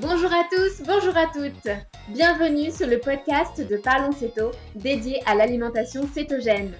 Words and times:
Bonjour 0.00 0.32
à 0.32 0.44
tous, 0.48 0.84
bonjour 0.86 1.16
à 1.16 1.26
toutes. 1.26 1.74
Bienvenue 2.10 2.70
sur 2.70 2.86
le 2.86 3.00
podcast 3.00 3.60
de 3.60 3.76
Parlons 3.76 4.12
Céto 4.12 4.52
dédié 4.76 5.20
à 5.26 5.34
l'alimentation 5.34 6.08
cétogène. 6.14 6.72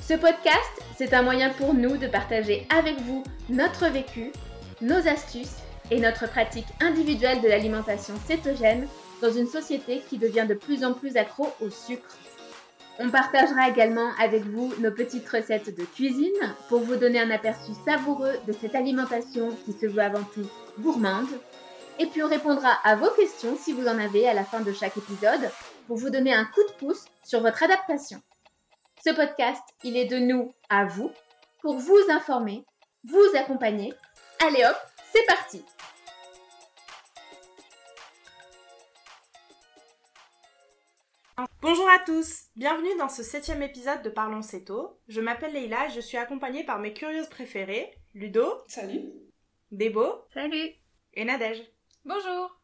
Ce 0.00 0.14
podcast, 0.14 0.80
c'est 0.96 1.12
un 1.12 1.22
moyen 1.22 1.50
pour 1.50 1.74
nous 1.74 1.96
de 1.96 2.06
partager 2.06 2.68
avec 2.70 3.00
vous 3.00 3.24
notre 3.48 3.88
vécu, 3.88 4.30
nos 4.80 5.08
astuces 5.08 5.56
et 5.90 5.98
notre 5.98 6.28
pratique 6.28 6.68
individuelle 6.80 7.40
de 7.40 7.48
l'alimentation 7.48 8.14
cétogène 8.28 8.86
dans 9.20 9.32
une 9.32 9.48
société 9.48 10.00
qui 10.08 10.16
devient 10.16 10.46
de 10.48 10.54
plus 10.54 10.84
en 10.84 10.92
plus 10.92 11.16
accro 11.16 11.48
au 11.60 11.68
sucre. 11.68 12.16
On 13.00 13.10
partagera 13.10 13.68
également 13.68 14.10
avec 14.22 14.44
vous 14.44 14.72
nos 14.78 14.92
petites 14.92 15.28
recettes 15.28 15.76
de 15.76 15.84
cuisine 15.84 16.54
pour 16.68 16.80
vous 16.80 16.94
donner 16.94 17.18
un 17.18 17.30
aperçu 17.30 17.72
savoureux 17.84 18.34
de 18.46 18.52
cette 18.52 18.76
alimentation 18.76 19.48
qui 19.64 19.72
se 19.72 19.86
veut 19.86 20.02
avant 20.02 20.22
tout 20.32 20.48
gourmande. 20.78 21.26
Et 22.00 22.06
puis 22.06 22.22
on 22.22 22.28
répondra 22.28 22.78
à 22.82 22.96
vos 22.96 23.10
questions 23.10 23.58
si 23.58 23.74
vous 23.74 23.86
en 23.86 23.98
avez 23.98 24.26
à 24.26 24.32
la 24.32 24.42
fin 24.42 24.60
de 24.60 24.72
chaque 24.72 24.96
épisode 24.96 25.50
pour 25.86 25.98
vous 25.98 26.08
donner 26.08 26.32
un 26.32 26.46
coup 26.46 26.62
de 26.66 26.72
pouce 26.78 27.04
sur 27.22 27.42
votre 27.42 27.62
adaptation. 27.62 28.22
Ce 29.04 29.10
podcast, 29.10 29.62
il 29.84 29.98
est 29.98 30.06
de 30.06 30.16
nous 30.16 30.54
à 30.70 30.86
vous 30.86 31.10
pour 31.60 31.76
vous 31.76 32.00
informer, 32.08 32.64
vous 33.04 33.36
accompagner. 33.36 33.92
Allez 34.42 34.64
hop, 34.64 34.76
c'est 35.12 35.26
parti 35.26 35.62
Bonjour 41.60 41.88
à 41.90 41.98
tous, 41.98 42.44
bienvenue 42.56 42.96
dans 42.98 43.10
ce 43.10 43.22
septième 43.22 43.62
épisode 43.62 44.00
de 44.00 44.08
Parlons 44.08 44.40
Céto. 44.40 44.98
Je 45.08 45.20
m'appelle 45.20 45.52
Leïla 45.52 45.88
et 45.88 45.90
je 45.90 46.00
suis 46.00 46.16
accompagnée 46.16 46.64
par 46.64 46.78
mes 46.78 46.94
curieuses 46.94 47.28
préférées, 47.28 47.90
Ludo. 48.14 48.62
Salut. 48.68 49.02
Débo. 49.70 50.24
Salut. 50.32 50.70
Et 51.12 51.26
Nadège. 51.26 51.62
Bonjour. 52.06 52.58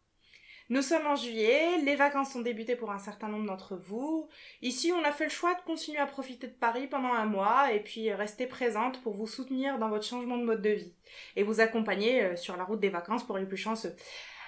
Nous 0.71 0.81
sommes 0.81 1.07
en 1.07 1.15
juillet, 1.15 1.83
les 1.85 1.95
vacances 1.95 2.33
sont 2.33 2.41
débutées 2.41 2.75
pour 2.75 2.91
un 2.91 2.99
certain 2.99 3.29
nombre 3.29 3.45
d'entre 3.45 3.77
vous. 3.77 4.31
Ici, 4.63 4.93
on 4.93 5.05
a 5.05 5.13
fait 5.13 5.25
le 5.25 5.31
choix 5.31 5.55
de 5.55 5.61
continuer 5.61 5.99
à 5.99 6.07
profiter 6.07 6.47
de 6.47 6.55
Paris 6.55 6.87
pendant 6.87 7.13
un 7.13 7.27
mois 7.27 7.71
et 7.71 7.81
puis 7.81 8.11
rester 8.15 8.47
présente 8.47 9.03
pour 9.03 9.13
vous 9.13 9.27
soutenir 9.27 9.79
dans 9.79 9.91
votre 9.91 10.07
changement 10.07 10.39
de 10.39 10.45
mode 10.45 10.63
de 10.63 10.71
vie 10.71 10.95
et 11.37 11.43
vous 11.43 11.61
accompagner 11.61 12.23
euh, 12.23 12.37
sur 12.37 12.57
la 12.57 12.65
route 12.65 12.81
des 12.81 12.89
vacances 12.89 13.25
pour 13.27 13.37
les 13.37 13.45
plus 13.45 13.59
chanceux. 13.59 13.95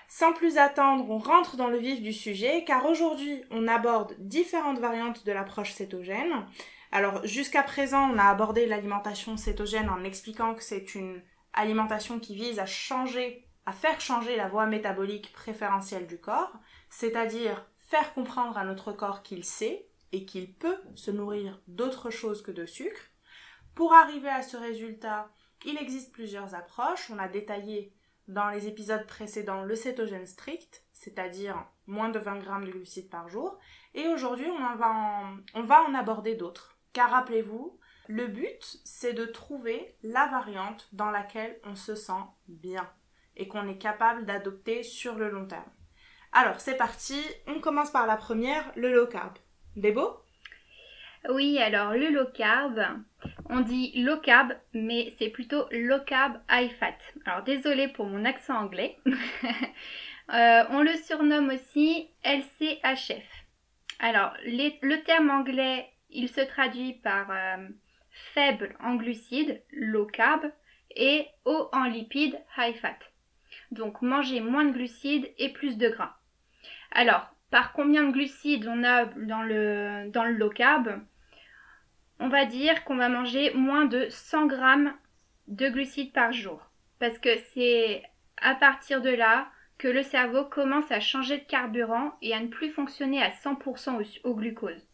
Sans 0.09 0.33
plus 0.33 0.57
attendre, 0.57 1.11
on 1.11 1.19
rentre 1.19 1.59
dans 1.59 1.69
le 1.69 1.77
vif 1.77 2.01
du 2.01 2.15
sujet 2.15 2.65
car 2.65 2.87
aujourd'hui 2.87 3.45
on 3.51 3.69
aborde 3.69 4.17
différentes 4.19 4.79
variantes 4.79 5.27
de 5.27 5.33
l'approche 5.33 5.73
cétogène. 5.73 6.47
Alors 6.93 7.27
jusqu'à 7.27 7.63
présent 7.63 8.11
on 8.11 8.19
a 8.19 8.25
abordé 8.25 8.65
l'alimentation 8.65 9.37
cétogène 9.37 9.91
en 9.91 10.03
expliquant 10.03 10.55
que 10.55 10.65
c'est 10.65 10.95
une 10.95 11.21
alimentation 11.53 12.19
qui 12.19 12.35
vise 12.35 12.59
à 12.59 12.67
changer, 12.67 13.48
à 13.69 13.73
faire 13.73 14.01
changer 14.01 14.35
la 14.35 14.49
voie 14.49 14.65
métabolique 14.65 15.31
préférentielle 15.31 16.07
du 16.07 16.19
corps, 16.19 16.55
c'est-à-dire 16.89 17.67
faire 17.77 18.15
comprendre 18.15 18.57
à 18.57 18.65
notre 18.65 18.93
corps 18.93 19.23
qu'il 19.23 19.45
sait 19.45 19.87
et 20.11 20.25
qu'il 20.25 20.55
peut 20.55 20.79
se 20.95 21.11
nourrir 21.11 21.61
d'autre 21.69 22.09
chose 22.09 22.41
que 22.41 22.51
de 22.51 22.65
sucre. 22.65 23.11
Pour 23.75 23.93
arriver 23.93 24.31
à 24.31 24.41
ce 24.41 24.57
résultat, 24.57 25.31
il 25.67 25.77
existe 25.77 26.15
plusieurs 26.15 26.55
approches. 26.55 27.11
On 27.11 27.19
a 27.19 27.29
détaillé 27.29 27.93
dans 28.27 28.49
les 28.49 28.69
épisodes 28.69 29.07
précédents 29.07 29.65
le 29.65 29.77
cétogène 29.77 30.25
strict, 30.25 30.87
c'est-à-dire 30.95 31.63
moins 31.87 32.09
de 32.09 32.19
20 32.19 32.39
grammes 32.39 32.65
de 32.65 32.71
glucides 32.71 33.11
par 33.11 33.29
jour. 33.29 33.59
Et 33.93 34.09
aujourd'hui, 34.09 34.49
on, 34.49 34.77
va 34.77 34.91
en, 34.91 35.37
on 35.53 35.63
va 35.63 35.83
en 35.83 35.93
aborder 35.93 36.37
d'autres. 36.37 36.79
Car 36.95 37.11
rappelez-vous, 37.11 37.79
le 38.07 38.29
but, 38.29 38.81
c'est 38.85 39.13
de 39.13 39.27
trouver 39.27 39.95
la 40.03 40.27
variante 40.29 40.89
dans 40.95 41.11
laquelle 41.11 41.61
on 41.65 41.75
se 41.75 41.95
sent 41.95 42.25
bien 42.47 42.91
et 43.39 43.49
qu'on 43.49 43.69
est 43.69 43.79
capable 43.79 44.27
d'adopter 44.27 44.83
sur 44.83 45.15
le 45.15 45.31
long 45.31 45.47
terme. 45.47 45.71
Alors, 46.33 46.61
c'est 46.61 46.77
parti. 46.77 47.19
On 47.47 47.61
commence 47.61 47.91
par 47.91 48.07
la 48.07 48.17
première, 48.17 48.71
le 48.77 48.93
low 48.93 49.07
carb. 49.07 49.33
Débo? 49.77 50.23
Oui, 51.29 51.59
alors 51.59 51.93
le 51.93 52.11
low 52.11 52.27
carb, 52.27 52.81
on 53.51 53.61
dit 53.61 53.93
low 54.03 54.19
carb, 54.19 54.53
mais 54.73 55.13
c'est 55.19 55.29
plutôt 55.29 55.67
low 55.71 55.99
carb 56.07 56.39
high 56.51 56.71
fat. 56.71 56.97
Alors 57.27 57.43
désolé 57.43 57.89
pour 57.89 58.07
mon 58.07 58.25
accent 58.25 58.57
anglais. 58.57 58.99
Euh, 60.31 60.65
on 60.69 60.83
le 60.83 60.93
surnomme 60.93 61.49
aussi 61.49 62.11
LCHF. 62.23 63.25
Alors 63.99 64.35
le 64.45 65.03
terme 65.03 65.31
anglais, 65.31 65.89
il 66.11 66.29
se 66.29 66.43
traduit 66.43 66.93
par 67.03 67.31
euh, 67.31 67.67
faible 68.35 68.77
en 68.85 68.97
glucides, 68.97 69.63
low 69.73 70.05
carb, 70.05 70.43
et 70.95 71.27
haut 71.47 71.71
en 71.73 71.85
lipides, 71.85 72.39
high 72.59 72.77
fat. 72.77 72.99
Donc 73.71 74.03
manger 74.03 74.41
moins 74.41 74.65
de 74.65 74.73
glucides 74.73 75.31
et 75.39 75.53
plus 75.53 75.77
de 75.77 75.89
gras. 75.89 76.17
Alors, 76.93 77.29
par 77.51 77.73
combien 77.73 78.05
de 78.05 78.13
glucides 78.13 78.67
on 78.69 78.85
a 78.85 79.07
dans 79.07 79.43
le, 79.43 80.11
dans 80.11 80.25
low 80.25 80.51
carb 80.51 81.01
on 82.21 82.29
va 82.29 82.47
dire 82.47 82.85
qu'on 82.85 82.97
va 82.97 83.09
manger 83.09 83.53
moins 83.55 83.85
de 83.85 84.09
100 84.11 84.47
grammes 84.47 84.93
de 85.47 85.69
glucides 85.69 86.13
par 86.13 86.33
jour. 86.33 86.61
Parce 86.99 87.19
que 87.19 87.37
c'est 87.55 88.03
à 88.39 88.55
partir 88.55 89.01
de 89.03 89.11
là 89.11 89.49
que 89.79 89.89
le 89.89 90.03
cerveau 90.03 90.45
commence 90.45 90.91
à 90.91 91.01
changer 91.01 91.39
de 91.39 91.45
carburant 91.45 92.13
et 92.21 92.35
à 92.35 92.41
ne 92.41 92.49
plus 92.49 92.71
fonctionner 92.71 93.23
à 93.23 93.31
100% 93.31 94.21
au, 94.25 94.35
glucose. 94.35 94.89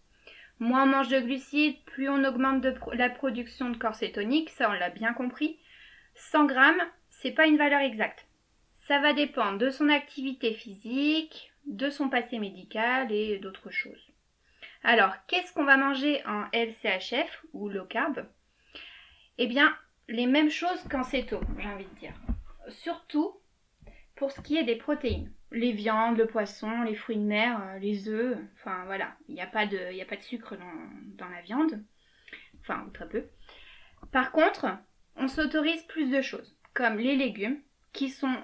Moins 0.60 0.84
on 0.84 0.86
mange 0.86 1.08
de 1.08 1.20
glucides, 1.20 1.82
plus 1.86 2.08
on 2.08 2.24
augmente 2.24 2.64
la 2.92 3.08
production 3.08 3.70
de 3.70 3.76
corps 3.76 3.94
cétonique, 3.94 4.50
ça 4.50 4.68
on 4.68 4.74
l'a 4.74 4.90
bien 4.90 5.14
compris. 5.14 5.58
100 6.16 6.44
grammes, 6.44 6.82
c'est 7.08 7.32
pas 7.32 7.46
une 7.46 7.56
valeur 7.56 7.80
exacte. 7.80 8.26
Ça 8.86 8.98
va 8.98 9.14
dépendre 9.14 9.56
de 9.56 9.70
son 9.70 9.88
activité 9.88 10.52
physique, 10.52 11.50
de 11.64 11.88
son 11.88 12.10
passé 12.10 12.38
médical 12.38 13.10
et 13.10 13.38
d'autres 13.38 13.70
choses. 13.70 14.12
Alors, 14.82 15.14
qu'est-ce 15.26 15.54
qu'on 15.54 15.64
va 15.64 15.78
manger 15.78 16.22
en 16.26 16.44
LCHF 16.52 17.46
ou 17.54 17.70
low 17.70 17.86
carb? 17.86 18.26
Eh 19.38 19.46
bien, 19.46 19.74
les 20.08 20.26
mêmes 20.26 20.50
choses 20.50 20.82
qu'en 20.90 21.02
céto, 21.02 21.40
j'ai 21.58 21.66
envie 21.66 21.86
de 21.86 21.98
dire. 21.98 22.12
Surtout 22.68 23.40
pour 24.16 24.30
ce 24.32 24.42
qui 24.42 24.58
est 24.58 24.64
des 24.64 24.76
protéines. 24.76 25.32
Les 25.50 25.72
viandes, 25.72 26.18
le 26.18 26.26
poisson, 26.26 26.82
les 26.82 26.94
fruits 26.94 27.16
de 27.16 27.22
mer, 27.22 27.58
euh, 27.62 27.78
les 27.78 28.10
œufs, 28.10 28.36
enfin 28.56 28.84
voilà, 28.84 29.16
il 29.28 29.34
n'y 29.34 29.40
a, 29.40 29.44
a 29.44 29.46
pas 29.46 29.64
de 29.64 30.20
sucre 30.20 30.56
dans, 31.16 31.28
la 31.28 31.40
viande, 31.40 31.82
enfin 32.60 32.86
très 32.92 33.08
peu. 33.08 33.24
Par 34.12 34.30
contre, 34.30 34.66
on 35.16 35.28
s'autorise 35.28 35.84
plus 35.84 36.10
de 36.10 36.20
choses, 36.20 36.54
comme 36.74 36.98
les 36.98 37.16
légumes, 37.16 37.62
qui 37.94 38.10
sont 38.10 38.36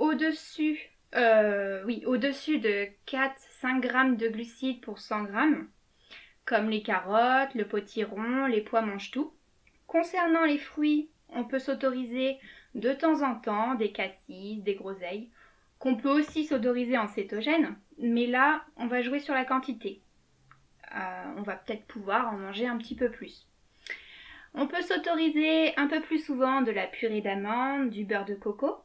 au-dessus, 0.00 0.90
euh, 1.14 1.84
au-dessus 2.06 2.58
de 2.58 2.88
4-5 3.06 3.80
grammes 3.80 4.16
de 4.16 4.28
glucides 4.28 4.80
pour 4.80 4.98
100 4.98 5.24
grammes, 5.24 5.68
comme 6.46 6.70
les 6.70 6.82
carottes, 6.82 7.54
le 7.54 7.68
potiron, 7.68 8.46
les 8.46 8.62
pois 8.62 8.80
mangent 8.80 9.10
tout. 9.10 9.32
Concernant 9.86 10.44
les 10.44 10.58
fruits, 10.58 11.10
on 11.28 11.44
peut 11.44 11.58
s'autoriser 11.58 12.38
de 12.74 12.92
temps 12.92 13.22
en 13.22 13.34
temps 13.34 13.74
des 13.74 13.92
cassis, 13.92 14.62
des 14.62 14.74
groseilles, 14.74 15.28
qu'on 15.78 15.96
peut 15.96 16.10
aussi 16.10 16.44
s'autoriser 16.44 16.96
en 16.96 17.06
cétogène, 17.06 17.76
mais 17.98 18.26
là, 18.26 18.64
on 18.76 18.86
va 18.86 19.02
jouer 19.02 19.20
sur 19.20 19.34
la 19.34 19.44
quantité. 19.44 20.00
Euh, 20.94 21.24
on 21.36 21.42
va 21.42 21.56
peut-être 21.56 21.86
pouvoir 21.86 22.32
en 22.32 22.38
manger 22.38 22.66
un 22.66 22.78
petit 22.78 22.96
peu 22.96 23.10
plus. 23.10 23.46
On 24.54 24.66
peut 24.66 24.82
s'autoriser 24.82 25.76
un 25.76 25.88
peu 25.88 26.00
plus 26.00 26.24
souvent 26.24 26.62
de 26.62 26.72
la 26.72 26.86
purée 26.86 27.20
d'amande, 27.20 27.90
du 27.90 28.04
beurre 28.04 28.24
de 28.24 28.34
coco, 28.34 28.82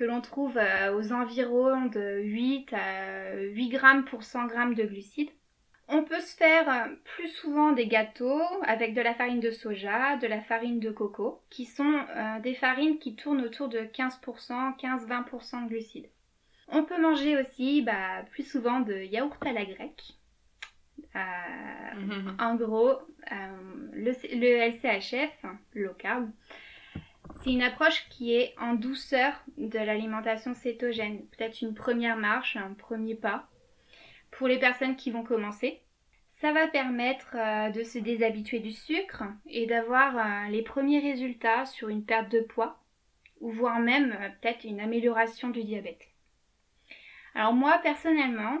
que 0.00 0.04
l'on 0.06 0.22
trouve 0.22 0.56
euh, 0.56 0.96
aux 0.96 1.12
environs 1.12 1.84
de 1.84 2.22
8 2.22 2.72
à 2.72 3.36
8 3.36 3.68
grammes 3.68 4.04
pour 4.06 4.22
100 4.22 4.46
grammes 4.46 4.74
de 4.74 4.84
glucides. 4.84 5.28
On 5.88 6.04
peut 6.04 6.20
se 6.20 6.34
faire 6.34 6.70
euh, 6.70 6.94
plus 7.16 7.28
souvent 7.28 7.72
des 7.72 7.86
gâteaux 7.86 8.40
avec 8.62 8.94
de 8.94 9.02
la 9.02 9.12
farine 9.12 9.40
de 9.40 9.50
soja, 9.50 10.16
de 10.16 10.26
la 10.26 10.40
farine 10.40 10.80
de 10.80 10.90
coco, 10.90 11.42
qui 11.50 11.66
sont 11.66 12.00
euh, 12.16 12.40
des 12.40 12.54
farines 12.54 12.98
qui 12.98 13.14
tournent 13.14 13.42
autour 13.42 13.68
de 13.68 13.80
15%, 13.80 14.78
15-20% 14.78 15.64
de 15.64 15.68
glucides. 15.68 16.08
On 16.68 16.82
peut 16.82 16.98
manger 16.98 17.38
aussi 17.38 17.82
bah, 17.82 18.24
plus 18.30 18.44
souvent 18.44 18.80
de 18.80 18.94
yaourt 18.94 19.44
à 19.44 19.52
la 19.52 19.66
grecque. 19.66 20.14
Euh, 21.14 22.30
en 22.38 22.54
gros, 22.54 22.92
le, 23.92 24.12
le, 24.12 24.70
LCHF, 24.70 25.44
low 25.74 25.92
carb, 25.98 26.30
c'est 27.42 27.50
une 27.50 27.62
approche 27.62 28.06
qui 28.10 28.34
est 28.34 28.54
en 28.58 28.74
douceur 28.74 29.32
de 29.56 29.78
l'alimentation 29.78 30.52
cétogène. 30.54 31.24
Peut-être 31.28 31.62
une 31.62 31.74
première 31.74 32.16
marche, 32.16 32.56
un 32.56 32.74
premier 32.74 33.14
pas 33.14 33.48
pour 34.30 34.46
les 34.46 34.58
personnes 34.58 34.96
qui 34.96 35.10
vont 35.10 35.24
commencer. 35.24 35.80
Ça 36.32 36.52
va 36.52 36.68
permettre 36.68 37.34
euh, 37.34 37.70
de 37.70 37.82
se 37.82 37.98
déshabituer 37.98 38.60
du 38.60 38.72
sucre 38.72 39.24
et 39.46 39.66
d'avoir 39.66 40.16
euh, 40.16 40.50
les 40.50 40.62
premiers 40.62 41.00
résultats 41.00 41.64
sur 41.66 41.88
une 41.88 42.04
perte 42.04 42.30
de 42.30 42.40
poids 42.40 42.78
ou 43.40 43.50
voire 43.50 43.80
même 43.80 44.16
euh, 44.20 44.28
peut-être 44.40 44.64
une 44.64 44.80
amélioration 44.80 45.48
du 45.48 45.64
diabète. 45.64 46.08
Alors 47.34 47.54
moi 47.54 47.78
personnellement, 47.82 48.58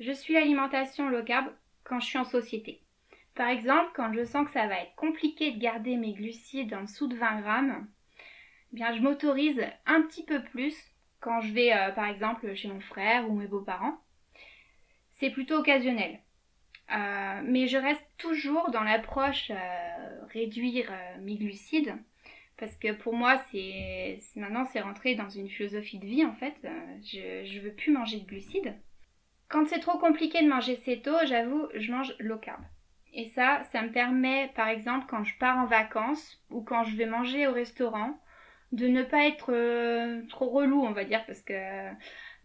je 0.00 0.12
suis 0.12 0.34
l'alimentation 0.34 1.08
low 1.08 1.22
carb 1.22 1.46
quand 1.84 2.00
je 2.00 2.06
suis 2.06 2.18
en 2.18 2.24
société. 2.24 2.80
Par 3.34 3.48
exemple, 3.48 3.90
quand 3.94 4.12
je 4.12 4.24
sens 4.24 4.46
que 4.46 4.52
ça 4.52 4.66
va 4.66 4.80
être 4.80 4.94
compliqué 4.96 5.52
de 5.52 5.60
garder 5.60 5.96
mes 5.96 6.12
glucides 6.12 6.74
en 6.74 6.82
dessous 6.82 7.06
de 7.06 7.16
20 7.16 7.40
grammes, 7.40 7.86
eh 8.72 8.76
bien 8.76 8.94
je 8.94 9.00
m'autorise 9.00 9.62
un 9.86 10.02
petit 10.02 10.24
peu 10.24 10.42
plus 10.42 10.76
quand 11.20 11.40
je 11.40 11.52
vais 11.52 11.70
par 11.94 12.06
exemple 12.06 12.54
chez 12.54 12.68
mon 12.68 12.80
frère 12.80 13.28
ou 13.28 13.34
mes 13.34 13.46
beaux-parents. 13.46 13.98
C'est 15.12 15.30
plutôt 15.30 15.56
occasionnel. 15.56 16.20
mais 16.88 17.66
je 17.66 17.76
reste 17.76 18.06
toujours 18.18 18.70
dans 18.70 18.84
l'approche 18.84 19.50
réduire 20.32 20.92
mes 21.20 21.36
glucides 21.36 21.96
parce 22.58 22.76
que 22.76 22.92
pour 22.92 23.14
moi, 23.14 23.38
c'est 23.50 24.18
maintenant 24.36 24.64
c'est 24.66 24.80
rentré 24.80 25.14
dans 25.14 25.28
une 25.28 25.48
philosophie 25.48 25.98
de 25.98 26.06
vie 26.06 26.24
en 26.24 26.34
fait. 26.34 26.54
Je, 27.04 27.44
je 27.44 27.60
veux 27.60 27.72
plus 27.72 27.92
manger 27.92 28.20
de 28.20 28.26
glucides. 28.26 28.74
Quand 29.48 29.66
c'est 29.66 29.80
trop 29.80 29.98
compliqué 29.98 30.42
de 30.42 30.48
manger 30.48 30.76
céto, 30.76 31.12
j'avoue, 31.24 31.68
je 31.74 31.90
mange 31.90 32.14
low 32.18 32.36
carb. 32.36 32.60
Et 33.14 33.24
ça, 33.30 33.62
ça 33.72 33.80
me 33.82 33.90
permet, 33.90 34.52
par 34.54 34.68
exemple, 34.68 35.06
quand 35.08 35.24
je 35.24 35.38
pars 35.38 35.56
en 35.56 35.64
vacances 35.64 36.44
ou 36.50 36.60
quand 36.60 36.84
je 36.84 36.96
vais 36.96 37.06
manger 37.06 37.46
au 37.46 37.52
restaurant, 37.52 38.20
de 38.72 38.86
ne 38.86 39.02
pas 39.02 39.26
être 39.26 39.52
euh, 39.52 40.22
trop 40.28 40.48
relou, 40.48 40.82
on 40.82 40.92
va 40.92 41.04
dire, 41.04 41.24
parce 41.26 41.40
que 41.40 41.54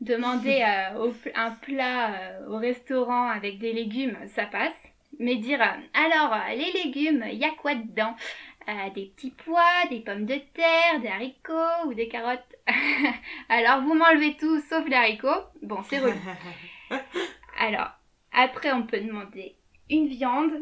demander 0.01 0.61
euh, 0.95 1.11
un 1.35 1.51
plat 1.51 2.13
euh, 2.13 2.47
au 2.47 2.57
restaurant 2.57 3.27
avec 3.29 3.59
des 3.59 3.73
légumes, 3.73 4.17
ça 4.27 4.45
passe. 4.45 4.81
Mais 5.19 5.35
dire, 5.35 5.61
alors, 5.93 6.35
les 6.49 6.71
légumes, 6.83 7.23
il 7.31 7.37
y 7.37 7.45
a 7.45 7.51
quoi 7.51 7.75
dedans? 7.75 8.15
Des 8.95 9.11
petits 9.15 9.29
pois, 9.45 9.85
des 9.89 9.99
pommes 9.99 10.25
de 10.25 10.37
terre, 10.53 11.01
des 11.01 11.07
haricots 11.07 11.85
ou 11.85 11.93
des 11.93 12.07
carottes? 12.07 12.55
alors, 13.49 13.81
vous 13.83 13.93
m'enlevez 13.93 14.35
tout 14.37 14.59
sauf 14.61 14.87
les 14.87 14.95
haricots. 14.95 15.43
Bon, 15.61 15.83
c'est 15.83 15.99
relou. 15.99 16.17
Alors, 17.59 17.91
après, 18.31 18.71
on 18.71 18.83
peut 18.83 19.01
demander 19.01 19.55
une 19.91 20.07
viande, 20.07 20.53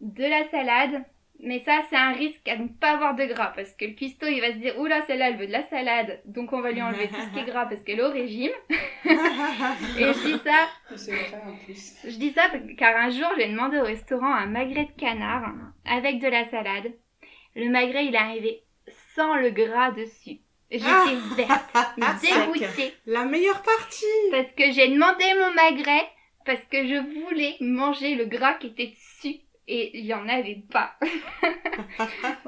de 0.00 0.24
la 0.24 0.48
salade, 0.50 1.04
mais 1.40 1.60
ça, 1.60 1.80
c'est 1.90 1.96
un 1.96 2.12
risque 2.12 2.48
à 2.48 2.56
ne 2.56 2.68
pas 2.68 2.92
avoir 2.92 3.14
de 3.14 3.24
gras 3.24 3.52
parce 3.54 3.72
que 3.72 3.84
le 3.84 3.92
cuistot, 3.92 4.26
il 4.26 4.40
va 4.40 4.52
se 4.52 4.58
dire 4.58 4.78
Oula, 4.78 5.02
celle-là, 5.06 5.30
elle 5.30 5.36
veut 5.36 5.46
de 5.46 5.52
la 5.52 5.64
salade, 5.64 6.20
donc 6.24 6.52
on 6.52 6.60
va 6.60 6.70
lui 6.70 6.80
enlever 6.80 7.08
tout 7.08 7.20
ce 7.20 7.32
qui 7.32 7.40
est 7.40 7.50
gras 7.50 7.66
parce 7.66 7.82
qu'elle 7.82 7.98
est 7.98 8.04
au 8.04 8.10
régime. 8.10 8.52
Et 8.70 8.78
je 9.98 10.26
dis 10.26 10.40
ça. 10.44 10.68
Je 12.04 12.18
dis 12.18 12.32
ça 12.32 12.50
car 12.78 12.96
un 12.96 13.10
jour, 13.10 13.28
j'ai 13.36 13.48
demandé 13.48 13.78
au 13.78 13.84
restaurant 13.84 14.32
un 14.32 14.46
magret 14.46 14.86
de 14.86 15.00
canard 15.00 15.52
avec 15.84 16.20
de 16.20 16.28
la 16.28 16.48
salade. 16.50 16.92
Le 17.56 17.68
magret, 17.68 18.06
il 18.06 18.14
est 18.14 18.18
arrivé 18.18 18.62
sans 19.14 19.36
le 19.36 19.50
gras 19.50 19.90
dessus. 19.90 20.38
J'étais 20.70 20.86
ah 20.86 21.06
verte, 21.36 22.22
dégoûtée. 22.22 22.94
La 23.06 23.24
meilleure 23.24 23.62
partie 23.62 24.04
Parce 24.30 24.50
que 24.52 24.72
j'ai 24.72 24.88
demandé 24.88 25.24
mon 25.38 25.52
magret, 25.54 26.08
parce 26.44 26.64
que 26.70 26.86
je 26.86 27.20
voulais 27.20 27.56
manger 27.60 28.14
le 28.16 28.24
gras 28.24 28.54
qui 28.54 28.68
était 28.68 28.88
dessus, 28.88 29.40
et 29.66 29.98
il 29.98 30.04
n'y 30.04 30.14
en 30.14 30.28
avait 30.28 30.62
pas. 30.70 30.96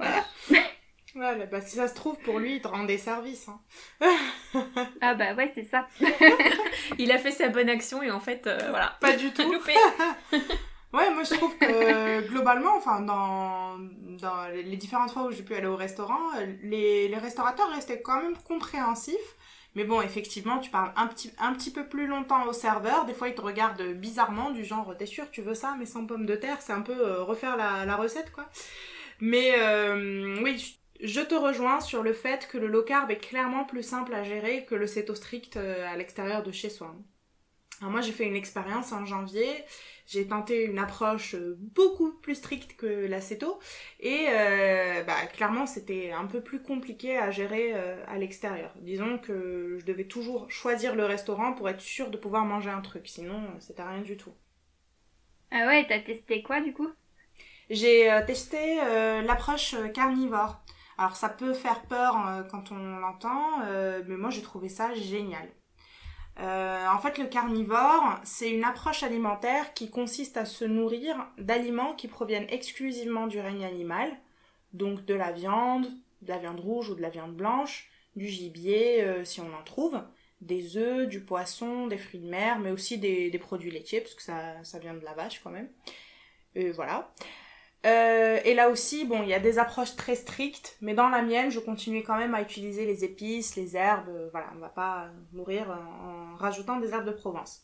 voilà. 1.15 1.47
bah, 1.51 1.61
si 1.61 1.77
ça 1.77 1.89
se 1.89 1.95
trouve, 1.95 2.17
pour 2.19 2.39
lui, 2.39 2.57
il 2.57 2.61
te 2.61 2.69
rendait 2.69 2.99
service. 2.99 3.49
Hein. 3.49 3.61
ah 5.01 5.15
bah 5.15 5.35
ouais, 5.35 5.51
c'est 5.55 5.65
ça. 5.65 5.87
il 6.99 7.11
a 7.13 7.19
fait 7.19 7.31
sa 7.31 7.49
bonne 7.49 7.69
action 7.69 8.03
et 8.03 8.11
en 8.11 8.21
fait, 8.21 8.47
euh, 8.47 8.59
voilà. 8.71 8.97
Pas 9.01 9.17
du 9.17 9.33
tout. 9.33 9.43
Ouais, 10.93 11.11
moi 11.13 11.25
je 11.25 11.35
trouve 11.35 11.55
que 11.59 12.27
globalement, 12.29 12.77
enfin, 12.77 13.01
dans, 13.01 13.77
dans 14.21 14.47
les 14.55 14.77
différentes 14.77 15.11
fois 15.11 15.25
où 15.25 15.33
j'ai 15.33 15.43
pu 15.43 15.55
aller 15.55 15.67
au 15.67 15.77
restaurant, 15.77 16.31
les, 16.63 17.09
les 17.09 17.19
restaurateurs 17.19 17.71
restaient 17.71 18.01
quand 18.01 18.23
même 18.23 18.37
compréhensifs. 18.39 19.37
Mais 19.77 19.85
bon, 19.85 20.01
effectivement, 20.01 20.59
tu 20.59 20.71
parles 20.71 20.91
un 20.97 21.07
petit, 21.07 21.71
peu 21.71 21.87
plus 21.87 22.07
longtemps 22.07 22.47
au 22.47 22.55
serveur. 22.55 23.05
Des 23.05 23.13
fois, 23.13 23.29
ils 23.29 23.35
te 23.35 23.43
regardent 23.43 23.93
bizarrement, 23.93 24.51
du 24.51 24.65
genre, 24.65 24.97
t'es 24.99 25.05
sûr, 25.05 25.31
tu 25.31 25.43
veux 25.43 25.55
ça, 25.55 25.77
mais 25.79 25.85
sans 25.85 26.07
pommes 26.07 26.25
de 26.25 26.35
terre 26.35 26.63
C'est 26.63 26.73
un 26.73 26.81
peu 26.81 26.99
euh, 26.99 27.23
refaire 27.23 27.59
la, 27.59 27.85
la, 27.85 27.95
recette, 27.97 28.33
quoi. 28.33 28.49
Mais 29.21 29.55
euh, 29.59 30.41
oui, 30.43 30.79
je 31.03 31.21
te 31.21 31.35
rejoins 31.35 31.83
sur 31.83 32.03
le 32.03 32.15
fait 32.15 32.49
que 32.51 32.57
le 32.57 32.69
low 32.69 32.83
carb 32.83 33.11
est 33.11 33.19
clairement 33.19 33.65
plus 33.65 33.83
simple 33.83 34.15
à 34.15 34.23
gérer 34.23 34.65
que 34.65 34.75
le 34.75 34.87
céto 34.87 35.15
strict 35.15 35.59
euh, 35.59 35.87
à 35.87 35.95
l'extérieur 35.95 36.43
de 36.43 36.53
chez 36.53 36.71
soi. 36.71 36.95
Alors 37.83 37.93
moi, 37.93 38.01
j'ai 38.01 38.13
fait 38.13 38.25
une 38.25 38.35
expérience 38.37 38.93
en 38.93 39.05
janvier 39.05 39.51
j'ai 40.07 40.27
tenté 40.27 40.65
une 40.65 40.79
approche 40.79 41.35
euh, 41.35 41.57
beaucoup 41.59 42.13
plus 42.13 42.37
stricte 42.37 42.77
que 42.77 43.07
l'acéto 43.07 43.59
et 44.01 44.27
euh, 44.31 45.03
bah, 45.03 45.27
clairement 45.33 45.67
c'était 45.67 46.13
un 46.13 46.27
peu 46.27 46.41
plus 46.41 46.63
compliqué 46.63 47.19
à 47.19 47.31
gérer 47.31 47.73
euh, 47.75 48.03
à 48.07 48.17
l'extérieur. 48.17 48.73
Disons 48.77 49.19
que 49.19 49.77
je 49.81 49.85
devais 49.85 50.05
toujours 50.05 50.51
choisir 50.51 50.95
le 50.95 51.05
restaurant 51.05 51.53
pour 51.53 51.69
être 51.69 51.81
sûre 51.81 52.11
de 52.11 52.17
pouvoir 52.17 52.45
manger 52.45 52.71
un 52.71 52.81
truc, 52.81 53.09
sinon 53.09 53.43
c'était 53.59 53.83
rien 53.83 54.03
du 54.03 54.17
tout. 54.17 54.33
Ah 55.51 55.67
ouais, 55.67 55.87
t'as 55.89 56.01
testé 56.01 56.43
quoi 56.43 56.61
du 56.61 56.73
coup? 56.73 56.89
J'ai 57.69 58.09
testé 58.27 58.77
l'approche 59.25 59.75
carnivore. 59.93 60.63
Alors 60.99 61.17
ça 61.17 61.29
peut 61.29 61.53
faire 61.53 61.83
peur 61.83 62.45
quand 62.51 62.71
on 62.71 62.99
l'entend, 62.99 63.59
mais 64.07 64.17
moi 64.17 64.31
j'ai 64.31 64.43
trouvé 64.43 64.69
ça 64.69 64.95
génial. 64.95 65.49
Euh, 66.39 66.87
en 66.89 66.99
fait, 66.99 67.19
le 67.19 67.27
carnivore, 67.27 68.21
c'est 68.25 68.51
une 68.51 68.65
approche 68.65 69.03
alimentaire 69.03 69.73
qui 69.73 69.91
consiste 69.91 70.37
à 70.37 70.45
se 70.45 70.65
nourrir 70.65 71.17
d'aliments 71.39 71.95
qui 71.95 72.09
proviennent 72.09 72.47
exclusivement 72.51 73.27
du 73.27 73.41
règne 73.41 73.65
animal, 73.65 74.11
donc 74.75 75.05
de 75.07 75.15
la 75.15 75.33
viande, 75.33 75.87
de 76.23 76.29
la 76.29 76.39
viande 76.39 76.61
rouge 76.61 76.91
ou 76.91 76.95
de 76.95 77.03
la 77.03 77.09
viande 77.09 77.35
blanche, 77.35 77.91
du 78.17 78.29
gibier 78.29 79.03
euh, 79.03 79.25
si 79.25 79.41
on 79.41 79.55
en 79.55 79.63
trouve, 79.65 80.03
des 80.43 80.77
œufs, 80.77 81.09
du 81.09 81.21
poisson, 81.21 81.87
des 81.87 81.97
fruits 81.97 82.21
de 82.21 82.29
mer, 82.29 82.59
mais 82.59 82.71
aussi 82.71 82.99
des, 82.99 83.31
produits 83.39 83.71
laitiers, 83.71 84.03
parce 84.03 84.15
que 84.15 84.23
ça, 84.23 84.79
vient 84.79 84.95
de 84.95 85.05
la 85.05 85.15
vache 85.15 85.41
quand 85.43 85.51
même. 85.51 85.71
Euh, 86.57 86.73
voilà. 86.75 87.15
Euh, 87.87 88.41
et 88.45 88.55
là 88.55 88.69
aussi, 88.69 89.05
bon, 89.05 89.23
il 89.23 89.29
y 89.29 89.35
a 89.35 89.39
des 89.39 89.59
approches 89.59 89.95
très 89.95 90.17
strictes, 90.17 90.77
mais 90.81 90.95
dans 90.95 91.09
la 91.09 91.23
mienne, 91.23 91.51
je 91.51 91.61
continuais 91.61 92.03
quand 92.03 92.17
même 92.17 92.35
à 92.35 92.43
utiliser 92.43 92.85
les 92.85 93.05
épices, 93.05 93.55
les 93.55 93.77
herbes. 93.77 94.09
Euh, 94.09 94.29
voilà, 94.33 94.49
on 94.57 94.59
va 94.59 94.69
pas 94.69 95.07
mourir 95.33 95.71
en, 95.71 96.37
rajoutant 96.37 96.81
des 96.81 96.91
herbes 96.93 97.07
de 97.07 97.13
Provence. 97.13 97.63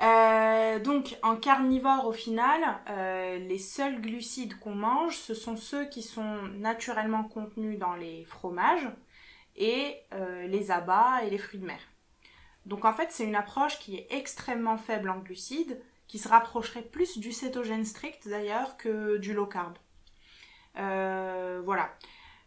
Euh, 0.00 0.78
donc 0.78 1.16
en 1.24 1.34
carnivore 1.34 2.06
au 2.06 2.12
final, 2.12 2.60
les 3.48 3.58
seuls 3.58 4.00
glucides 4.00 4.58
qu'on 4.58 4.74
mange, 4.74 5.16
ce 5.16 5.34
sont 5.34 5.56
ceux 5.56 5.86
qui 5.86 6.02
sont 6.02 6.42
naturellement 6.54 7.24
contenus 7.24 7.78
dans 7.78 7.94
les 7.94 8.24
fromages 8.24 8.88
et 9.56 9.96
les 10.46 10.70
abats 10.70 11.24
et 11.24 11.30
les 11.30 11.38
fruits 11.38 11.58
de 11.58 11.66
mer. 11.66 11.80
Donc 12.64 12.84
en 12.84 12.92
fait 12.92 13.10
c'est 13.10 13.24
une 13.24 13.34
approche 13.34 13.80
qui 13.80 13.96
est 13.96 14.06
extrêmement 14.10 14.78
faible 14.78 15.10
en 15.10 15.18
glucides 15.18 15.82
qui 16.08 16.18
se 16.18 16.28
rapprocherait 16.28 16.82
plus 16.82 17.18
du 17.18 17.32
cétogène 17.32 17.84
strict 17.84 18.26
d'ailleurs 18.26 18.76
que 18.78 19.18
du 19.18 19.34
low 19.34 19.46
carb. 19.46 19.76
Euh, 20.78 21.60
voilà. 21.64 21.90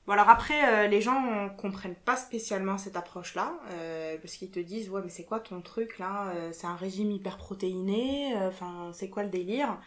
Bon 0.08 0.14
alors 0.14 0.30
après, 0.30 0.68
euh, 0.68 0.88
les 0.88 1.00
gens 1.00 1.50
comprennent 1.58 1.96
pas 1.96 2.16
spécialement 2.16 2.80
cette 2.80 2.96
approche-là, 2.96 3.54
euh, 3.70 4.18
parce 4.18 4.34
qu'ils 4.34 4.50
te 4.50 4.60
disent 4.60 4.90
ouais 4.90 5.02
mais 5.04 5.10
c'est 5.10 5.26
quoi 5.26 5.40
ton 5.40 5.62
truc 5.62 6.00
là 6.00 6.34
C'est 6.52 6.66
un 6.66 6.76
régime 6.76 7.12
hyper 7.12 7.38
protéiné, 7.38 8.34
enfin 8.48 8.90
c'est 8.94 9.10
quoi 9.10 9.24
le 9.24 9.30
délire? 9.30 9.78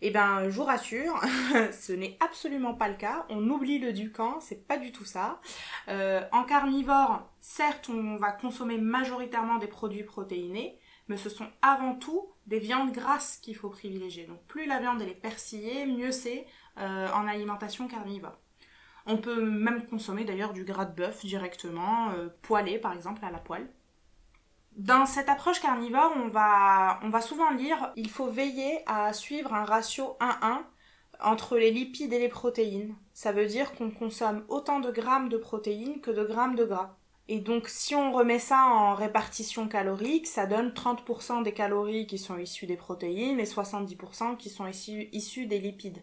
Eh 0.00 0.10
ben 0.10 0.44
je 0.48 0.50
vous 0.50 0.64
rassure, 0.64 1.20
ce 1.72 1.92
n'est 1.92 2.16
absolument 2.20 2.72
pas 2.72 2.88
le 2.88 2.94
cas. 2.94 3.26
On 3.28 3.46
oublie 3.50 3.78
le 3.78 3.92
ducan, 3.92 4.40
c'est 4.40 4.66
pas 4.66 4.78
du 4.78 4.90
tout 4.90 5.04
ça. 5.04 5.40
en 5.88 6.44
carnivore, 6.44 7.28
certes 7.42 7.90
on 7.90 8.16
va 8.16 8.32
consommer 8.32 8.78
majoritairement 8.78 9.58
des 9.58 9.66
produits 9.66 10.04
protéinés, 10.04 10.78
mais 11.08 11.16
ce 11.16 11.28
sont 11.28 11.48
avant 11.62 11.94
tout 11.94 12.28
des 12.46 12.58
viandes 12.58 12.92
grasses 12.92 13.38
qu'il 13.38 13.56
faut 13.56 13.70
privilégier. 13.70 14.24
Donc 14.24 14.42
plus 14.46 14.66
la 14.66 14.78
viande 14.78 15.02
est 15.02 15.20
persillée, 15.20 15.86
mieux 15.86 16.12
c'est 16.12 16.46
euh, 16.78 17.08
en 17.12 17.26
alimentation 17.26 17.88
carnivore. 17.88 18.38
On 19.06 19.16
peut 19.16 19.42
même 19.42 19.86
consommer 19.86 20.24
d'ailleurs 20.24 20.52
du 20.52 20.64
gras 20.64 20.84
de 20.84 20.94
bœuf 20.94 21.24
directement, 21.24 22.10
euh, 22.10 22.28
poêlé 22.42 22.78
par 22.78 22.92
exemple 22.92 23.24
à 23.24 23.30
la 23.30 23.38
poêle. 23.38 23.68
Dans 24.76 25.06
cette 25.06 25.28
approche 25.28 25.60
carnivore, 25.60 26.12
on 26.16 26.28
va, 26.28 27.00
on 27.02 27.08
va 27.08 27.20
souvent 27.20 27.50
lire 27.50 27.92
il 27.96 28.10
faut 28.10 28.30
veiller 28.30 28.80
à 28.86 29.12
suivre 29.12 29.54
un 29.54 29.64
ratio 29.64 30.16
1-1 30.20 30.60
entre 31.20 31.56
les 31.56 31.70
lipides 31.70 32.12
et 32.12 32.18
les 32.18 32.28
protéines. 32.28 32.94
Ça 33.12 33.32
veut 33.32 33.46
dire 33.46 33.74
qu'on 33.74 33.90
consomme 33.90 34.44
autant 34.48 34.78
de 34.80 34.90
grammes 34.90 35.28
de 35.28 35.36
protéines 35.36 36.00
que 36.00 36.10
de 36.10 36.24
grammes 36.24 36.54
de 36.54 36.64
gras. 36.64 36.97
Et 37.30 37.40
donc, 37.40 37.68
si 37.68 37.94
on 37.94 38.10
remet 38.10 38.38
ça 38.38 38.64
en 38.64 38.94
répartition 38.94 39.68
calorique, 39.68 40.26
ça 40.26 40.46
donne 40.46 40.70
30% 40.70 41.42
des 41.42 41.52
calories 41.52 42.06
qui 42.06 42.16
sont 42.16 42.38
issues 42.38 42.66
des 42.66 42.76
protéines 42.76 43.38
et 43.38 43.44
70% 43.44 44.38
qui 44.38 44.48
sont 44.48 44.66
issues, 44.66 45.46
des 45.46 45.58
lipides. 45.58 46.02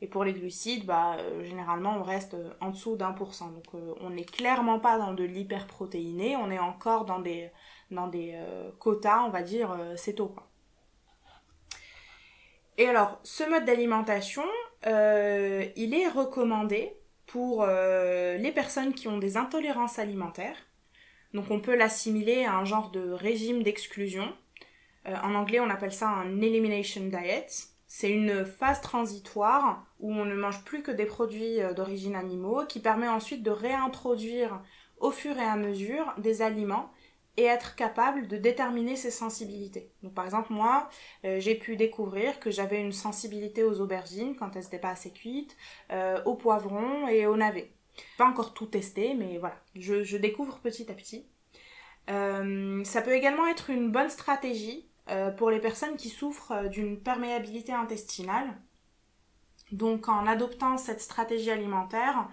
Et 0.00 0.08
pour 0.08 0.24
les 0.24 0.32
glucides, 0.32 0.86
bah, 0.86 1.18
euh, 1.20 1.44
généralement, 1.44 1.98
on 1.98 2.02
reste 2.02 2.34
euh, 2.34 2.50
en 2.60 2.70
dessous 2.70 2.96
d'un 2.96 3.12
pour 3.12 3.34
cent. 3.34 3.50
Donc, 3.50 3.66
euh, 3.74 3.94
on 4.00 4.10
n'est 4.10 4.24
clairement 4.24 4.80
pas 4.80 4.98
dans 4.98 5.12
de 5.12 5.22
l'hyperprotéiné, 5.22 6.36
on 6.36 6.50
est 6.50 6.58
encore 6.58 7.04
dans 7.04 7.20
des, 7.20 7.50
dans 7.92 8.08
des 8.08 8.36
quotas, 8.80 9.22
on 9.22 9.30
va 9.30 9.42
dire, 9.42 9.76
céto. 9.96 10.28
Quoi. 10.28 10.48
Et 12.76 12.88
alors, 12.88 13.20
ce 13.22 13.48
mode 13.48 13.66
d'alimentation, 13.66 14.44
il 14.84 15.94
est 15.94 16.08
recommandé 16.08 16.99
pour 17.30 17.62
euh, 17.62 18.36
les 18.38 18.50
personnes 18.50 18.92
qui 18.92 19.06
ont 19.06 19.18
des 19.18 19.36
intolérances 19.36 20.00
alimentaires. 20.00 20.56
Donc 21.32 21.50
on 21.50 21.60
peut 21.60 21.76
l'assimiler 21.76 22.44
à 22.44 22.56
un 22.56 22.64
genre 22.64 22.90
de 22.90 23.10
régime 23.10 23.62
d'exclusion. 23.62 24.32
Euh, 25.06 25.14
en 25.22 25.34
anglais, 25.34 25.60
on 25.60 25.70
appelle 25.70 25.92
ça 25.92 26.08
un 26.08 26.40
elimination 26.40 27.02
diet. 27.04 27.46
C'est 27.86 28.10
une 28.10 28.44
phase 28.44 28.80
transitoire 28.80 29.86
où 30.00 30.12
on 30.12 30.24
ne 30.24 30.34
mange 30.34 30.64
plus 30.64 30.82
que 30.82 30.90
des 30.90 31.06
produits 31.06 31.60
euh, 31.60 31.72
d'origine 31.72 32.16
animaux 32.16 32.64
qui 32.68 32.80
permet 32.80 33.08
ensuite 33.08 33.44
de 33.44 33.50
réintroduire 33.50 34.60
au 34.98 35.12
fur 35.12 35.36
et 35.38 35.46
à 35.46 35.56
mesure 35.56 36.12
des 36.18 36.42
aliments 36.42 36.90
et 37.36 37.44
être 37.44 37.76
capable 37.76 38.28
de 38.28 38.36
déterminer 38.36 38.96
ses 38.96 39.10
sensibilités. 39.10 39.90
Donc 40.02 40.14
par 40.14 40.24
exemple 40.24 40.52
moi, 40.52 40.88
euh, 41.24 41.40
j'ai 41.40 41.54
pu 41.54 41.76
découvrir 41.76 42.40
que 42.40 42.50
j'avais 42.50 42.80
une 42.80 42.92
sensibilité 42.92 43.64
aux 43.64 43.80
aubergines 43.80 44.36
quand 44.36 44.56
elles 44.56 44.64
n'étaient 44.64 44.78
pas 44.78 44.90
assez 44.90 45.12
cuites, 45.12 45.56
euh, 45.92 46.22
aux 46.24 46.34
poivrons 46.34 47.08
et 47.08 47.26
aux 47.26 47.36
navets. 47.36 47.72
Pas 48.18 48.26
encore 48.26 48.54
tout 48.54 48.66
testé, 48.66 49.14
mais 49.14 49.38
voilà, 49.38 49.56
je, 49.74 50.16
découvre 50.16 50.58
petit 50.58 50.90
à 50.90 50.94
petit. 50.94 51.26
Euh, 52.08 52.82
ça 52.84 53.02
peut 53.02 53.12
également 53.12 53.46
être 53.46 53.70
une 53.70 53.90
bonne 53.90 54.10
stratégie 54.10 54.86
pour 55.38 55.50
les 55.50 55.58
personnes 55.58 55.96
qui 55.96 56.08
souffrent 56.08 56.68
d'une 56.68 57.00
perméabilité 57.00 57.72
intestinale. 57.72 58.56
Donc 59.72 60.08
en 60.08 60.24
adoptant 60.24 60.76
cette 60.76 61.00
stratégie 61.00 61.50
alimentaire, 61.50 62.28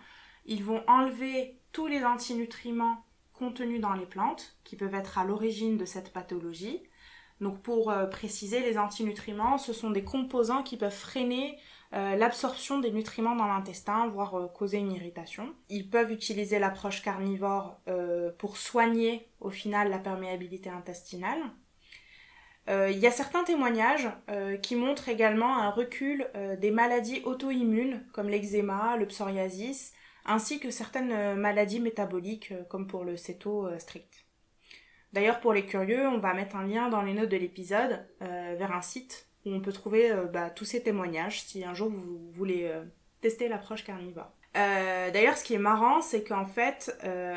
ils 0.46 0.64
vont 0.64 0.84
enlever 0.88 1.58
tous 1.72 1.88
les 1.88 2.04
antinutriments 2.06 3.04
contenus 3.38 3.82
dans 3.82 3.94
les 3.94 4.06
plantes 4.06 4.58
qui 4.64 4.76
peuvent 4.76 4.96
être 4.96 5.18
à 5.18 5.26
l'origine 5.26 5.78
de 5.78 5.86
cette 5.86 6.12
pathologie. 6.12 6.82
Donc 7.42 7.62
pour 7.62 7.92
euh, 7.92 8.06
préciser, 8.06 8.60
les 8.62 8.78
antinutriments, 8.78 9.58
ce 9.58 9.74
sont 9.74 9.92
des 9.92 10.04
composants 10.04 10.64
qui 10.64 10.78
peuvent 10.78 10.92
freiner 10.92 11.58
euh, 11.94 12.16
l'absorption 12.16 12.80
des 12.80 12.92
nutriments 12.92 13.36
dans 13.36 13.46
l'intestin, 13.46 14.08
voire 14.08 14.36
euh, 14.36 14.48
causer 14.48 14.78
une 14.78 14.92
irritation. 14.92 15.54
Ils 15.70 15.90
peuvent 15.90 16.12
utiliser 16.12 16.60
l'approche 16.60 17.02
carnivore 17.02 17.80
pour 18.38 18.58
soigner 18.58 19.30
au 19.40 19.50
final 19.50 19.90
la 19.90 20.00
perméabilité 20.00 20.70
intestinale. 20.70 21.40
Il 22.70 22.98
y 22.98 23.08
a 23.08 23.12
certains 23.12 23.46
témoignages 23.46 24.10
qui 24.62 24.76
montrent 24.76 25.08
également 25.08 25.58
un 25.58 25.70
recul 25.70 26.28
des 26.60 26.70
maladies 26.70 27.22
auto-immunes 27.24 28.06
comme 28.12 28.28
l'eczéma, 28.28 28.98
le 28.98 29.08
psoriasis, 29.08 29.94
ainsi 30.28 30.60
que 30.60 30.70
certaines 30.70 31.12
euh, 31.12 31.36
maladies 31.36 31.80
métaboliques 31.80 32.52
euh, 32.52 32.64
comme 32.66 32.86
pour 32.86 33.04
le 33.04 33.18
céto 33.18 33.66
euh, 33.66 33.80
strict. 33.80 34.26
D'ailleurs, 35.14 35.40
pour 35.40 35.54
les 35.54 35.66
curieux, 35.66 36.06
on 36.08 36.20
va 36.20 36.34
mettre 36.34 36.58
un 36.58 36.68
lien 36.68 36.90
dans 36.90 37.02
les 37.02 37.14
notes 37.14 37.30
de 37.30 37.38
l'épisode 37.38 38.06
vers 38.20 38.74
un 38.74 38.82
site 38.82 39.30
où 39.46 39.54
on 39.54 39.62
peut 39.62 39.72
trouver 39.72 40.12
bah, 40.34 40.50
tous 40.50 40.66
ces 40.66 40.84
témoignages 40.84 41.42
si 41.44 41.64
un 41.64 41.74
jour 41.74 41.90
vous 41.90 42.30
voulez 42.34 42.70
tester 43.22 43.48
l'approche 43.48 43.86
carnivore. 43.86 44.30
D'ailleurs, 44.54 45.38
ce 45.38 45.46
qui 45.46 45.54
est 45.54 45.60
marrant, 45.60 46.02
c'est 46.02 46.26
qu'en 46.26 46.46
fait, 46.46 46.94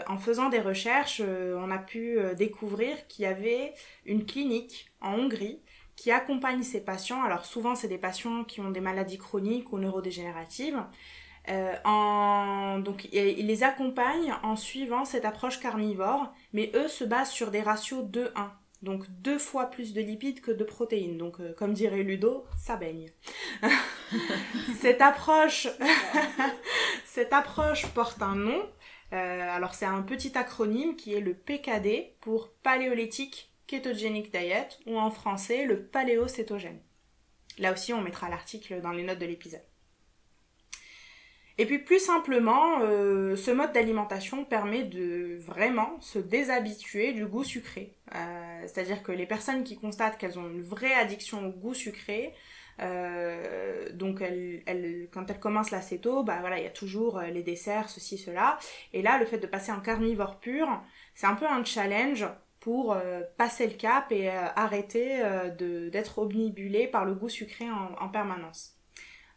en 0.08 0.18
faisant 0.18 0.48
des 0.48 0.58
recherches, 0.58 1.22
on 1.22 1.70
a 1.70 1.78
pu 1.78 2.18
découvrir 2.36 3.06
qu'il 3.06 3.22
y 3.22 3.28
avait 3.28 3.72
une 4.04 4.26
clinique 4.26 4.90
en 5.00 5.14
Hongrie 5.14 5.62
qui 5.94 6.10
accompagne 6.10 6.64
ces 6.64 6.84
patients. 6.84 7.22
Alors 7.22 7.46
souvent, 7.46 7.76
c'est 7.76 7.88
des 7.88 7.98
patients 7.98 8.42
qui 8.42 8.60
ont 8.60 8.70
des 8.70 8.80
maladies 8.80 9.18
chroniques 9.18 9.72
ou 9.72 9.78
neurodégénératives 9.78 10.82
euh, 11.48 11.74
en... 11.84 12.78
Donc, 12.80 13.08
ils 13.12 13.46
les 13.46 13.62
accompagnent 13.62 14.34
en 14.42 14.56
suivant 14.56 15.04
cette 15.04 15.24
approche 15.24 15.58
carnivore, 15.60 16.32
mais 16.52 16.70
eux 16.74 16.88
se 16.88 17.04
basent 17.04 17.30
sur 17.30 17.50
des 17.50 17.62
ratios 17.62 18.04
2-1. 18.04 18.50
Donc 18.82 19.04
deux 19.20 19.38
fois 19.38 19.66
plus 19.66 19.92
de 19.92 20.00
lipides 20.00 20.40
que 20.40 20.50
de 20.50 20.64
protéines. 20.64 21.18
Donc 21.18 21.40
euh, 21.40 21.52
comme 21.52 21.74
dirait 21.74 22.02
Ludo, 22.02 22.46
ça 22.56 22.76
baigne. 22.76 23.10
cette 24.80 25.02
approche, 25.02 25.68
cette 27.04 27.32
approche 27.32 27.86
porte 27.88 28.22
un 28.22 28.36
nom. 28.36 28.62
Euh, 29.12 29.50
alors 29.50 29.74
c'est 29.74 29.86
un 29.86 30.02
petit 30.02 30.36
acronyme 30.38 30.96
qui 30.96 31.12
est 31.12 31.20
le 31.20 31.34
PKD 31.34 32.14
pour 32.20 32.52
Paléolithique 32.62 33.52
Ketogenic 33.66 34.32
Diet 34.32 34.78
ou 34.86 34.98
en 34.98 35.10
français 35.10 35.66
le 35.66 35.84
paléocétogène. 35.84 36.80
Là 37.58 37.72
aussi 37.72 37.92
on 37.92 38.00
mettra 38.00 38.30
l'article 38.30 38.80
dans 38.80 38.92
les 38.92 39.02
notes 39.02 39.18
de 39.18 39.26
l'épisode. 39.26 39.69
Et 41.60 41.66
puis 41.66 41.78
plus 41.78 41.98
simplement, 41.98 42.80
euh, 42.80 43.36
ce 43.36 43.50
mode 43.50 43.74
d'alimentation 43.74 44.46
permet 44.46 44.82
de 44.82 45.36
vraiment 45.40 46.00
se 46.00 46.18
déshabituer 46.18 47.12
du 47.12 47.26
goût 47.26 47.44
sucré. 47.44 47.98
Euh, 48.14 48.62
c'est-à-dire 48.62 49.02
que 49.02 49.12
les 49.12 49.26
personnes 49.26 49.62
qui 49.62 49.76
constatent 49.76 50.16
qu'elles 50.16 50.38
ont 50.38 50.48
une 50.48 50.62
vraie 50.62 50.94
addiction 50.94 51.46
au 51.46 51.50
goût 51.50 51.74
sucré, 51.74 52.32
euh, 52.80 53.90
donc 53.92 54.22
quand 55.12 55.30
elles 55.30 55.38
commencent 55.38 55.70
l'acéto, 55.70 56.22
bah 56.22 56.38
voilà, 56.40 56.56
il 56.56 56.64
y 56.64 56.66
a 56.66 56.70
toujours 56.70 57.20
les 57.20 57.42
desserts, 57.42 57.90
ceci, 57.90 58.16
cela. 58.16 58.58
Et 58.94 59.02
là, 59.02 59.18
le 59.18 59.26
fait 59.26 59.36
de 59.36 59.46
passer 59.46 59.70
en 59.70 59.80
carnivore 59.80 60.40
pur, 60.40 60.66
c'est 61.14 61.26
un 61.26 61.34
peu 61.34 61.46
un 61.46 61.62
challenge 61.62 62.26
pour 62.60 62.96
passer 63.36 63.66
le 63.66 63.74
cap 63.74 64.10
et 64.12 64.30
arrêter 64.30 65.22
d'être 65.58 66.20
obnibulé 66.20 66.86
par 66.86 67.04
le 67.04 67.12
goût 67.12 67.28
sucré 67.28 67.66
en 67.70 68.08
permanence. 68.08 68.79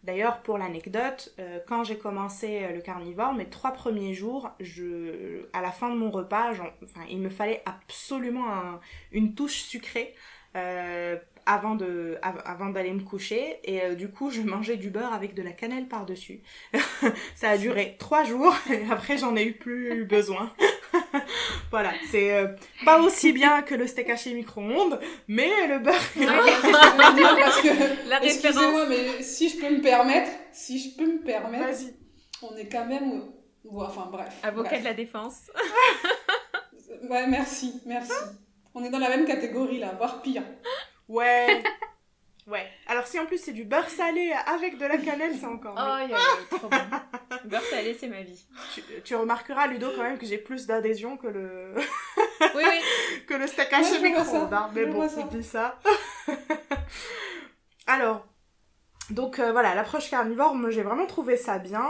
D'ailleurs, 0.03 0.41
pour 0.41 0.57
l'anecdote, 0.57 1.33
euh, 1.39 1.59
quand 1.65 1.85
j'ai 1.85 1.97
commencé 1.97 2.63
euh, 2.63 2.73
le 2.73 2.81
carnivore, 2.81 3.33
mes 3.33 3.49
trois 3.49 3.71
premiers 3.71 4.13
jours, 4.13 4.51
je, 4.59 5.45
à 5.53 5.61
la 5.61 5.71
fin 5.71 5.89
de 5.89 5.95
mon 5.95 6.11
repas, 6.11 6.51
enfin, 6.83 7.05
il 7.09 7.19
me 7.19 7.29
fallait 7.29 7.63
absolument 7.65 8.45
une 9.13 9.33
touche 9.33 9.61
sucrée 9.61 10.13
euh, 10.57 11.15
avant 11.45 11.75
de 11.75 12.17
avant 12.21 12.69
d'aller 12.69 12.93
me 12.93 13.01
coucher. 13.01 13.59
Et 13.63 13.95
du 13.95 14.09
coup 14.09 14.29
je 14.29 14.41
mangeais 14.41 14.77
du 14.77 14.89
beurre 14.89 15.13
avec 15.13 15.33
de 15.33 15.41
la 15.41 15.51
cannelle 15.51 15.87
par 15.87 16.05
dessus 16.05 16.41
ça 17.35 17.49
a 17.49 17.57
duré 17.57 17.95
trois 17.99 18.23
jours 18.23 18.55
et 18.71 18.89
après 18.89 19.17
j'en 19.17 19.35
ai 19.35 19.45
eu 19.45 19.53
plus 19.53 20.05
besoin 20.05 20.53
voilà 21.71 21.91
c'est 22.11 22.33
euh, 22.33 22.47
pas 22.85 22.99
aussi 23.01 23.33
bien 23.33 23.61
que 23.61 23.75
le 23.75 23.87
steak 23.87 24.09
haché 24.09 24.33
micro-ondes 24.33 24.99
mais 25.27 25.67
le 25.67 25.79
beurre 25.79 25.95
parce 26.15 27.61
que, 27.61 28.09
la 28.09 28.23
excusez-moi 28.23 28.85
mais 28.87 29.21
si 29.21 29.49
je 29.49 29.57
peux 29.57 29.69
me 29.69 29.81
permettre 29.81 30.31
si 30.51 30.79
je 30.79 30.97
peux 30.97 31.05
me 31.05 31.23
permettre 31.23 31.79
on 32.41 32.55
est 32.55 32.69
quand 32.69 32.85
même 32.85 33.23
enfin 33.75 34.09
bref 34.11 34.33
avocat 34.43 34.79
de 34.79 34.83
la 34.83 34.93
défense. 34.93 35.51
Ouais 37.09 37.27
merci 37.27 37.81
merci. 37.85 38.13
On 38.73 38.83
est 38.83 38.89
dans 38.89 38.99
la 38.99 39.09
même 39.09 39.25
catégorie 39.25 39.79
là 39.79 39.93
voire 39.97 40.21
pire. 40.21 40.43
Ouais. 41.09 41.61
Ouais. 42.47 42.67
Alors 42.87 43.07
si 43.07 43.19
en 43.19 43.25
plus 43.25 43.37
c'est 43.37 43.53
du 43.53 43.63
beurre 43.63 43.89
salé 43.89 44.33
avec 44.47 44.77
de 44.77 44.85
la 44.85 44.97
cannelle, 44.97 45.33
c'est 45.39 45.45
encore 45.45 45.75
mieux. 45.75 45.81
Oh, 45.81 46.09
y 46.09 46.13
a, 46.13 46.57
trop 46.57 46.67
bon. 46.67 46.77
beurre 47.45 47.63
salé, 47.63 47.95
c'est 47.97 48.07
ma 48.07 48.21
vie. 48.21 48.45
Tu, 49.03 49.15
remarqueras, 49.15 49.67
Ludo, 49.67 49.87
quand 49.95 50.03
même, 50.03 50.17
que 50.17 50.25
j'ai 50.25 50.37
plus 50.37 50.67
d'adhésion 50.67 51.15
que 51.17 51.27
le... 51.27 51.73
oui, 52.55 52.63
oui. 52.63 53.23
que 53.27 53.33
le 53.33 53.47
steak 53.47 53.71
haché 53.71 53.99
micro-ondes. 53.99 54.53
Hein. 54.53 54.69
Mais 54.73 54.85
bon, 54.85 55.07
on 55.07 55.25
dit 55.27 55.43
ça. 55.43 55.79
Alors, 57.87 58.25
donc 59.09 59.39
euh, 59.39 59.51
voilà, 59.51 59.75
l'approche 59.75 60.09
carnivore, 60.09 60.55
moi 60.55 60.69
j'ai 60.69 60.83
vraiment 60.83 61.05
trouvé 61.05 61.37
ça 61.37 61.59
bien. 61.59 61.87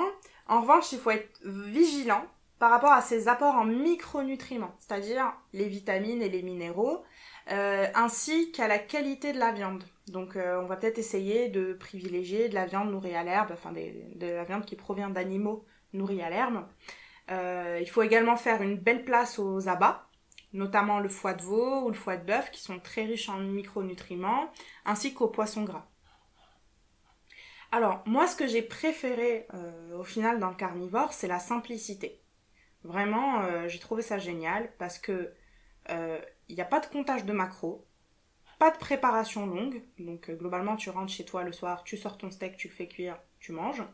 En 0.48 0.62
revanche, 0.62 0.92
il 0.92 1.00
faut 1.00 1.12
être 1.12 1.40
vigilant 1.44 2.26
par 2.60 2.70
rapport 2.70 2.92
à 2.92 3.02
ses 3.02 3.28
apports 3.28 3.56
en 3.56 3.66
micronutriments, 3.66 4.76
c'est-à-dire 4.80 5.34
les 5.52 5.68
vitamines 5.68 6.22
et 6.22 6.30
les 6.30 6.44
minéraux. 6.44 7.04
Euh, 7.52 7.88
ainsi 7.94 8.52
qu'à 8.52 8.68
la 8.68 8.80
qualité 8.80 9.34
de 9.34 9.40
la 9.40 9.52
viande. 9.52 9.84
Donc 10.08 10.36
euh, 10.36 10.60
on 10.62 10.66
va 10.66 10.76
peut-être 10.76 10.98
essayer 10.98 11.48
de 11.50 11.74
privilégier 11.74 12.50
de 12.50 12.56
la 12.56 12.66
viande 12.66 12.92
nourrie 12.92 13.16
à 13.16 13.24
l'herbe, 13.24 13.52
enfin 13.54 13.72
de 13.72 14.26
la 14.26 14.44
viande 14.44 14.66
qui 14.66 14.76
provient 14.76 15.10
d'animaux 15.10 15.66
nourris 15.94 16.22
à 16.22 16.30
l'herbe. 16.30 16.68
Euh, 17.32 17.80
il 17.82 17.90
faut 17.90 18.02
également 18.02 18.36
faire 18.36 18.62
une 18.62 18.78
belle 18.78 19.06
place 19.06 19.40
aux 19.40 19.70
abats, 19.70 20.10
notamment 20.52 21.00
le 21.00 21.08
foie 21.08 21.34
de 21.34 21.42
veau 21.42 21.86
ou 21.86 21.88
le 21.88 21.94
foie 21.94 22.18
de 22.18 22.26
bœuf 22.26 22.52
qui 22.52 22.62
sont 22.62 22.80
très 22.80 23.06
riches 23.06 23.30
en 23.30 23.40
micronutriments, 23.40 24.52
ainsi 24.86 25.14
qu'aux 25.14 25.30
poissons 25.30 25.64
gras. 25.64 25.88
Alors 27.72 28.04
moi 28.06 28.28
ce 28.28 28.36
que 28.36 28.46
j'ai 28.46 28.62
préféré 28.62 29.48
au 29.98 30.04
final 30.04 30.40
dans 30.40 30.50
le 30.50 30.56
carnivore 30.56 31.12
c'est 31.14 31.28
la 31.28 31.40
simplicité. 31.40 32.22
Vraiment 32.84 33.68
j'ai 33.68 33.80
trouvé 33.80 34.04
ça 34.04 34.20
génial 34.20 34.72
parce 34.78 35.00
que 35.00 35.34
il 35.90 36.56
n'y 36.56 36.62
a 36.62 36.66
pas 36.66 36.82
de 36.82 36.86
comptage 36.86 37.26
de 37.26 37.34
macros, 37.34 37.88
pas 38.60 38.72
de 38.72 38.78
préparation 38.78 39.46
longue. 39.46 39.82
Donc 40.00 40.30
euh, 40.30 40.36
globalement, 40.36 40.76
tu 40.76 40.90
rentres 40.90 41.12
chez 41.12 41.26
toi 41.26 41.44
le 41.44 41.52
soir, 41.52 41.84
tu 41.84 41.98
sors 41.98 42.18
ton 42.18 42.32
steak, 42.32 42.58
tu 42.58 42.68
le 42.68 42.74
fais 42.74 42.88
cuire, 42.88 43.18
tu 43.40 43.52
manges. 43.52 43.84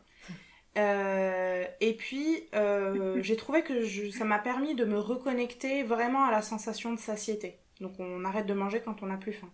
Euh, 0.78 1.64
et 1.80 1.94
puis, 1.94 2.48
euh, 2.54 3.20
j'ai 3.22 3.34
trouvé 3.34 3.64
que 3.64 3.84
ça 4.12 4.24
m'a 4.24 4.38
permis 4.38 4.76
de 4.76 4.84
me 4.84 5.00
reconnecter 5.00 5.82
vraiment 5.82 6.22
à 6.22 6.30
la 6.30 6.42
sensation 6.42 6.94
de 6.94 6.98
satiété. 7.00 7.58
Donc 7.80 7.98
on 7.98 8.24
arrête 8.24 8.46
de 8.46 8.54
manger 8.54 8.80
quand 8.80 9.02
on 9.02 9.06
n'a 9.06 9.16
plus 9.16 9.32
faim. 9.32 9.50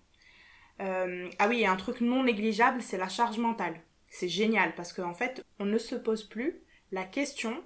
ah 0.78 1.48
oui, 1.48 1.64
un 1.64 1.76
truc 1.76 2.02
non 2.02 2.24
négligeable, 2.24 2.82
c'est 2.82 2.98
la 2.98 3.08
charge 3.08 3.38
mentale. 3.38 3.80
C'est 4.10 4.28
génial 4.28 4.74
parce 4.74 4.92
qu'en 4.92 5.14
fait, 5.14 5.42
on 5.58 5.64
ne 5.64 5.78
se 5.78 5.94
pose 5.94 6.22
plus 6.22 6.60
la 6.92 7.04
question 7.04 7.64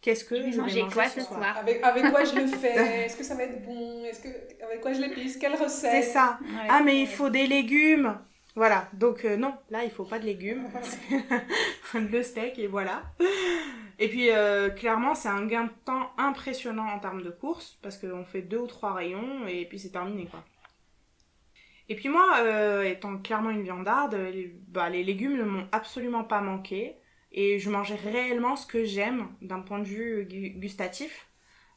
Qu'est-ce 0.00 0.24
que 0.24 0.36
je, 0.36 0.42
vais 0.42 0.56
manger 0.56 0.86
quoi 0.92 1.08
ce 1.08 1.20
soir, 1.20 1.56
avec, 1.58 1.82
avec, 1.82 2.10
quoi 2.12 2.24
je 2.24 2.36
le 2.36 2.46
fais 2.60 3.04
Est-ce 3.04 3.16
que 3.16 3.24
ça 3.24 3.34
va 3.34 3.44
être 3.44 3.64
bon 3.64 4.04
Est-ce 4.04 4.20
que 4.20 4.28
avec 4.64 4.80
quoi 4.80 4.92
je 4.92 5.00
l'épice 5.00 5.36
Quelle 5.36 5.54
recette 5.54 5.90
C'est 5.90 6.02
ça. 6.02 6.38
ah 6.68 6.80
mais 6.84 7.00
il 7.00 7.08
faut 7.08 7.30
des 7.30 7.46
légumes. 7.46 8.16
Voilà. 8.54 8.88
Donc 8.92 9.24
euh, 9.24 9.36
non, 9.36 9.54
là 9.70 9.84
il 9.84 9.90
faut 9.90 10.04
pas 10.04 10.18
de 10.18 10.24
légumes. 10.24 10.68
le 11.94 12.22
steak 12.22 12.58
et 12.58 12.68
voilà. 12.68 13.02
Et 13.98 14.08
puis 14.08 14.30
euh, 14.30 14.70
clairement 14.70 15.14
c'est 15.14 15.28
un 15.28 15.46
gain 15.46 15.64
de 15.64 15.72
temps 15.84 16.10
impressionnant 16.16 16.86
en 16.86 17.00
termes 17.00 17.22
de 17.22 17.30
course 17.30 17.78
parce 17.82 17.98
qu'on 17.98 18.24
fait 18.24 18.42
deux 18.42 18.58
ou 18.58 18.66
trois 18.66 18.94
rayons 18.94 19.46
et 19.48 19.64
puis 19.64 19.78
c'est 19.78 19.90
terminé 19.90 20.26
quoi. 20.26 20.44
Et 21.88 21.94
puis 21.96 22.10
moi, 22.10 22.40
euh, 22.40 22.82
étant 22.82 23.16
clairement 23.16 23.48
une 23.48 23.62
viandarde, 23.62 24.14
les, 24.14 24.54
bah, 24.68 24.90
les 24.90 25.02
légumes 25.02 25.38
ne 25.38 25.44
m'ont 25.44 25.66
absolument 25.72 26.22
pas 26.22 26.42
manqué 26.42 26.97
et 27.32 27.58
je 27.58 27.70
mangeais 27.70 27.96
réellement 27.96 28.56
ce 28.56 28.66
que 28.66 28.84
j'aime 28.84 29.28
d'un 29.42 29.60
point 29.60 29.78
de 29.78 29.84
vue 29.84 30.26
gustatif. 30.56 31.28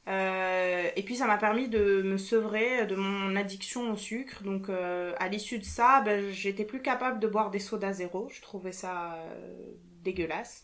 Euh, 0.08 0.89
et 0.96 1.03
puis 1.03 1.15
ça 1.15 1.27
m'a 1.27 1.38
permis 1.38 1.67
de 1.67 2.01
me 2.01 2.17
sevrer 2.17 2.88
de 2.88 2.96
mon 2.96 3.36
addiction 3.36 3.91
au 3.91 3.98
sucre. 3.98 4.43
Donc 4.43 4.70
euh, 4.70 5.13
à 5.20 5.27
l'issue 5.27 5.60
de 5.60 5.65
ça, 5.65 6.01
ben, 6.01 6.31
j'étais 6.31 6.65
plus 6.65 6.81
capable 6.81 7.20
de 7.20 7.27
boire 7.27 7.51
des 7.51 7.60
sodas 7.60 7.93
zéro. 7.93 8.29
Je 8.29 8.41
trouvais 8.41 8.72
ça 8.72 9.15
euh, 9.15 9.38
dégueulasse. 10.03 10.63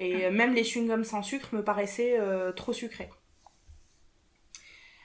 Et 0.00 0.30
même 0.30 0.54
les 0.54 0.62
chewing-gums 0.62 1.02
sans 1.02 1.24
sucre 1.24 1.52
me 1.56 1.64
paraissaient 1.64 2.20
trop 2.54 2.72
sucrés. 2.72 3.10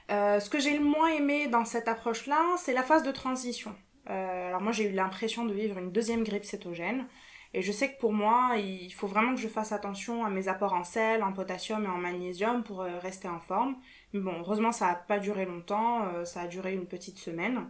ce 0.08 0.48
que 0.48 0.60
j'ai 0.60 0.78
le 0.78 0.84
moins 0.84 1.10
aimé 1.10 1.48
dans 1.48 1.66
cette 1.66 1.88
approche-là, 1.88 2.40
c'est 2.60 2.74
la 2.74 2.84
phase 2.84 3.02
de 3.02 3.12
transition. 3.12 3.76
alors 4.06 4.62
moi 4.62 4.72
j'ai 4.72 4.84
eu 4.84 4.92
l'impression 4.92 5.46
de 5.46 5.54
vivre 5.56 5.80
une 5.80 5.92
deuxième 5.92 6.24
grippe 6.24 6.46
cétogène. 6.46 7.08
Et 7.56 7.62
je 7.62 7.72
sais 7.72 7.94
que 7.94 8.00
pour 8.00 8.14
moi, 8.14 8.56
il 8.58 8.92
faut 8.92 9.08
vraiment 9.08 9.36
que 9.36 9.42
je 9.42 9.48
fasse 9.48 9.72
attention 9.72 10.26
à 10.26 10.30
mes 10.30 10.48
apports 10.48 10.74
en 10.74 10.84
sel, 10.84 11.22
en 11.22 11.34
potassium 11.34 11.86
et 11.86 11.88
en 11.88 11.98
magnésium 11.98 12.64
pour 12.64 12.82
euh, 12.82 12.98
rester 12.98 13.28
en 13.28 13.40
forme. 13.40 13.76
Mais 14.12 14.22
bon, 14.22 14.34
heureusement, 14.40 14.72
ça 14.72 14.88
n'a 14.88 14.96
pas 14.96 15.20
duré 15.20 15.46
longtemps, 15.46 16.08
euh, 16.08 16.26
ça 16.26 16.42
a 16.42 16.48
duré 16.48 16.74
une 16.74 16.88
petite 16.88 17.20
semaine. 17.20 17.70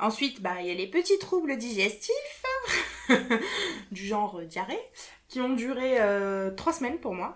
Ensuite, 0.00 0.42
bah, 0.42 0.56
il 0.60 0.66
y 0.66 0.70
a 0.72 0.74
les 0.74 0.88
petits 0.88 1.18
troubles 1.20 1.56
digestifs, 1.56 2.42
du 3.92 4.04
genre 4.04 4.40
euh, 4.40 4.46
diarrhée, 4.46 4.82
qui 5.28 5.40
ont 5.40 5.54
duré 5.54 5.98
trois 6.56 6.72
semaines 6.72 6.98
pour 6.98 7.14
moi. 7.14 7.34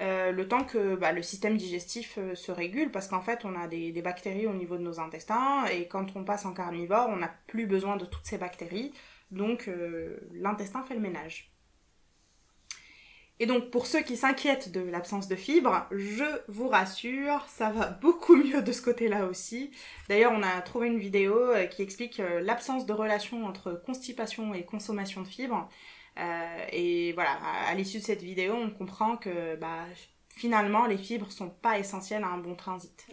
le 0.00 0.42
temps 0.44 0.64
que 0.64 0.94
bah, 0.94 1.10
le 1.12 1.22
système 1.22 1.56
digestif 1.56 2.18
se 2.34 2.52
régule, 2.52 2.92
parce 2.92 3.08
qu'en 3.08 3.20
fait, 3.20 3.44
on 3.44 3.56
a 3.56 3.66
des, 3.66 3.90
des, 3.90 4.02
bactéries 4.02 4.46
au 4.46 4.54
niveau 4.54 4.78
de 4.78 4.82
nos 4.82 5.00
intestins, 5.00 5.66
et 5.66 5.86
quand 5.88 6.16
on 6.16 6.24
passe 6.24 6.46
en 6.46 6.54
carnivore, 6.54 7.08
on 7.10 7.16
n'a 7.16 7.34
plus 7.48 7.66
besoin 7.66 7.96
de 7.96 8.06
toutes 8.06 8.24
ces 8.24 8.38
bactéries. 8.38 8.92
Donc 9.30 9.68
euh, 9.68 10.18
l'intestin 10.32 10.82
fait 10.82 10.94
le 10.94 11.00
ménage. 11.00 11.52
Et 13.38 13.44
donc 13.44 13.70
pour 13.70 13.86
ceux 13.86 14.00
qui 14.00 14.16
s'inquiètent 14.16 14.72
de 14.72 14.80
l'absence 14.80 15.28
de 15.28 15.36
fibres, 15.36 15.86
je 15.90 16.24
vous 16.48 16.68
rassure, 16.68 17.44
ça 17.48 17.70
va 17.70 17.86
beaucoup 18.02 18.36
mieux 18.36 18.62
de 18.62 18.72
ce 18.72 18.80
côté-là 18.80 19.26
aussi. 19.26 19.70
D'ailleurs, 20.08 20.32
on 20.32 20.42
a 20.42 20.60
trouvé 20.62 20.88
une 20.88 20.98
vidéo 20.98 21.36
euh, 21.36 21.66
qui 21.66 21.82
explique 21.82 22.20
euh, 22.20 22.40
l'absence 22.40 22.86
de 22.86 22.92
relation 22.92 23.44
entre 23.44 23.72
constipation 23.84 24.54
et 24.54 24.64
consommation 24.64 25.22
de 25.22 25.28
fibres. 25.28 25.68
et 26.72 27.12
voilà, 27.12 27.32
à, 27.68 27.74
l'issue 27.74 27.98
de 27.98 28.04
cette 28.04 28.22
vidéo, 28.22 28.54
on 28.54 28.70
comprend 28.70 29.18
que 29.18 29.56
bah, 29.56 29.84
finalement, 30.30 30.86
les 30.86 30.96
fibres 30.96 31.30
sont 31.30 31.50
pas 31.50 31.78
essentielles 31.78 32.24
à 32.24 32.28
un 32.28 32.38
bon 32.38 32.54
transit. 32.54 33.06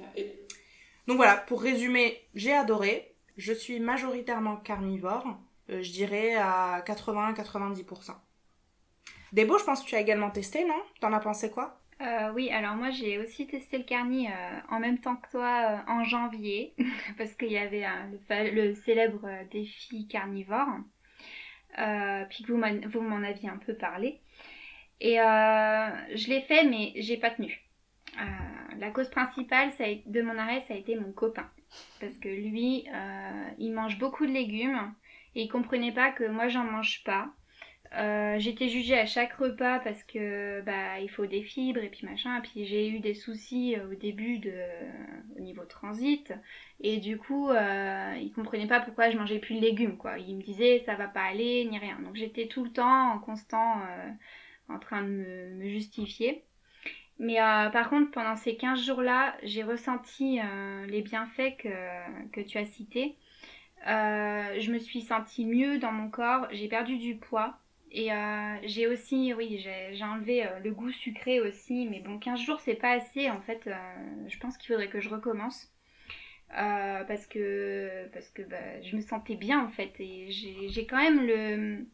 Donc 1.07 1.17
voilà, 1.17 1.35
pour 1.35 1.61
résumer, 1.61 2.21
j'ai 2.33 2.53
adoré. 2.53 3.15
Je 3.35 3.51
suis 3.51 3.79
majoritairement 3.79 4.57
carnivore. 4.57 5.25
Euh, 5.69 5.81
je 5.81 5.91
dirais 5.91 6.35
à 6.35 6.83
80-90%. 6.85 8.11
Débo, 9.31 9.57
je 9.57 9.63
pense 9.63 9.81
que 9.81 9.87
tu 9.87 9.95
as 9.95 10.01
également 10.01 10.29
testé, 10.29 10.65
non? 10.65 10.81
T'en 10.99 11.13
as 11.13 11.19
pensé 11.19 11.49
quoi? 11.49 11.79
Euh, 12.01 12.31
oui, 12.33 12.51
alors 12.51 12.75
moi 12.75 12.89
j'ai 12.89 13.17
aussi 13.19 13.47
testé 13.47 13.77
le 13.77 13.83
carni 13.83 14.27
euh, 14.27 14.59
en 14.69 14.79
même 14.79 14.97
temps 14.97 15.15
que 15.15 15.29
toi 15.29 15.83
en 15.87 16.03
janvier, 16.03 16.73
parce 17.17 17.33
qu'il 17.33 17.51
y 17.51 17.57
avait 17.57 17.85
le, 18.29 18.73
célèbre 18.73 19.27
défi 19.51 20.07
carnivore, 20.07 20.67
puis 22.29 22.43
que 22.43 22.87
vous 22.87 23.01
m'en 23.01 23.23
aviez 23.23 23.49
un 23.49 23.57
peu 23.57 23.73
parlé. 23.73 24.19
Et 24.99 25.15
je 25.15 26.29
l'ai 26.29 26.41
fait, 26.41 26.65
mais 26.65 26.93
j'ai 26.97 27.17
pas 27.17 27.29
tenu. 27.29 27.63
la 28.77 28.91
cause 28.91 29.09
principale 29.09 29.71
de 30.05 30.21
mon 30.21 30.37
arrêt, 30.37 30.63
ça 30.67 30.73
a 30.73 30.77
été 30.77 30.95
mon 30.95 31.11
copain. 31.11 31.49
Parce 31.99 32.17
que 32.17 32.29
lui, 32.29 32.85
il 33.57 33.71
mange 33.71 33.97
beaucoup 33.97 34.25
de 34.25 34.31
légumes, 34.31 34.93
et 35.35 35.43
il 35.43 35.49
comprenait 35.49 35.91
pas 35.91 36.11
que 36.11 36.25
moi 36.25 36.47
j'en 36.47 36.63
mange 36.63 37.03
pas. 37.03 37.33
Euh, 37.95 38.39
j'étais 38.39 38.69
jugée 38.69 38.97
à 38.97 39.05
chaque 39.05 39.33
repas 39.33 39.77
parce 39.79 40.03
que 40.03 40.61
bah 40.61 40.99
il 40.99 41.09
faut 41.09 41.27
des 41.27 41.43
fibres 41.43 41.79
et 41.81 41.89
puis 41.89 42.07
machin. 42.07 42.39
Et 42.39 42.41
puis 42.41 42.65
j'ai 42.65 42.89
eu 42.89 42.99
des 42.99 43.13
soucis 43.13 43.75
euh, 43.75 43.91
au 43.91 43.95
début 43.95 44.39
de 44.39 44.53
au 45.37 45.41
niveau 45.41 45.63
transit 45.65 46.33
et 46.79 46.97
du 46.97 47.17
coup 47.17 47.49
euh, 47.49 48.15
il 48.19 48.31
comprenait 48.31 48.67
pas 48.67 48.79
pourquoi 48.79 49.11
je 49.11 49.17
mangeais 49.17 49.39
plus 49.39 49.55
de 49.55 49.61
légumes 49.61 49.97
quoi. 49.97 50.17
Il 50.17 50.37
me 50.37 50.41
disait 50.41 50.81
ça 50.85 50.95
va 50.95 51.07
pas 51.07 51.21
aller 51.21 51.65
ni 51.65 51.77
rien. 51.77 51.99
Donc 52.01 52.15
j'étais 52.15 52.47
tout 52.47 52.63
le 52.63 52.71
temps 52.71 53.11
en 53.11 53.19
constant 53.19 53.81
euh, 53.81 54.09
en 54.69 54.79
train 54.79 55.03
de 55.03 55.09
me, 55.09 55.69
justifier. 55.69 56.43
Mais 57.19 57.35
par 57.37 57.89
contre 57.91 58.09
pendant 58.11 58.35
ces 58.35 58.57
15 58.57 58.83
jours 58.83 59.01
là 59.01 59.35
j'ai 59.43 59.63
ressenti 59.63 60.39
les 60.87 61.01
bienfaits 61.01 61.57
que 61.57 62.41
tu 62.41 62.57
as 62.57 62.65
cités. 62.65 63.15
Euh, 63.87 64.59
je 64.59 64.71
me 64.71 64.79
suis 64.79 65.01
sentie 65.01 65.45
mieux 65.45 65.77
dans 65.77 65.91
mon 65.91 66.09
corps, 66.09 66.47
j'ai 66.51 66.67
perdu 66.67 66.97
du 66.97 67.15
poids. 67.15 67.57
Et 67.91 68.11
euh, 68.11 68.55
j'ai 68.63 68.87
aussi, 68.87 69.33
oui, 69.35 69.59
j'ai 69.59 70.03
enlevé 70.03 70.45
euh, 70.45 70.59
le 70.59 70.71
goût 70.71 70.91
sucré 70.91 71.41
aussi. 71.41 71.87
Mais 71.89 71.99
bon, 71.99 72.17
15 72.17 72.39
jours, 72.39 72.59
c'est 72.59 72.75
pas 72.75 72.91
assez. 72.91 73.29
En 73.29 73.41
fait, 73.41 73.69
je 74.27 74.37
pense 74.39 74.57
qu'il 74.57 74.67
faudrait 74.69 74.89
que 74.89 74.99
je 74.99 75.09
recommence. 75.09 75.71
parce 76.49 77.27
que, 77.27 78.07
parce 78.13 78.29
que 78.31 78.41
bah, 78.43 78.81
je 78.81 78.95
me 78.95 79.01
sentais 79.01 79.35
bien 79.35 79.63
en 79.63 79.69
fait. 79.69 79.93
Et 79.99 80.31
j'ai 80.31 80.87
quand 80.87 80.97
même 80.97 81.25
le, 81.25 81.85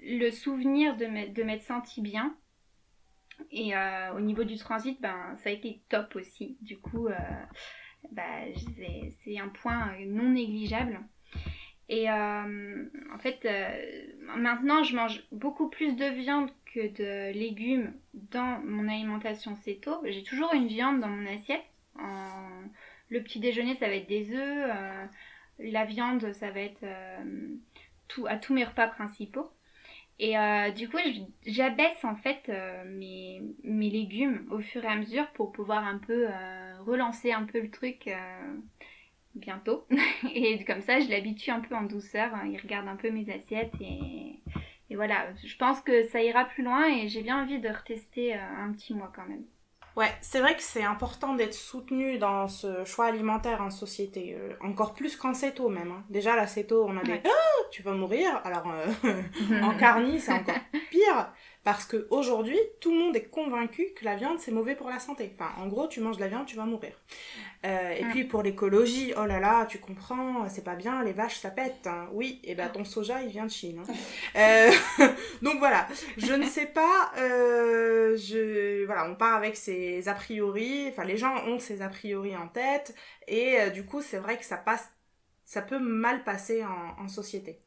le 0.00 0.30
souvenir 0.30 0.96
de 0.96 1.42
m'être 1.42 1.62
senti 1.62 2.00
bien. 2.00 2.36
Et 3.52 3.74
au 4.16 4.20
niveau 4.20 4.44
du 4.44 4.56
transit, 4.56 5.00
ben, 5.00 5.36
ça 5.36 5.50
a 5.50 5.52
été 5.52 5.80
top 5.88 6.16
aussi. 6.16 6.56
Du 6.62 6.78
coup, 6.78 7.08
bah, 8.10 8.22
c'est 9.24 9.38
un 9.38 9.48
point 9.48 9.92
non 10.06 10.30
négligeable. 10.30 10.98
Et 11.88 12.10
euh, 12.10 12.84
en 13.14 13.18
fait, 13.18 13.40
euh, 13.46 14.36
maintenant, 14.36 14.82
je 14.82 14.94
mange 14.94 15.22
beaucoup 15.32 15.68
plus 15.68 15.94
de 15.96 16.04
viande 16.04 16.50
que 16.66 16.80
de 16.80 17.32
légumes 17.32 17.94
dans 18.12 18.60
mon 18.64 18.88
alimentation 18.88 19.56
céto. 19.56 19.92
J'ai 20.04 20.22
toujours 20.22 20.52
une 20.52 20.66
viande 20.66 21.00
dans 21.00 21.08
mon 21.08 21.26
assiette. 21.26 21.64
Le 23.10 23.22
petit 23.22 23.40
déjeuner, 23.40 23.74
ça 23.76 23.86
va 23.86 23.94
être 23.94 24.08
des 24.08 24.32
œufs. 24.32 24.70
Euh, 24.70 25.06
la 25.60 25.86
viande, 25.86 26.30
ça 26.34 26.50
va 26.50 26.60
être 26.60 26.84
à 28.26 28.36
tous 28.36 28.52
mes 28.52 28.64
repas 28.64 28.88
principaux. 28.88 29.50
Et 30.20 30.34
du 30.76 30.88
coup, 30.88 30.98
j'abaisse 31.46 32.04
en 32.04 32.16
fait 32.16 32.50
mes, 32.86 33.40
légumes 33.64 34.46
au 34.50 34.60
fur 34.60 34.84
et 34.84 34.88
à 34.88 34.96
mesure 34.96 35.26
pour 35.28 35.52
pouvoir 35.52 35.84
un 35.84 35.98
peu 35.98 36.26
relancer 36.86 37.32
un 37.32 37.44
peu 37.44 37.60
le 37.60 37.70
truc 37.70 38.08
bientôt. 39.38 39.86
et 40.34 40.64
comme 40.64 40.82
ça, 40.82 41.00
je 41.00 41.08
l'habitue 41.08 41.50
un 41.50 41.60
peu 41.60 41.74
en 41.74 41.82
douceur. 41.82 42.30
Il 42.46 42.58
regarde 42.58 42.88
un 42.88 42.96
peu 42.96 43.10
mes 43.10 43.30
assiettes 43.32 43.74
et, 43.80 44.40
et 44.90 44.96
voilà. 44.96 45.26
Je 45.44 45.56
pense 45.56 45.80
que 45.80 46.06
ça 46.08 46.22
ira 46.22 46.44
plus 46.44 46.62
loin 46.62 46.86
et 46.86 47.08
j'ai 47.08 47.22
bien 47.22 47.42
envie 47.42 47.60
de 47.60 47.68
retester 47.68 48.34
euh, 48.34 48.38
un 48.58 48.72
petit 48.72 48.94
mois 48.94 49.12
quand 49.14 49.26
même. 49.26 49.44
Ouais, 49.98 50.14
c'est 50.20 50.38
vrai 50.38 50.54
que 50.54 50.62
c'est 50.62 50.84
important 50.84 51.34
d'être 51.34 51.54
soutenu 51.54 52.18
dans 52.18 52.46
ce 52.46 52.84
choix 52.84 53.06
alimentaire 53.06 53.60
en 53.60 53.70
société, 53.70 54.36
euh, 54.38 54.52
encore 54.60 54.94
plus 54.94 55.16
qu'en 55.16 55.34
céto 55.34 55.68
même. 55.68 55.90
Hein. 55.90 56.04
Déjà 56.08 56.36
la 56.36 56.46
céto, 56.46 56.86
on 56.88 56.96
a 56.96 57.02
des 57.02 57.20
ah, 57.24 57.68
tu 57.72 57.82
vas 57.82 57.94
mourir. 57.94 58.40
Alors 58.44 58.70
euh, 58.70 59.22
en 59.62 59.74
carni, 59.76 60.20
c'est 60.20 60.32
encore 60.32 60.54
pire 60.90 61.32
parce 61.64 61.84
que 61.84 62.06
aujourd'hui, 62.10 62.58
tout 62.80 62.92
le 62.92 62.98
monde 62.98 63.16
est 63.16 63.24
convaincu 63.24 63.88
que 63.94 64.04
la 64.04 64.16
viande 64.16 64.38
c'est 64.38 64.52
mauvais 64.52 64.74
pour 64.74 64.88
la 64.88 64.98
santé. 64.98 65.32
Enfin, 65.34 65.50
en 65.60 65.66
gros, 65.66 65.88
tu 65.88 66.00
manges 66.00 66.16
de 66.16 66.22
la 66.22 66.28
viande, 66.28 66.46
tu 66.46 66.56
vas 66.56 66.64
mourir. 66.64 66.92
Euh, 67.66 67.90
et 67.90 68.04
puis 68.04 68.24
pour 68.24 68.42
l'écologie, 68.42 69.12
oh 69.16 69.26
là 69.26 69.40
là, 69.40 69.66
tu 69.66 69.78
comprends, 69.78 70.48
c'est 70.48 70.64
pas 70.64 70.76
bien, 70.76 71.02
les 71.02 71.12
vaches 71.12 71.38
ça 71.38 71.50
pète. 71.50 71.86
Hein. 71.86 72.08
Oui, 72.12 72.40
et 72.44 72.54
ben 72.54 72.68
ton 72.68 72.84
soja 72.84 73.22
il 73.22 73.28
vient 73.28 73.44
de 73.44 73.50
Chine. 73.50 73.82
Hein. 73.86 73.92
Euh, 74.36 74.70
donc 75.42 75.58
voilà, 75.58 75.88
je 76.16 76.32
ne 76.32 76.44
sais 76.44 76.66
pas, 76.66 77.12
euh, 77.18 78.16
je 78.16 78.84
voilà, 78.86 79.10
on 79.10 79.16
part 79.16 79.34
avec 79.34 79.56
ces 79.56 80.08
a 80.08 80.14
priori, 80.14 80.86
enfin 80.88 81.04
les 81.04 81.16
gens 81.16 81.44
ont 81.46 81.58
ces 81.58 81.82
a 81.82 81.88
priori 81.88 82.36
en 82.36 82.46
tête, 82.46 82.94
et 83.26 83.70
du 83.70 83.84
coup 83.84 84.00
c'est 84.02 84.18
vrai 84.18 84.36
que 84.36 84.44
ça 84.44 84.56
passe, 84.56 84.88
ça 85.44 85.62
peut 85.62 85.78
mal 85.78 86.22
passer 86.24 86.62
en, 86.64 87.02
en 87.02 87.08
société. 87.08 87.60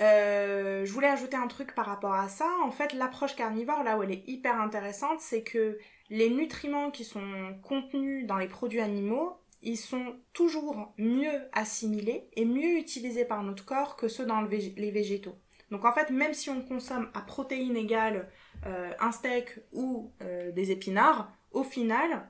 Euh, 0.00 0.84
je 0.84 0.92
voulais 0.92 1.08
ajouter 1.08 1.36
un 1.36 1.46
truc 1.46 1.74
par 1.74 1.86
rapport 1.86 2.14
à 2.14 2.28
ça. 2.28 2.48
En 2.64 2.70
fait, 2.70 2.92
l'approche 2.94 3.36
carnivore, 3.36 3.82
là 3.82 3.98
où 3.98 4.02
elle 4.02 4.12
est 4.12 4.24
hyper 4.26 4.60
intéressante, 4.60 5.20
c'est 5.20 5.42
que 5.42 5.78
les 6.08 6.30
nutriments 6.30 6.90
qui 6.90 7.04
sont 7.04 7.58
contenus 7.62 8.26
dans 8.26 8.38
les 8.38 8.48
produits 8.48 8.80
animaux, 8.80 9.38
ils 9.62 9.76
sont 9.76 10.16
toujours 10.32 10.94
mieux 10.96 11.48
assimilés 11.52 12.28
et 12.34 12.44
mieux 12.44 12.78
utilisés 12.78 13.26
par 13.26 13.42
notre 13.42 13.64
corps 13.64 13.96
que 13.96 14.08
ceux 14.08 14.24
dans 14.24 14.40
les 14.40 14.90
végétaux. 14.90 15.36
Donc 15.70 15.84
en 15.84 15.92
fait, 15.92 16.10
même 16.10 16.34
si 16.34 16.50
on 16.50 16.62
consomme 16.62 17.10
à 17.14 17.20
protéines 17.20 17.76
égales 17.76 18.28
euh, 18.66 18.92
un 18.98 19.12
steak 19.12 19.60
ou 19.72 20.12
euh, 20.22 20.50
des 20.50 20.70
épinards, 20.70 21.32
au 21.52 21.62
final, 21.62 22.28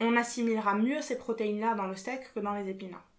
on 0.00 0.16
assimilera 0.16 0.74
mieux 0.74 1.00
ces 1.00 1.16
protéines-là 1.16 1.74
dans 1.74 1.86
le 1.86 1.96
steak 1.96 2.32
que 2.34 2.40
dans 2.40 2.54
les 2.54 2.68
épinards. 2.68 3.11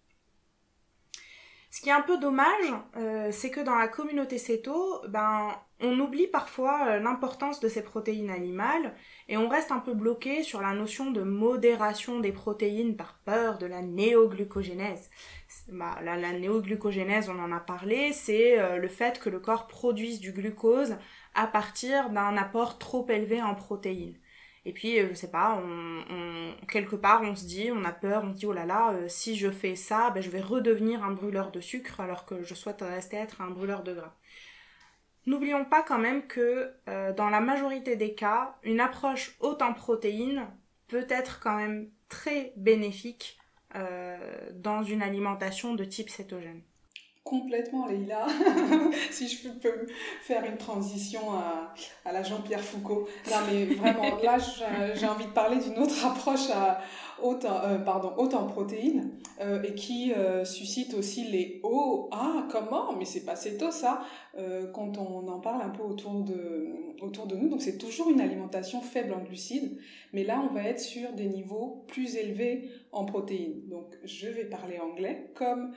Ce 1.74 1.82
qui 1.82 1.90
est 1.90 1.94
un 1.94 2.02
peu 2.02 2.20
dommage, 2.20 2.72
euh, 2.98 3.30
c'est 3.32 3.50
que 3.50 3.60
dans 3.60 3.74
la 3.74 3.88
communauté 3.88 4.38
céto, 4.38 5.02
ben, 5.08 5.50
on 5.80 6.00
oublie 6.00 6.28
parfois 6.28 6.86
euh, 6.88 7.00
l'importance 7.00 7.60
de 7.62 7.68
ces 7.68 7.82
protéines 7.82 8.30
animales 8.30 8.94
et 9.28 9.38
on 9.38 9.50
reste 9.50 9.72
un 9.72 9.80
peu 9.80 9.96
bloqué 9.96 10.44
sur 10.44 10.62
la 10.62 10.74
notion 10.74 11.10
de 11.10 11.24
modération 11.24 12.20
des 12.20 12.32
protéines 12.32 12.96
par 12.96 13.18
peur 13.26 13.58
de 13.58 13.66
la 13.66 13.82
néoglucogénèse. 13.82 15.10
Bah, 15.68 15.98
la, 16.04 16.16
la, 16.16 16.34
néoglucogénèse, 16.34 17.28
on 17.28 17.40
en 17.40 17.52
a 17.52 17.60
parlé, 17.60 18.14
c'est 18.14 18.60
euh, 18.60 18.78
le 18.78 18.88
fait 18.88 19.20
que 19.20 19.32
le 19.32 19.40
corps 19.40 19.66
produise 19.66 20.20
du 20.20 20.32
glucose 20.32 20.98
à 21.34 21.48
partir 21.48 22.12
d'un 22.12 22.38
apport 22.38 22.78
trop 22.78 23.08
élevé 23.10 23.42
en 23.42 23.56
protéines. 23.56 24.20
Et 24.66 24.72
puis, 24.72 24.98
je 24.98 25.14
sais 25.14 25.30
pas, 25.30 25.62
quelque 26.70 26.96
part, 26.96 27.22
on 27.22 27.36
se 27.36 27.46
dit, 27.46 27.70
on 27.72 27.84
a 27.84 27.92
peur, 27.92 28.24
on 28.24 28.32
se 28.34 28.40
dit, 28.40 28.46
oh 28.46 28.54
là 28.54 28.66
là, 28.66 28.94
si 29.08 29.36
je 29.36 29.52
fais 29.52 29.76
ça, 29.76 30.10
ben, 30.12 30.22
je 30.22 30.30
vais 30.30 30.40
redevenir 30.42 31.04
un 31.04 31.12
brûleur 31.12 31.52
de 31.52 31.60
sucre 31.60 32.00
alors 32.00 32.26
que 32.26 32.44
je 32.44 32.54
souhaite 32.54 32.82
rester 32.82 33.18
être 33.18 33.42
un 33.42 33.50
brûleur 33.50 33.84
de 33.84 33.94
gras. 33.94 34.16
N'oublions 35.26 35.66
pas 35.66 35.84
quand 35.84 36.00
même 36.00 36.28
que 36.28 36.74
dans 37.14 37.30
la 37.30 37.42
majorité 37.42 37.96
des 37.98 38.14
cas, 38.16 38.56
une 38.64 38.80
approche 38.80 39.36
haute 39.42 39.62
en 39.62 39.74
protéines 39.74 40.48
peut 40.88 41.08
être 41.10 41.40
quand 41.42 41.56
même 41.56 41.90
très 42.08 42.54
bénéfique 42.56 43.38
dans 44.54 44.84
une 44.84 45.02
alimentation 45.02 45.76
de 45.76 45.84
type 45.84 46.10
cétogène. 46.10 46.62
Complètement, 47.24 47.88
Leïla. 47.88 48.28
si 49.12 49.30
je 49.30 49.48
peux 49.48 49.88
faire 50.22 50.44
une 50.44 50.58
transition 50.58 51.22
à, 51.32 52.12
la 52.12 52.22
Jean-Pierre 52.22 52.64
Foucault. 52.64 53.08
Non, 53.32 53.38
mais 53.50 53.66
vraiment, 53.66 54.18
là, 54.22 54.38
j'ai 54.94 55.08
envie 55.08 55.26
de 55.26 55.32
parler 55.32 55.58
d'une 55.58 55.80
autre 55.80 56.06
approche 56.06 56.50
à 56.50 56.82
euh, 57.24 57.78
pardon, 57.80 58.14
haute 58.18 58.34
en 58.34 58.48
protéines 58.48 59.12
euh, 59.42 59.64
et 59.64 59.74
qui 59.76 60.14
euh, 60.14 60.44
suscite 60.46 60.94
aussi 60.94 61.24
les 61.24 61.62
«oh, 61.64 62.10
ah, 62.12 62.48
comment? 62.52 62.94
Mais 62.98 63.06
c'est 63.06 63.26
pas 63.26 63.36
tôt 63.36 63.72
ça!» 63.72 64.02
quand 64.74 64.98
on 64.98 65.28
en 65.28 65.40
parle 65.40 65.62
un 65.62 65.70
peu 65.70 65.84
autour 65.84 66.24
de, 66.24 66.72
autour 67.04 67.28
de 67.28 67.36
nous. 67.36 67.50
Donc, 67.50 67.62
c'est 67.62 67.78
toujours 67.78 68.10
une 68.10 68.20
alimentation 68.20 68.82
faible 68.82 69.14
en 69.14 69.24
glucides, 69.24 69.78
mais 70.12 70.24
là, 70.24 70.44
on 70.50 70.52
va 70.52 70.64
être 70.64 70.80
sur 70.80 71.14
des 71.14 71.28
niveaux 71.28 71.86
plus 71.88 72.16
élevés 72.16 72.68
en 72.92 73.06
protéines. 73.06 73.68
Donc 73.68 73.96
je 74.04 74.28
vais 74.28 74.46
parler 74.46 74.80
anglais 74.80 75.30
comme 75.36 75.74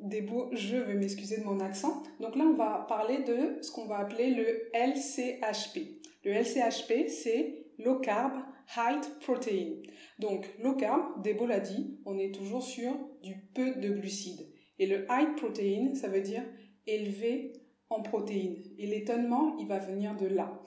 des 0.00 0.22
beaux, 0.22 0.48
je 0.52 0.76
vais 0.76 0.94
m'excuser 0.94 1.40
de 1.40 1.44
mon 1.44 1.60
accent. 1.60 2.02
Donc 2.20 2.36
là 2.36 2.44
on 2.44 2.54
va 2.54 2.86
parler 2.88 3.18
de 3.18 3.62
ce 3.62 3.70
qu'on 3.70 3.84
va 3.84 3.98
appeler 3.98 4.30
le 4.30 4.70
LCHP. 4.74 6.00
Le 6.24 6.32
LCHP 6.32 7.08
c'est 7.08 7.66
Low 7.78 7.98
Carb 7.98 8.32
High 8.76 9.02
Protein. 9.20 9.82
Donc 10.18 10.46
low 10.58 10.74
carb, 10.74 11.22
Debo 11.22 11.46
l'a 11.46 11.60
dit, 11.60 11.98
on 12.04 12.18
est 12.18 12.34
toujours 12.34 12.62
sur 12.62 12.92
du 13.22 13.36
peu 13.54 13.74
de 13.74 13.90
glucides. 13.90 14.48
Et 14.78 14.86
le 14.86 15.06
high 15.10 15.36
protein, 15.36 15.94
ça 15.94 16.08
veut 16.08 16.22
dire 16.22 16.42
élevé 16.86 17.52
en 17.90 18.02
protéines. 18.02 18.62
Et 18.78 18.86
l'étonnement, 18.86 19.56
il 19.58 19.68
va 19.68 19.78
venir 19.78 20.16
de 20.16 20.26
là. 20.26 20.60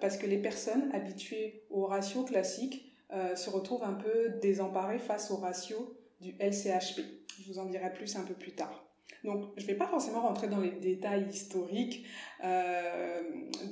Parce 0.00 0.16
que 0.16 0.26
les 0.26 0.38
personnes 0.38 0.90
habituées 0.92 1.64
au 1.70 1.86
ratio 1.86 2.24
classique 2.24 2.92
euh, 3.12 3.34
se 3.36 3.50
retrouve 3.50 3.84
un 3.84 3.94
peu 3.94 4.30
désemparé 4.42 4.98
face 4.98 5.30
au 5.30 5.36
ratio 5.36 5.96
du 6.20 6.36
LCHP. 6.38 7.00
Je 7.40 7.52
vous 7.52 7.58
en 7.58 7.66
dirai 7.66 7.92
plus 7.92 8.16
un 8.16 8.24
peu 8.24 8.34
plus 8.34 8.52
tard. 8.52 8.84
Donc, 9.24 9.44
je 9.56 9.62
ne 9.62 9.66
vais 9.68 9.74
pas 9.74 9.86
forcément 9.86 10.20
rentrer 10.20 10.48
dans 10.48 10.60
les 10.60 10.70
détails 10.70 11.26
historiques 11.28 12.06
euh, 12.44 13.22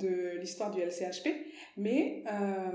de 0.01 0.37
l'histoire 0.39 0.71
du 0.71 0.81
LCHP, 0.81 1.29
mais 1.77 2.23
euh, 2.31 2.71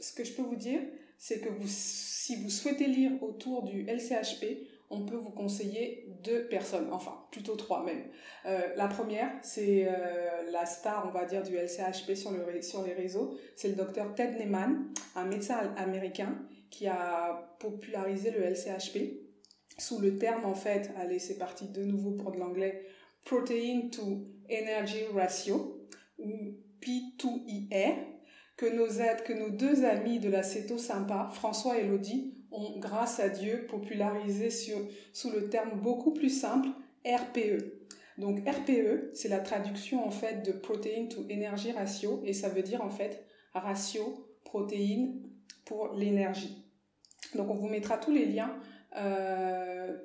ce 0.00 0.12
que 0.12 0.24
je 0.24 0.32
peux 0.32 0.42
vous 0.42 0.56
dire, 0.56 0.80
c'est 1.18 1.40
que 1.40 1.48
vous, 1.48 1.66
si 1.66 2.36
vous 2.42 2.50
souhaitez 2.50 2.86
lire 2.86 3.22
autour 3.22 3.62
du 3.62 3.86
LCHP, 3.86 4.66
on 4.90 5.06
peut 5.06 5.16
vous 5.16 5.30
conseiller 5.30 6.06
deux 6.22 6.46
personnes, 6.48 6.92
enfin 6.92 7.24
plutôt 7.30 7.56
trois 7.56 7.84
même. 7.84 8.04
Euh, 8.46 8.74
la 8.76 8.86
première, 8.86 9.30
c'est 9.42 9.86
euh, 9.88 10.50
la 10.52 10.66
star, 10.66 11.06
on 11.08 11.10
va 11.10 11.24
dire, 11.24 11.42
du 11.42 11.56
LCHP 11.56 12.14
sur, 12.14 12.30
le, 12.30 12.62
sur 12.62 12.84
les 12.84 12.92
réseaux, 12.92 13.36
c'est 13.56 13.68
le 13.68 13.74
docteur 13.74 14.14
Ted 14.14 14.38
Neyman, 14.38 14.86
un 15.16 15.24
médecin 15.24 15.74
américain 15.76 16.38
qui 16.70 16.86
a 16.86 17.56
popularisé 17.58 18.30
le 18.30 18.42
LCHP 18.44 19.24
sous 19.78 19.98
le 19.98 20.18
terme, 20.18 20.44
en 20.44 20.54
fait, 20.54 20.90
allez, 20.96 21.18
c'est 21.18 21.38
parti 21.38 21.66
de 21.66 21.84
nouveau 21.84 22.12
pour 22.12 22.32
de 22.32 22.38
l'anglais, 22.38 22.84
Protein 23.24 23.88
to 23.90 24.24
Energy 24.50 25.04
Ratio, 25.12 25.88
ou 26.18 26.54
P2IR, 26.80 27.94
que 28.56 29.32
nos, 29.32 29.50
deux 29.50 29.84
amis 29.84 30.18
de 30.18 30.28
la 30.28 30.42
CETO 30.42 30.78
Sympa, 30.78 31.30
François 31.32 31.78
et 31.78 31.86
Lodi, 31.86 32.34
ont, 32.52 32.78
grâce 32.78 33.20
à 33.20 33.28
Dieu, 33.28 33.66
popularisé 33.68 34.50
sous 35.12 35.30
le 35.30 35.48
terme 35.48 35.80
beaucoup 35.80 36.12
plus 36.12 36.30
simple 36.30 36.68
RPE. 37.04 37.84
Donc 38.16 38.48
RPE, 38.48 39.10
c'est 39.12 39.28
la 39.28 39.40
traduction 39.40 40.06
en 40.06 40.10
fait 40.10 40.42
de 40.46 40.52
Protein 40.52 41.06
to 41.06 41.26
Energy 41.30 41.72
Ratio 41.72 42.22
et 42.24 42.32
ça 42.32 42.48
veut 42.48 42.62
dire 42.62 42.80
en 42.82 42.90
fait 42.90 43.24
ratio 43.52 44.28
protéines 44.44 45.20
pour 45.64 45.94
l'énergie. 45.94 46.64
Donc 47.34 47.50
on 47.50 47.54
vous 47.54 47.68
mettra 47.68 47.98
tous 47.98 48.12
les 48.12 48.26
liens 48.26 48.56
euh, 48.96 49.96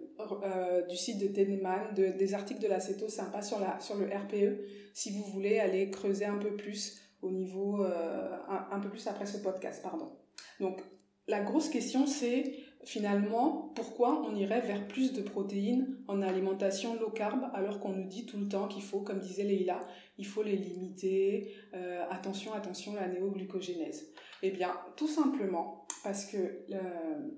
euh, 0.44 0.82
du 0.88 0.98
site 0.98 1.20
de 1.20 1.28
Teneman, 1.28 1.94
des 1.94 2.34
articles 2.34 2.62
de 2.62 2.68
la 2.68 2.80
CETO 2.80 3.10
sympa 3.10 3.44
sur, 3.44 3.60
sur 3.80 3.96
le 3.96 4.08
RPE 4.08 4.60
si 4.94 5.12
vous 5.12 5.24
voulez 5.26 5.60
aller 5.60 5.92
creuser 5.92 6.26
un 6.26 6.38
peu 6.38 6.56
plus 6.56 7.09
au 7.22 7.32
niveau, 7.32 7.84
euh, 7.84 8.38
un, 8.72 8.80
peu 8.80 8.90
plus 8.90 9.08
après 9.08 9.26
ce 9.26 9.38
podcast, 9.38 9.82
pardon. 9.84 10.12
Donc 10.60 10.82
la 11.28 11.42
grosse 11.42 11.70
question, 11.70 12.08
c'est 12.08 12.54
finalement 12.86 13.72
pourquoi 13.76 14.24
on 14.26 14.36
irait 14.36 14.62
vers 14.62 14.88
plus 14.88 15.12
de 15.14 15.22
protéines 15.22 15.98
en 16.08 16.22
alimentation 16.22 16.96
low 17.00 17.10
carb 17.10 17.52
alors 17.54 17.80
qu'on 17.80 17.92
nous 17.92 18.08
dit 18.08 18.26
tout 18.26 18.38
le 18.38 18.48
temps 18.48 18.68
qu'il 18.68 18.82
faut, 18.82 19.02
comme 19.02 19.20
disait 19.20 19.44
Leïla, 19.44 19.86
il 20.18 20.26
faut 20.26 20.44
les 20.44 20.56
limiter, 20.56 21.54
euh, 21.74 22.04
attention, 22.10 22.54
attention, 22.54 22.94
la 22.96 23.08
néoglucogénèse. 23.08 24.14
Eh 24.42 24.52
bien, 24.52 24.72
tout 24.96 25.08
simplement 25.08 25.86
parce 26.04 26.26
que 26.26 26.66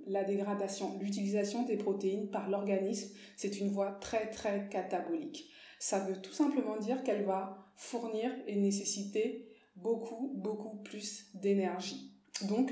la 0.06 0.24
dégradation, 0.24 0.98
l'utilisation 1.00 1.64
des 1.64 1.78
protéines 1.78 2.30
par 2.30 2.48
l'organisme, 2.48 3.16
c'est 3.36 3.60
une 3.60 3.70
voie 3.70 3.94
très 3.94 4.30
très 4.30 4.70
catabolique. 4.70 5.50
Ça 5.80 6.00
veut 6.00 6.22
tout 6.22 6.32
simplement 6.34 6.78
dire 6.78 7.04
qu'elle 7.04 7.26
va 7.26 7.74
fournir 7.76 8.32
et 8.46 8.56
nécessiter 8.56 9.51
beaucoup, 9.82 10.32
beaucoup 10.36 10.78
plus 10.84 11.36
d'énergie. 11.36 12.14
Donc, 12.48 12.72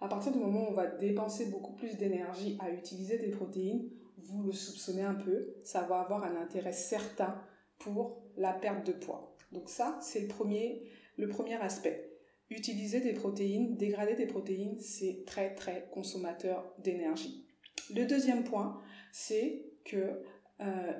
à 0.00 0.08
partir 0.08 0.32
du 0.32 0.38
moment 0.38 0.68
où 0.68 0.72
on 0.72 0.74
va 0.74 0.86
dépenser 0.86 1.46
beaucoup 1.46 1.72
plus 1.72 1.96
d'énergie 1.96 2.56
à 2.60 2.70
utiliser 2.70 3.18
des 3.18 3.30
protéines, 3.30 3.88
vous 4.18 4.42
le 4.42 4.52
soupçonnez 4.52 5.02
un 5.02 5.14
peu, 5.14 5.54
ça 5.64 5.82
va 5.82 6.00
avoir 6.00 6.24
un 6.24 6.36
intérêt 6.36 6.72
certain 6.72 7.40
pour 7.78 8.22
la 8.36 8.52
perte 8.52 8.86
de 8.86 8.92
poids. 8.92 9.36
Donc 9.52 9.68
ça, 9.68 9.98
c'est 10.00 10.20
le 10.20 10.28
premier, 10.28 11.54
aspect. 11.60 12.12
Utiliser 12.50 13.00
des 13.00 13.12
protéines, 13.12 13.76
dégrader 13.76 14.14
des 14.14 14.26
protéines, 14.26 14.78
c'est 14.80 15.24
très 15.26 15.54
très 15.54 15.88
consommateur 15.92 16.72
d'énergie. 16.78 17.46
Le 17.94 18.04
deuxième 18.04 18.44
point, 18.44 18.80
c'est 19.12 19.64
que 19.84 20.22
euh, 20.60 20.92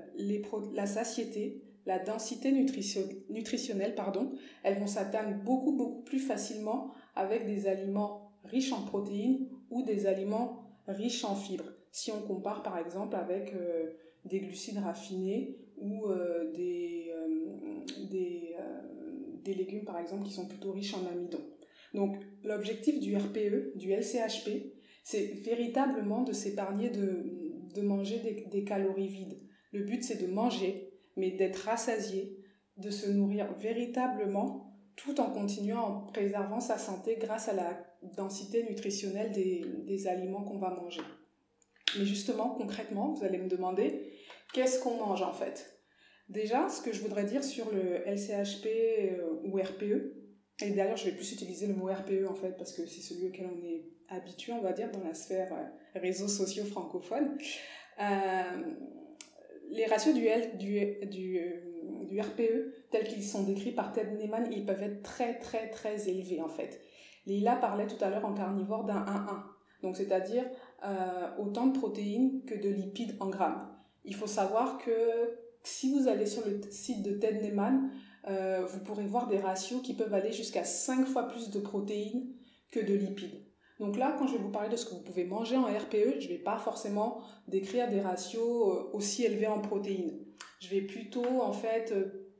la 0.72 0.86
satiété, 0.86 1.67
la 1.88 1.98
densité 1.98 2.52
nutritionnelle, 2.52 3.94
pardon, 3.94 4.30
elles 4.62 4.78
vont 4.78 4.86
s'atteindre 4.86 5.34
beaucoup 5.42 5.72
beaucoup 5.72 6.02
plus 6.02 6.18
facilement 6.18 6.92
avec 7.16 7.46
des 7.46 7.66
aliments 7.66 8.30
riches 8.44 8.72
en 8.74 8.82
protéines 8.82 9.48
ou 9.70 9.82
des 9.82 10.04
aliments 10.04 10.64
riches 10.86 11.24
en 11.24 11.34
fibres. 11.34 11.72
Si 11.90 12.12
on 12.12 12.20
compare 12.20 12.62
par 12.62 12.76
exemple 12.76 13.16
avec 13.16 13.54
euh, 13.54 13.94
des 14.26 14.40
glucides 14.40 14.76
raffinés 14.76 15.56
ou 15.78 16.08
euh, 16.08 16.52
des, 16.52 17.10
euh, 17.10 18.54
des, 19.42 19.54
légumes 19.54 19.86
par 19.86 19.98
exemple 19.98 20.24
qui 20.24 20.32
sont 20.34 20.46
plutôt 20.46 20.72
riches 20.72 20.92
en 20.92 21.06
amidon. 21.06 21.40
Donc 21.94 22.18
l'objectif 22.44 23.00
du 23.00 23.16
RPE, 23.16 23.78
du 23.78 23.92
LCHP, 23.92 24.74
c'est 25.04 25.24
véritablement 25.42 26.22
de 26.22 26.34
s'épargner 26.34 26.90
de, 26.90 27.24
de 27.74 27.80
manger 27.80 28.44
des 28.52 28.64
calories 28.64 29.08
vides. 29.08 29.38
Le 29.72 29.84
but 29.84 30.04
c'est 30.04 30.20
de 30.20 30.30
manger, 30.30 30.87
mais 31.18 31.32
d'être 31.32 31.64
rassasié, 31.64 32.38
de 32.76 32.90
se 32.90 33.10
nourrir 33.10 33.52
véritablement 33.54 34.68
tout 34.96 35.20
en 35.20 35.30
continuant 35.30 35.84
en 35.84 36.00
préservant 36.06 36.60
sa 36.60 36.78
santé 36.78 37.16
grâce 37.20 37.48
à 37.48 37.54
la 37.54 37.84
densité 38.16 38.64
nutritionnelle 38.64 39.32
des, 39.32 40.06
aliments 40.06 40.42
qu'on 40.42 40.58
va 40.58 40.70
manger. 40.70 41.00
Mais 41.98 42.04
justement, 42.04 42.50
concrètement, 42.50 43.12
vous 43.12 43.24
allez 43.24 43.38
me 43.38 43.48
demander, 43.48 44.12
qu'est-ce 44.52 44.80
qu'on 44.80 44.96
mange 44.96 45.22
en 45.22 45.32
fait? 45.32 45.80
Déjà, 46.28 46.68
ce 46.68 46.82
que 46.82 46.92
je 46.92 47.00
voudrais 47.00 47.24
dire 47.24 47.42
sur 47.42 47.70
le 47.72 48.06
LCHP 48.06 48.66
euh, 48.66 49.40
ou 49.44 49.56
RPE, 49.56 50.14
et 50.60 50.70
d'ailleurs 50.70 50.96
je 50.96 51.06
vais 51.06 51.12
plus 51.12 51.32
utiliser 51.32 51.66
le 51.66 51.74
mot 51.74 51.86
RPE 51.86 52.28
en 52.28 52.34
fait 52.34 52.56
parce 52.58 52.72
que 52.72 52.84
c'est 52.86 53.00
celui 53.00 53.28
auquel 53.28 53.46
on 53.46 53.64
est 53.64 53.86
habitué, 54.08 54.52
on 54.52 54.60
va 54.60 54.72
dire, 54.72 54.90
dans 54.90 55.02
la 55.02 55.14
sphère 55.14 55.52
euh, 55.52 55.98
réseaux 55.98 56.28
sociaux 56.28 56.64
francophones. 56.64 57.38
Euh, 58.00 58.74
les 59.78 59.86
ratios 59.86 60.14
du, 60.14 60.26
du, 60.58 61.06
du, 61.06 61.40
du 62.08 62.20
RPE, 62.20 62.74
tels 62.90 63.06
qu'ils 63.06 63.24
sont 63.24 63.44
décrits 63.44 63.72
par 63.72 63.92
Ted 63.92 64.10
Neyman, 64.16 64.48
ils 64.52 64.66
peuvent 64.66 64.82
être 64.82 65.02
très 65.02 65.38
très 65.38 65.70
très 65.70 66.08
élevés 66.08 66.40
en 66.40 66.48
fait. 66.48 66.80
Lila 67.26 67.56
parlait 67.56 67.86
tout 67.86 68.02
à 68.02 68.10
l'heure 68.10 68.24
en 68.24 68.34
carnivore 68.34 68.84
d'un 68.84 69.04
1-1, 69.04 69.42
donc 69.82 69.96
c'est-à-dire 69.96 70.44
euh, 70.84 71.28
autant 71.38 71.66
de 71.66 71.78
protéines 71.78 72.42
que 72.44 72.54
de 72.54 72.68
lipides 72.68 73.16
en 73.20 73.28
grammes. 73.28 73.68
Il 74.04 74.14
faut 74.14 74.26
savoir 74.26 74.78
que 74.78 74.90
si 75.62 75.92
vous 75.92 76.08
allez 76.08 76.26
sur 76.26 76.46
le 76.46 76.60
site 76.70 77.02
de 77.02 77.12
Ted 77.12 77.40
Neyman, 77.40 77.90
euh, 78.26 78.64
vous 78.66 78.80
pourrez 78.80 79.06
voir 79.06 79.28
des 79.28 79.38
ratios 79.38 79.82
qui 79.82 79.94
peuvent 79.94 80.14
aller 80.14 80.32
jusqu'à 80.32 80.64
5 80.64 81.06
fois 81.06 81.28
plus 81.28 81.50
de 81.50 81.60
protéines 81.60 82.26
que 82.70 82.80
de 82.80 82.94
lipides. 82.94 83.47
Donc 83.80 83.96
là, 83.96 84.16
quand 84.18 84.26
je 84.26 84.32
vais 84.32 84.42
vous 84.42 84.50
parler 84.50 84.68
de 84.68 84.76
ce 84.76 84.86
que 84.86 84.94
vous 84.94 85.02
pouvez 85.02 85.24
manger 85.24 85.56
en 85.56 85.64
RPE, 85.64 86.20
je 86.20 86.24
ne 86.24 86.32
vais 86.32 86.38
pas 86.38 86.58
forcément 86.58 87.20
décrire 87.46 87.88
des 87.88 88.00
ratios 88.00 88.42
euh, 88.42 88.90
aussi 88.92 89.24
élevés 89.24 89.46
en 89.46 89.60
protéines. 89.60 90.24
Je 90.60 90.68
vais 90.68 90.82
plutôt 90.82 91.42
en 91.42 91.52
fait 91.52 91.92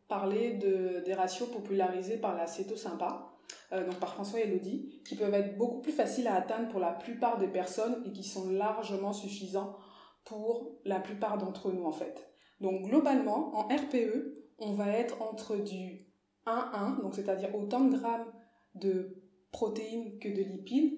parler 0.09 0.55
de, 0.55 1.03
des 1.05 1.15
ratios 1.15 1.49
popularisés 1.51 2.17
par 2.17 2.35
la 2.35 2.47
Cétosympa, 2.47 3.31
euh, 3.73 3.85
donc 3.85 3.97
par 3.97 4.15
François 4.15 4.41
Elodie, 4.41 5.03
qui 5.07 5.15
peuvent 5.15 5.35
être 5.35 5.57
beaucoup 5.57 5.81
plus 5.81 5.93
faciles 5.93 6.27
à 6.27 6.35
atteindre 6.35 6.69
pour 6.69 6.81
la 6.81 6.93
plupart 6.93 7.39
des 7.39 7.49
personnes 7.49 8.03
et 8.07 8.13
qui 8.13 8.25
sont 8.25 8.51
largement 8.51 9.13
suffisants 9.13 9.77
pour 10.25 10.81
la 10.85 10.99
plupart 10.99 11.39
d'entre 11.39 11.71
nous 11.71 11.85
en 11.85 11.93
fait. 11.93 12.33
Donc 12.61 12.83
globalement, 12.83 13.55
en 13.57 13.69
RPE, 13.69 14.47
on 14.59 14.73
va 14.73 14.89
être 14.89 15.23
entre 15.23 15.57
du 15.57 16.07
1-1, 16.47 17.03
donc 17.03 17.15
c'est-à-dire 17.15 17.55
autant 17.55 17.85
de 17.85 17.97
grammes 17.97 18.33
de 18.75 19.23
protéines 19.53 20.19
que 20.19 20.29
de 20.29 20.43
lipides, 20.43 20.98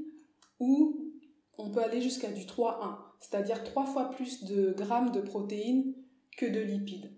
ou 0.60 1.12
on 1.58 1.70
peut 1.70 1.82
aller 1.82 2.00
jusqu'à 2.00 2.30
du 2.30 2.44
3-1, 2.44 2.96
c'est-à-dire 3.18 3.64
trois 3.64 3.86
fois 3.86 4.10
plus 4.10 4.44
de 4.44 4.72
grammes 4.72 5.10
de 5.10 5.20
protéines 5.20 5.94
que 6.36 6.46
de 6.46 6.60
lipides. 6.60 7.12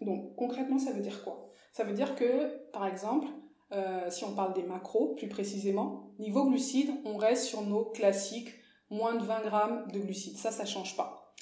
Donc 0.00 0.36
concrètement, 0.36 0.78
ça 0.78 0.92
veut 0.92 1.02
dire 1.02 1.24
quoi? 1.24 1.50
Ça 1.72 1.84
veut 1.84 1.94
dire 1.94 2.14
que, 2.14 2.70
par 2.72 2.86
exemple, 2.86 3.26
euh, 3.72 4.08
si 4.10 4.24
on 4.24 4.34
parle 4.34 4.54
des 4.54 4.62
macros 4.62 5.14
plus 5.14 5.28
précisément, 5.28 6.12
niveau 6.18 6.46
glucides, 6.48 6.92
on 7.04 7.16
reste 7.16 7.44
sur 7.44 7.62
nos 7.62 7.84
classiques 7.84 8.54
moins 8.90 9.16
de 9.16 9.24
20 9.24 9.42
grammes 9.42 9.86
de 9.92 9.98
glucides. 9.98 10.36
Ça, 10.36 10.50
ça 10.52 10.64
change 10.64 10.96
pas. 10.96 11.34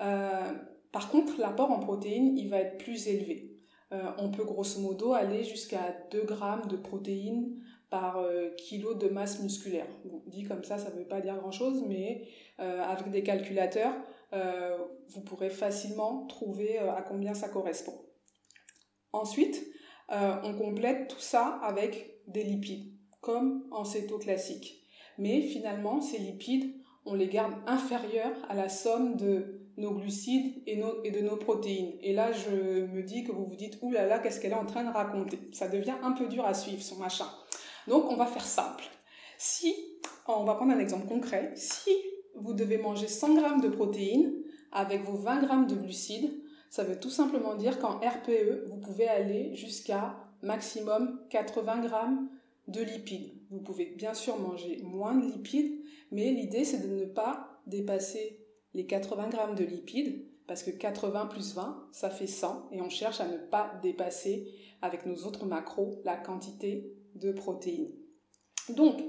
Euh, 0.00 0.52
par 0.92 1.10
contre, 1.10 1.38
l'apport 1.38 1.70
en 1.70 1.80
protéines, 1.80 2.36
il 2.36 2.48
va 2.48 2.58
être 2.58 2.78
plus 2.78 3.08
élevé. 3.08 3.56
Euh, 3.92 4.10
on 4.18 4.30
peut 4.30 4.44
grosso 4.44 4.80
modo 4.80 5.12
aller 5.12 5.44
jusqu'à 5.44 5.94
2 6.10 6.22
grammes 6.24 6.66
de 6.68 6.76
protéines 6.76 7.58
par 7.92 8.16
euh, 8.16 8.48
kilo 8.56 8.94
de 8.94 9.08
masse 9.08 9.42
musculaire. 9.42 9.86
Dit 10.26 10.44
comme 10.44 10.64
ça, 10.64 10.78
ça 10.78 10.90
ne 10.90 10.96
veut 10.96 11.06
pas 11.06 11.20
dire 11.20 11.36
grand-chose, 11.36 11.84
mais 11.86 12.26
euh, 12.58 12.82
avec 12.82 13.10
des 13.10 13.22
calculateurs, 13.22 13.92
euh, 14.32 14.78
vous 15.08 15.20
pourrez 15.20 15.50
facilement 15.50 16.26
trouver 16.26 16.78
à 16.78 17.02
combien 17.02 17.34
ça 17.34 17.50
correspond. 17.50 18.00
Ensuite, 19.12 19.62
on 20.08 20.54
complète 20.58 21.08
tout 21.08 21.20
ça 21.20 21.60
avec 21.62 22.22
des 22.26 22.44
lipides, 22.44 22.94
comme 23.20 23.66
en 23.70 23.84
céto 23.84 24.18
classique. 24.18 24.86
Mais 25.18 25.42
finalement, 25.42 26.00
ces 26.00 26.18
lipides, 26.18 26.74
on 27.04 27.14
les 27.14 27.28
garde 27.28 27.54
inférieurs 27.66 28.36
à 28.48 28.54
la 28.54 28.70
somme 28.70 29.16
de 29.16 29.68
nos 29.76 29.92
glucides 29.92 30.62
et, 30.66 30.80
et, 31.04 31.10
de 31.10 31.20
nos 31.20 31.36
protéines. 31.36 31.92
Et 32.00 32.14
là, 32.14 32.32
je 32.32 32.86
me 32.86 33.02
dis 33.02 33.24
que 33.24 33.32
vous 33.32 33.44
vous 33.44 33.56
dites, 33.56 33.78
oulala, 33.82 34.18
qu'est-ce 34.18 34.40
qu'elle 34.40 34.52
est 34.52 34.54
en 34.54 34.66
train 34.66 34.84
de 34.84 34.90
raconter? 34.90 35.38
Ça 35.52 35.68
devient 35.68 35.94
un 36.02 36.12
peu 36.12 36.26
dur 36.26 36.46
à 36.46 36.54
suivre, 36.54 36.82
son 36.82 36.96
machin. 36.96 37.26
Donc, 37.88 38.10
on 38.10 38.16
va 38.16 38.26
faire 38.26 38.46
simple. 38.46 38.84
Si, 39.38 39.74
on 40.28 40.44
va 40.44 40.54
prendre 40.54 40.72
un 40.72 40.78
exemple 40.78 41.06
concret, 41.06 41.52
si 41.56 41.90
vous 42.34 42.54
devez 42.54 42.78
manger 42.78 43.08
100 43.08 43.36
g 43.36 43.42
de 43.62 43.68
protéines 43.68 44.32
avec 44.70 45.02
vos 45.02 45.16
20 45.16 45.40
g 45.40 45.74
de 45.74 45.80
glucides, 45.80 46.32
ça 46.70 46.84
veut 46.84 46.98
tout 46.98 47.10
simplement 47.10 47.54
dire 47.54 47.78
qu'en 47.78 47.98
RPE, 47.98 48.66
vous 48.68 48.78
pouvez 48.78 49.06
aller 49.06 49.54
jusqu'à 49.54 50.16
maximum 50.42 51.20
80 51.28 51.82
g 51.82 51.88
de 52.68 52.80
lipides. 52.80 53.32
Vous 53.50 53.60
pouvez 53.60 53.86
bien 53.86 54.14
sûr 54.14 54.38
manger 54.38 54.80
moins 54.82 55.14
de 55.14 55.26
lipides, 55.26 55.82
mais 56.10 56.30
l'idée 56.30 56.64
c'est 56.64 56.88
de 56.88 56.94
ne 56.94 57.04
pas 57.04 57.60
dépasser 57.66 58.38
les 58.74 58.86
80 58.86 59.30
g 59.30 59.64
de 59.64 59.68
lipides, 59.68 60.24
parce 60.46 60.62
que 60.62 60.70
80 60.70 61.26
plus 61.26 61.54
20, 61.54 61.88
ça 61.92 62.10
fait 62.10 62.26
100, 62.26 62.70
et 62.72 62.80
on 62.80 62.88
cherche 62.88 63.20
à 63.20 63.28
ne 63.28 63.36
pas 63.36 63.72
dépasser 63.82 64.48
avec 64.80 65.04
nos 65.04 65.16
autres 65.24 65.44
macros 65.44 66.00
la 66.04 66.16
quantité 66.16 66.94
de 67.14 67.32
protéines. 67.32 67.92
Donc, 68.68 69.00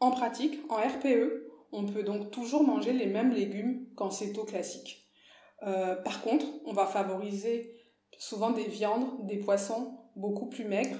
en 0.00 0.10
pratique, 0.10 0.58
en 0.68 0.76
RPE, 0.76 1.48
on 1.72 1.84
peut 1.84 2.02
donc 2.02 2.30
toujours 2.30 2.64
manger 2.64 2.92
les 2.92 3.06
mêmes 3.06 3.32
légumes 3.32 3.86
qu'en 3.96 4.10
céto 4.10 4.44
classique. 4.44 5.08
Euh, 5.64 5.96
par 5.96 6.22
contre, 6.22 6.46
on 6.64 6.72
va 6.72 6.86
favoriser 6.86 7.74
souvent 8.18 8.50
des 8.50 8.66
viandes, 8.66 9.26
des 9.26 9.38
poissons 9.38 9.98
beaucoup 10.16 10.46
plus 10.46 10.64
maigres 10.64 10.98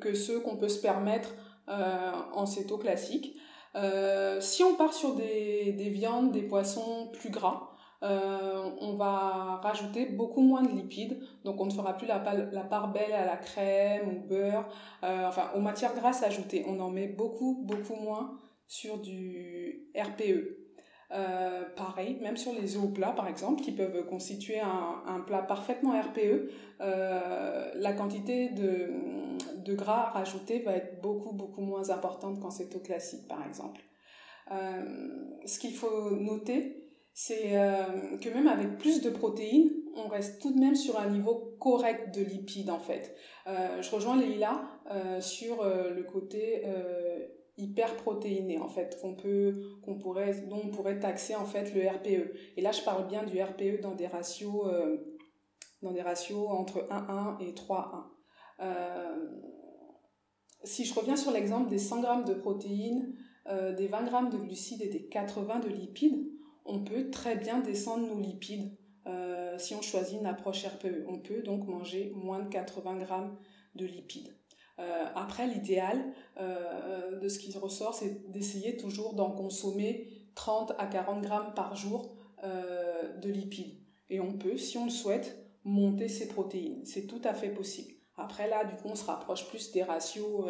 que 0.00 0.14
ceux 0.14 0.40
qu'on 0.40 0.56
peut 0.56 0.68
se 0.68 0.80
permettre 0.80 1.34
euh, 1.68 2.12
en 2.32 2.46
céto 2.46 2.78
classique. 2.78 3.36
Euh, 3.76 4.40
si 4.40 4.62
on 4.64 4.74
part 4.74 4.92
sur 4.92 5.14
des, 5.14 5.72
des, 5.72 5.88
viandes, 5.88 6.32
des 6.32 6.42
poissons 6.42 7.08
plus 7.12 7.30
gras, 7.30 7.69
euh, 8.02 8.70
on 8.80 8.94
va 8.94 9.60
rajouter 9.62 10.06
beaucoup 10.06 10.40
moins 10.40 10.62
de 10.62 10.70
lipides, 10.70 11.20
donc 11.44 11.60
on 11.60 11.66
ne 11.66 11.70
fera 11.70 11.96
plus 11.96 12.06
la, 12.06 12.18
part 12.18 12.92
belle 12.92 13.12
à 13.12 13.26
la 13.26 13.36
crème, 13.36 14.08
au 14.08 14.26
beurre, 14.26 14.66
euh, 15.04 15.26
enfin 15.26 15.50
aux 15.54 15.60
matières 15.60 15.94
grasses 15.94 16.22
ajoutées. 16.22 16.64
On 16.66 16.80
en 16.80 16.90
met 16.90 17.08
beaucoup, 17.08 17.62
beaucoup 17.62 17.96
moins 17.96 18.38
sur 18.66 18.98
du 18.98 19.90
RPE. 19.94 20.56
Euh, 21.12 21.64
pareil, 21.76 22.18
même 22.22 22.36
sur 22.36 22.52
les 22.52 22.76
œufs 22.76 22.84
au 22.84 22.88
plat 22.88 23.10
par 23.10 23.26
exemple, 23.26 23.60
qui 23.62 23.72
peuvent 23.72 24.06
constituer 24.06 24.60
un, 24.60 25.02
un 25.06 25.20
plat 25.20 25.42
parfaitement 25.42 26.00
RPE, 26.00 26.50
la 26.78 27.92
quantité 27.92 28.48
de, 28.50 28.92
de, 29.56 29.74
gras 29.74 30.10
rajouté 30.10 30.60
va 30.60 30.72
être 30.72 31.02
beaucoup 31.02 31.32
beaucoup 31.32 31.62
moins 31.62 31.90
importante 31.90 32.40
qu'en 32.40 32.50
céto 32.50 32.78
classique 32.78 33.28
par 33.28 33.44
exemple. 33.46 33.82
Ce 35.44 35.58
qu'il 35.58 35.74
faut 35.74 36.12
noter, 36.12 36.79
c'est 37.12 37.58
euh, 37.58 38.16
que 38.18 38.28
même 38.28 38.46
avec 38.46 38.78
plus 38.78 39.02
de 39.02 39.10
protéines, 39.10 39.70
on 39.96 40.08
reste 40.08 40.40
tout 40.40 40.52
de 40.52 40.58
même 40.58 40.76
sur 40.76 40.98
un 40.98 41.10
niveau 41.10 41.56
correct 41.58 42.14
de 42.14 42.22
lipides 42.22 42.70
en 42.70 42.78
fait. 42.78 43.14
Euh, 43.46 43.82
je 43.82 43.90
rejoins 43.90 44.16
Leïla 44.16 44.62
euh, 44.90 45.20
sur 45.20 45.64
le 45.64 46.02
côté 46.04 46.64
hyper 47.56 47.96
protéiné 47.96 48.58
en 48.58 48.68
fait 48.68 48.98
qu'on 49.02 49.14
peut 49.14 49.52
qu'on 49.82 49.98
pourrait 49.98 50.46
dont 50.48 50.62
on 50.64 50.70
pourrait 50.70 50.98
taxer 50.98 51.34
en 51.34 51.44
fait 51.44 51.74
le 51.74 51.86
RPE. 51.86 52.32
Et 52.56 52.62
là 52.62 52.72
je 52.72 52.82
parle 52.82 53.06
bien 53.06 53.24
du 53.24 53.40
RPE 53.40 53.80
dans 53.82 53.94
des 53.94 54.06
ratios 54.06 54.72
dans 55.82 55.92
des 55.92 56.02
ratios 56.02 56.48
entre 56.48 56.88
1,1 56.88 57.42
et 57.42 57.52
3,1. 57.52 58.04
si 60.64 60.84
je 60.84 60.94
reviens 60.94 61.16
sur 61.16 61.32
l'exemple 61.32 61.68
des 61.68 61.78
100 61.78 62.00
grammes 62.00 62.24
de 62.24 62.34
protéines, 62.34 63.14
des 63.76 63.88
20 63.88 64.04
grammes 64.04 64.30
de 64.30 64.38
glucides 64.38 64.82
et 64.82 64.88
des 64.88 65.06
80 65.08 65.60
de 65.60 65.68
lipides, 65.68 66.30
on 66.64 66.80
peut 66.80 67.10
très 67.10 67.36
bien 67.36 67.58
descendre 67.60 68.06
nos 68.06 68.20
lipides 68.20 68.70
euh, 69.06 69.58
si 69.58 69.74
on 69.74 69.82
choisit 69.82 70.20
une 70.20 70.26
approche 70.26 70.64
RPE. 70.64 71.04
On 71.08 71.18
peut 71.18 71.42
donc 71.42 71.66
manger 71.66 72.12
moins 72.14 72.40
de 72.40 72.48
80 72.48 72.96
grammes 72.98 73.36
de 73.74 73.86
lipides. 73.86 74.34
Euh, 74.78 75.06
après, 75.14 75.46
l'idéal 75.46 75.98
euh, 76.38 77.18
de 77.18 77.28
ce 77.28 77.38
qui 77.38 77.56
ressort, 77.58 77.94
c'est 77.94 78.30
d'essayer 78.30 78.76
toujours 78.76 79.14
d'en 79.14 79.30
consommer 79.30 80.08
30 80.34 80.72
à 80.78 80.86
40 80.86 81.22
grammes 81.22 81.54
par 81.54 81.74
jour 81.74 82.16
de 82.42 83.28
lipides. 83.28 83.76
Et 84.08 84.18
on 84.18 84.32
peut, 84.32 84.56
si 84.56 84.78
on 84.78 84.86
le 84.86 84.90
souhaite, 84.90 85.36
monter 85.64 86.08
ses 86.08 86.26
protéines. 86.26 86.86
C'est 86.86 87.06
tout 87.06 87.20
à 87.22 87.34
fait 87.34 87.50
possible. 87.50 87.92
Après, 88.16 88.48
là, 88.48 88.64
du 88.64 88.76
coup, 88.76 88.88
on 88.88 88.94
se 88.94 89.04
rapproche 89.04 89.46
plus 89.48 89.72
des 89.72 89.82
ratios 89.82 90.46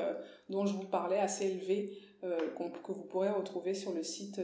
dont 0.48 0.66
je 0.66 0.74
vous 0.74 0.86
parlais, 0.86 1.18
assez 1.18 1.46
élevés, 1.46 1.98
que 2.22 2.92
vous 2.92 3.04
pourrez 3.04 3.30
retrouver 3.30 3.74
sur 3.74 3.92
le 3.92 4.02
site 4.02 4.40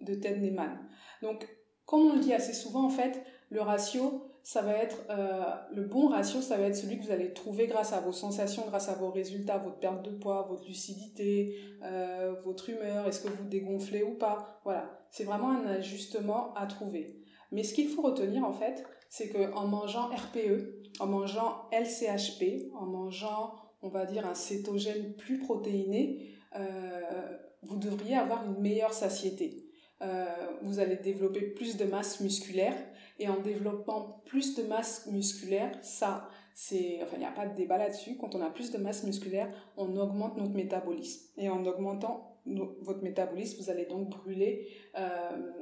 de 0.00 0.14
Ted 0.14 0.38
Neyman. 0.38 0.78
Donc, 1.22 1.48
comme 1.84 2.00
on 2.00 2.14
le 2.14 2.20
dit 2.20 2.34
assez 2.34 2.52
souvent, 2.52 2.84
en 2.84 2.90
fait, 2.90 3.22
le 3.50 3.60
ratio, 3.60 4.28
ça 4.42 4.62
va 4.62 4.72
être 4.72 5.04
euh, 5.10 5.42
le 5.74 5.82
bon 5.82 6.08
ratio, 6.08 6.40
ça 6.40 6.56
va 6.56 6.64
être 6.64 6.76
celui 6.76 6.98
que 6.98 7.04
vous 7.04 7.10
allez 7.10 7.32
trouver 7.32 7.66
grâce 7.66 7.92
à 7.92 8.00
vos 8.00 8.12
sensations, 8.12 8.64
grâce 8.66 8.88
à 8.88 8.94
vos 8.94 9.10
résultats, 9.10 9.58
votre 9.58 9.78
perte 9.78 10.02
de 10.02 10.10
poids, 10.10 10.46
votre 10.48 10.66
lucidité, 10.66 11.56
euh, 11.82 12.34
votre 12.44 12.70
humeur, 12.70 13.06
est-ce 13.06 13.20
que 13.20 13.28
vous 13.28 13.44
dégonflez 13.44 14.02
ou 14.02 14.14
pas. 14.14 14.60
Voilà, 14.64 15.06
c'est 15.10 15.24
vraiment 15.24 15.50
un 15.50 15.66
ajustement 15.66 16.54
à 16.54 16.66
trouver. 16.66 17.22
Mais 17.52 17.62
ce 17.62 17.74
qu'il 17.74 17.88
faut 17.88 18.02
retenir 18.02 18.44
en 18.44 18.52
fait, 18.52 18.84
c'est 19.10 19.28
que 19.28 19.52
en 19.54 19.66
mangeant 19.66 20.08
RPE, 20.08 20.82
en 21.00 21.06
mangeant 21.06 21.68
LCHP, 21.72 22.72
en 22.74 22.86
mangeant, 22.86 23.54
on 23.82 23.88
va 23.88 24.06
dire, 24.06 24.26
un 24.26 24.34
cétogène 24.34 25.14
plus 25.14 25.38
protéiné, 25.38 26.22
euh, 26.22 26.37
vous 26.54 27.76
devriez 27.76 28.16
avoir 28.16 28.44
une 28.44 28.60
meilleure 28.60 28.92
satiété. 28.92 29.68
Euh, 30.00 30.26
vous 30.62 30.78
allez 30.78 30.96
développer 30.96 31.40
plus 31.40 31.76
de 31.76 31.84
masse 31.84 32.20
musculaire. 32.20 32.74
Et 33.18 33.28
en 33.28 33.40
développant 33.40 34.22
plus 34.26 34.54
de 34.54 34.62
masse 34.62 35.06
musculaire, 35.06 35.72
ça, 35.82 36.28
c'est, 36.54 37.00
enfin, 37.02 37.16
il 37.16 37.20
n'y 37.20 37.24
a 37.24 37.32
pas 37.32 37.46
de 37.46 37.56
débat 37.56 37.78
là-dessus. 37.78 38.16
Quand 38.16 38.34
on 38.34 38.42
a 38.42 38.50
plus 38.50 38.70
de 38.70 38.78
masse 38.78 39.02
musculaire, 39.02 39.52
on 39.76 39.96
augmente 39.96 40.36
notre 40.36 40.54
métabolisme. 40.54 41.26
Et 41.36 41.48
en 41.48 41.64
augmentant 41.66 42.40
votre 42.46 43.02
métabolisme, 43.02 43.60
vous 43.60 43.70
allez 43.70 43.86
donc 43.86 44.08
brûler 44.08 44.68
euh, 44.96 45.52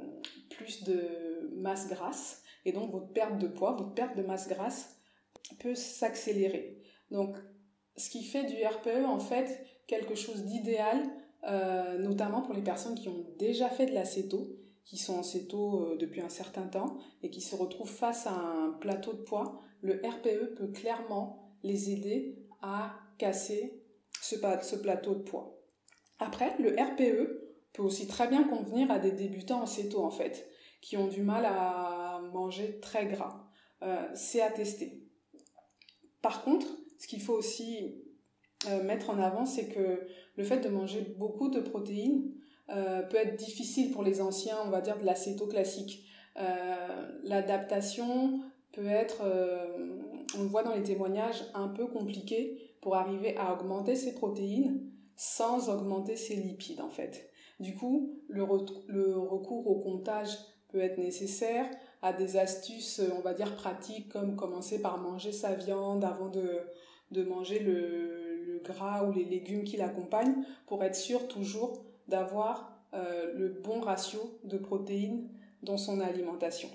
plus 0.51 0.83
de 0.83 1.51
masse 1.55 1.87
grasse. 1.89 2.43
Et 2.65 2.71
donc, 2.71 2.91
votre 2.91 3.11
perte 3.11 3.39
de 3.39 3.47
poids, 3.47 3.71
votre 3.71 3.93
perte 3.93 4.15
de 4.15 4.23
masse 4.23 4.47
grasse 4.47 4.99
peut 5.59 5.75
s'accélérer. 5.75 6.81
Donc, 7.09 7.35
ce 7.95 8.09
qui 8.09 8.23
fait 8.23 8.43
du 8.43 8.55
RPE, 8.63 9.05
en 9.05 9.19
fait, 9.19 9.65
quelque 9.87 10.15
chose 10.15 10.43
d'idéal 10.43 11.01
euh, 11.43 11.97
notamment 11.97 12.41
pour 12.41 12.53
les 12.53 12.61
personnes 12.61 12.95
qui 12.95 13.07
ont 13.07 13.25
déjà 13.37 13.69
fait 13.69 13.85
de 13.85 13.93
la 13.93 14.05
céto, 14.05 14.57
qui 14.83 14.97
sont 14.97 15.19
en 15.19 15.23
céto 15.23 15.81
euh, 15.81 15.97
depuis 15.97 16.21
un 16.21 16.29
certain 16.29 16.67
temps 16.67 16.97
et 17.21 17.29
qui 17.29 17.41
se 17.41 17.55
retrouvent 17.55 17.89
face 17.89 18.27
à 18.27 18.33
un 18.33 18.71
plateau 18.71 19.13
de 19.13 19.21
poids, 19.21 19.61
le 19.81 20.01
RPE 20.03 20.55
peut 20.55 20.67
clairement 20.67 21.53
les 21.63 21.91
aider 21.91 22.37
à 22.61 22.95
casser 23.17 23.81
ce, 24.21 24.35
ce 24.61 24.75
plateau 24.75 25.15
de 25.15 25.21
poids. 25.21 25.61
Après, 26.19 26.55
le 26.59 26.71
RPE 26.71 27.47
peut 27.73 27.83
aussi 27.83 28.07
très 28.07 28.27
bien 28.27 28.43
convenir 28.43 28.89
à 28.89 28.97
des 28.97 29.11
débutants 29.11 29.61
en 29.61 29.67
céto 29.67 30.03
en 30.03 30.11
fait, 30.11 30.49
qui 30.81 30.97
ont 30.97 31.07
du 31.07 31.21
mal 31.21 31.45
à 31.45 32.21
manger 32.33 32.79
très 32.79 33.05
gras. 33.05 33.47
Euh, 33.83 34.07
c'est 34.15 34.41
à 34.41 34.49
tester. 34.49 35.03
Par 36.21 36.43
contre, 36.43 36.67
ce 36.97 37.07
qu'il 37.07 37.21
faut 37.21 37.35
aussi 37.35 38.03
mettre 38.83 39.09
en 39.09 39.19
avant, 39.19 39.45
c'est 39.45 39.67
que 39.67 40.07
le 40.35 40.43
fait 40.43 40.59
de 40.59 40.69
manger 40.69 41.01
beaucoup 41.17 41.49
de 41.49 41.59
protéines 41.59 42.31
peut 42.67 43.17
être 43.17 43.35
difficile 43.37 43.91
pour 43.91 44.03
les 44.03 44.19
anciens, 44.21 44.57
on 44.65 44.69
va 44.69 44.81
dire, 44.81 44.99
de 44.99 45.05
l'acéto 45.05 45.47
classique. 45.47 46.05
L'adaptation 47.23 48.41
peut 48.73 48.87
être, 48.87 49.23
on 50.37 50.41
le 50.43 50.49
voit 50.49 50.63
dans 50.63 50.73
les 50.75 50.83
témoignages, 50.83 51.43
un 51.53 51.67
peu 51.67 51.87
compliquée 51.87 52.73
pour 52.81 52.95
arriver 52.95 53.35
à 53.37 53.53
augmenter 53.53 53.95
ses 53.95 54.13
protéines 54.15 54.91
sans 55.15 55.69
augmenter 55.69 56.15
ses 56.15 56.35
lipides 56.35 56.81
en 56.81 56.89
fait. 56.89 57.29
Du 57.59 57.75
coup, 57.75 58.21
le, 58.27 58.45
le 58.87 59.17
recours 59.17 59.67
au 59.67 59.79
comptage 59.79 60.29
peut 60.69 60.79
être 60.79 60.99
nécessaire, 60.99 61.65
à 62.03 62.13
des 62.13 62.37
astuces, 62.37 63.01
on 63.17 63.21
va 63.21 63.33
dire, 63.33 63.55
pratiques, 63.55 64.09
comme 64.09 64.35
commencer 64.35 64.79
par 64.79 64.99
manger 64.99 65.31
sa 65.31 65.55
viande 65.55 66.03
avant 66.03 66.29
de, 66.29 66.59
de 67.09 67.23
manger 67.23 67.59
le, 67.59 68.26
le, 68.57 68.63
gras 68.63 69.03
ou 69.03 69.11
les 69.11 69.25
légumes 69.25 69.63
qui 69.63 69.77
l'accompagnent, 69.77 70.43
pour 70.65 70.83
être 70.83 70.95
sûr 70.95 71.27
toujours 71.27 71.83
d'avoir 72.07 72.77
euh, 72.93 73.33
le 73.35 73.49
bon 73.49 73.81
ratio 73.81 74.39
de 74.43 74.57
protéines 74.57 75.27
dans 75.61 75.77
son 75.77 75.99
alimentation. 75.99 76.69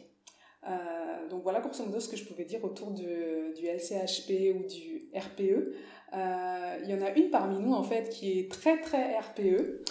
Euh, 0.68 1.28
donc 1.30 1.42
voilà 1.42 1.60
grosso 1.60 1.84
modo 1.84 1.98
ce 1.98 2.08
que 2.08 2.16
je 2.16 2.24
pouvais 2.24 2.44
dire 2.44 2.62
autour 2.62 2.90
de, 2.92 3.54
du 3.56 3.66
LCHP 3.66 4.54
ou 4.54 4.66
du 4.66 5.08
RPE. 5.14 5.74
Euh, 6.14 6.78
il 6.84 6.90
y 6.90 6.94
en 6.94 7.00
a 7.00 7.10
une 7.16 7.30
parmi 7.30 7.58
nous 7.58 7.72
en 7.72 7.82
fait 7.82 8.10
qui 8.10 8.38
est 8.38 8.52
très 8.52 8.80
très 8.80 9.18
RPE. 9.18 9.82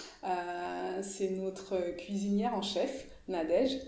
C'est 1.02 1.30
notre 1.30 1.96
cuisinière 1.96 2.54
en 2.54 2.62
chef, 2.62 3.08
Nadège. 3.26 3.80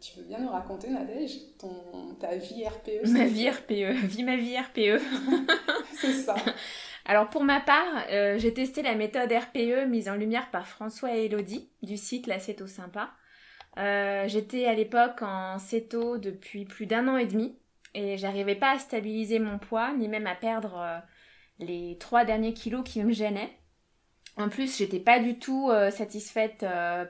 Tu 0.00 0.18
veux 0.18 0.24
bien 0.24 0.38
nous 0.40 0.48
raconter, 0.48 0.88
Nadège, 0.88 1.38
ton, 1.58 2.14
ta 2.18 2.34
vie 2.36 2.66
RPE 2.66 3.06
Ma 3.06 3.26
vie 3.26 3.48
RPE, 3.48 4.06
vie 4.06 4.24
ma 4.24 4.36
vie 4.36 4.58
RPE. 4.58 5.00
c'est 6.00 6.12
ça. 6.12 6.34
Alors 7.06 7.30
pour 7.30 7.44
ma 7.44 7.60
part, 7.60 8.04
euh, 8.10 8.38
j'ai 8.38 8.52
testé 8.52 8.82
la 8.82 8.94
méthode 8.94 9.32
RPE 9.32 9.88
mise 9.88 10.08
en 10.08 10.16
lumière 10.16 10.50
par 10.50 10.66
François 10.66 11.16
et 11.16 11.26
Elodie 11.26 11.70
du 11.82 11.96
site 11.96 12.26
La 12.26 12.38
Céto 12.38 12.66
Sympa. 12.66 13.10
Euh, 13.78 14.28
J'étais 14.28 14.66
à 14.66 14.74
l'époque 14.74 15.22
en 15.22 15.58
céto 15.58 16.18
depuis 16.18 16.64
plus 16.64 16.86
d'un 16.86 17.08
an 17.08 17.16
et 17.16 17.26
demi 17.26 17.56
et 17.94 18.18
j'arrivais 18.18 18.54
pas 18.54 18.72
à 18.72 18.78
stabiliser 18.78 19.38
mon 19.38 19.58
poids 19.58 19.92
ni 19.94 20.08
même 20.08 20.26
à 20.26 20.34
perdre 20.34 20.78
euh, 20.78 20.98
les 21.58 21.96
trois 21.98 22.24
derniers 22.24 22.54
kilos 22.54 22.82
qui 22.84 23.02
me 23.02 23.12
gênaient. 23.12 23.56
En 24.36 24.48
plus, 24.48 24.78
j'étais 24.78 25.00
pas 25.00 25.18
du 25.18 25.38
tout 25.38 25.70
satisfaite 25.90 26.60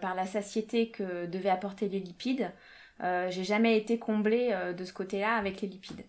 par 0.00 0.14
la 0.16 0.26
satiété 0.26 0.90
que 0.90 1.26
devaient 1.26 1.50
apporter 1.50 1.88
les 1.88 2.00
lipides. 2.00 2.50
J'ai 2.98 3.44
jamais 3.44 3.76
été 3.76 3.98
comblée 3.98 4.52
de 4.76 4.84
ce 4.84 4.92
côté-là 4.92 5.36
avec 5.36 5.60
les 5.60 5.68
lipides. 5.68 6.02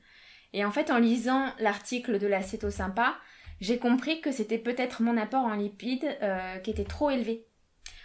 Et 0.54 0.66
en 0.66 0.72
fait, 0.72 0.90
en 0.90 0.98
lisant 0.98 1.54
l'article 1.60 2.18
de 2.18 2.28
la 2.28 2.42
Sympa, 2.42 3.18
j'ai 3.62 3.78
compris 3.78 4.20
que 4.20 4.32
c'était 4.32 4.58
peut-être 4.58 5.02
mon 5.02 5.16
apport 5.16 5.46
en 5.46 5.54
lipides 5.54 6.18
qui 6.64 6.72
était 6.72 6.84
trop 6.84 7.10
élevé. 7.10 7.46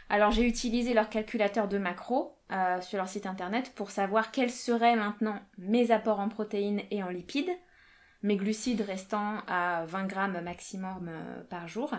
Alors 0.08 0.30
j'ai 0.30 0.46
utilisé 0.46 0.94
leur 0.94 1.08
calculateur 1.08 1.66
de 1.66 1.78
macros 1.78 2.38
sur 2.80 2.98
leur 2.98 3.08
site 3.08 3.26
internet 3.26 3.72
pour 3.74 3.90
savoir 3.90 4.30
quels 4.30 4.52
seraient 4.52 4.94
maintenant 4.94 5.40
mes 5.58 5.90
apports 5.90 6.20
en 6.20 6.28
protéines 6.28 6.82
et 6.90 7.02
en 7.02 7.08
lipides, 7.08 7.50
mes 8.22 8.36
glucides 8.36 8.82
restant 8.82 9.38
à 9.48 9.84
20 9.86 10.06
grammes 10.06 10.40
maximum 10.42 11.10
par 11.48 11.66
jour. 11.66 11.92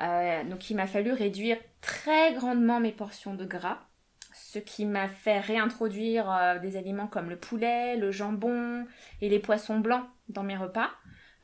Euh, 0.00 0.44
donc 0.44 0.70
il 0.70 0.76
m'a 0.76 0.86
fallu 0.86 1.12
réduire 1.12 1.58
très 1.80 2.32
grandement 2.34 2.80
mes 2.80 2.92
portions 2.92 3.34
de 3.34 3.44
gras, 3.44 3.80
ce 4.32 4.58
qui 4.58 4.84
m'a 4.84 5.08
fait 5.08 5.40
réintroduire 5.40 6.30
euh, 6.30 6.58
des 6.58 6.76
aliments 6.76 7.08
comme 7.08 7.28
le 7.28 7.38
poulet, 7.38 7.96
le 7.96 8.12
jambon 8.12 8.86
et 9.20 9.28
les 9.28 9.40
poissons 9.40 9.80
blancs 9.80 10.06
dans 10.28 10.44
mes 10.44 10.56
repas, 10.56 10.90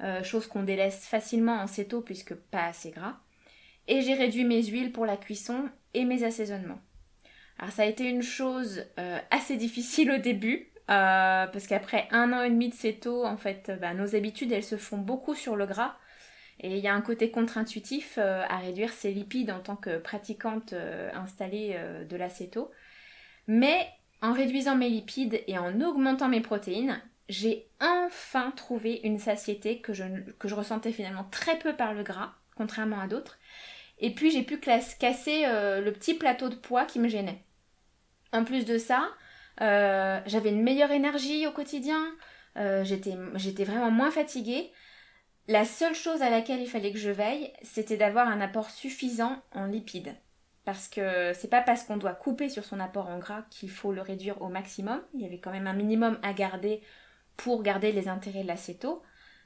euh, 0.03 0.23
chose 0.23 0.47
qu'on 0.47 0.63
délaisse 0.63 1.07
facilement 1.07 1.55
en 1.55 1.67
céto 1.67 2.01
puisque 2.01 2.35
pas 2.35 2.67
assez 2.67 2.91
gras. 2.91 3.17
Et 3.87 4.01
j'ai 4.03 4.15
réduit 4.15 4.45
mes 4.45 4.63
huiles 4.63 4.93
pour 4.93 5.07
la 5.07 5.17
cuisson 5.17 5.69
et 5.93 6.05
mes 6.05 6.25
assaisonnements. 6.25 6.81
Alors 7.59 7.73
ça 7.73 7.83
a 7.83 7.87
été 7.87 8.09
une 8.09 8.23
chose 8.23 8.85
assez 9.31 9.57
difficile 9.59 10.11
au 10.11 10.19
début, 10.19 10.71
parce 10.87 11.67
qu'après 11.67 12.09
un 12.11 12.33
an 12.33 12.43
et 12.43 12.51
demi 12.51 12.71
de 12.71 12.75
céto, 12.75 13.25
en 13.25 13.37
fait, 13.37 13.71
bah, 13.81 13.93
nos 13.93 14.17
habitudes, 14.17 14.53
elles 14.53 14.65
se 14.65 14.77
font 14.77 14.99
beaucoup 14.99 15.35
sur 15.35 15.55
le 15.55 15.67
gras. 15.67 15.97
Et 16.61 16.77
il 16.77 16.83
y 16.83 16.89
a 16.89 16.95
un 16.95 17.01
côté 17.01 17.31
contre-intuitif 17.31 18.15
euh, 18.19 18.45
à 18.49 18.59
réduire 18.59 18.93
ses 18.93 19.13
lipides 19.13 19.51
en 19.51 19.61
tant 19.61 19.77
que 19.77 19.99
pratiquante 19.99 20.73
euh, 20.73 21.11
installée 21.15 21.73
euh, 21.75 22.05
de 22.05 22.17
l'acéto. 22.17 22.71
Mais 23.47 23.89
en 24.23 24.33
réduisant 24.33 24.77
mes 24.77 24.89
lipides 24.89 25.43
et 25.47 25.59
en 25.59 25.81
augmentant 25.81 26.29
mes 26.29 26.41
protéines, 26.41 27.03
j'ai 27.29 27.69
enfin 27.81 28.51
trouvé 28.51 29.01
une 29.05 29.19
satiété 29.19 29.81
que 29.81 29.93
je, 29.93 30.55
ressentais 30.55 30.93
finalement 30.93 31.27
très 31.31 31.59
peu 31.59 31.75
par 31.75 31.95
le 31.95 32.03
gras, 32.03 32.35
contrairement 32.57 33.01
à 33.01 33.07
d'autres. 33.07 33.39
Et 33.99 34.15
puis 34.15 34.31
j'ai 34.31 34.43
pu 34.43 34.59
casser 34.59 35.47
le 35.47 35.91
petit 35.91 36.15
plateau 36.15 36.49
de 36.49 36.57
poids 36.57 36.85
qui 36.85 36.99
me 36.99 37.09
gênait. 37.09 37.43
En 38.33 38.45
plus 38.45 38.65
de 38.65 38.77
ça, 38.77 39.09
j'avais 39.59 40.51
une 40.51 40.63
meilleure 40.63 40.91
énergie 40.91 41.47
au 41.47 41.53
quotidien, 41.53 42.05
j'étais 42.57 43.65
vraiment 43.65 43.91
moins 43.91 44.11
fatiguée. 44.11 44.73
La 45.47 45.65
seule 45.65 45.95
chose 45.95 46.23
à 46.23 46.31
laquelle 46.31 46.61
il 46.61 46.69
fallait 46.69 46.93
que 46.93 46.99
je 46.99 47.11
veille, 47.11 47.53
c'était 47.63 47.99
d'avoir 47.99 48.29
un 48.29 48.41
apport 48.41 48.71
suffisant 48.71 49.43
en 49.53 49.67
lipides. 49.67 50.15
Parce 50.65 50.89
que 50.89 51.35
c'est 51.35 51.51
pas 51.51 51.61
parce 51.61 51.85
qu'on 51.85 51.99
doit 51.99 52.15
couper 52.15 52.49
sur 52.49 52.65
son 52.65 52.81
apport 52.81 53.09
en 53.09 53.19
gras 53.19 53.43
qu'il 53.51 53.71
faut 53.71 53.93
le 53.93 54.01
réduire 54.01 54.41
au 54.41 54.49
maximum. 54.49 55.03
Il 55.13 55.21
y 55.21 55.27
avait 55.27 55.39
quand 55.39 55.51
même 55.51 55.67
un 55.67 55.75
minimum 55.75 56.19
à 56.23 56.33
garder 56.33 56.81
pour 57.37 57.63
garder 57.63 57.93
les 57.93 58.09
intérêts 58.09 58.43
de 58.43 58.49
l'acéto, 58.49 59.03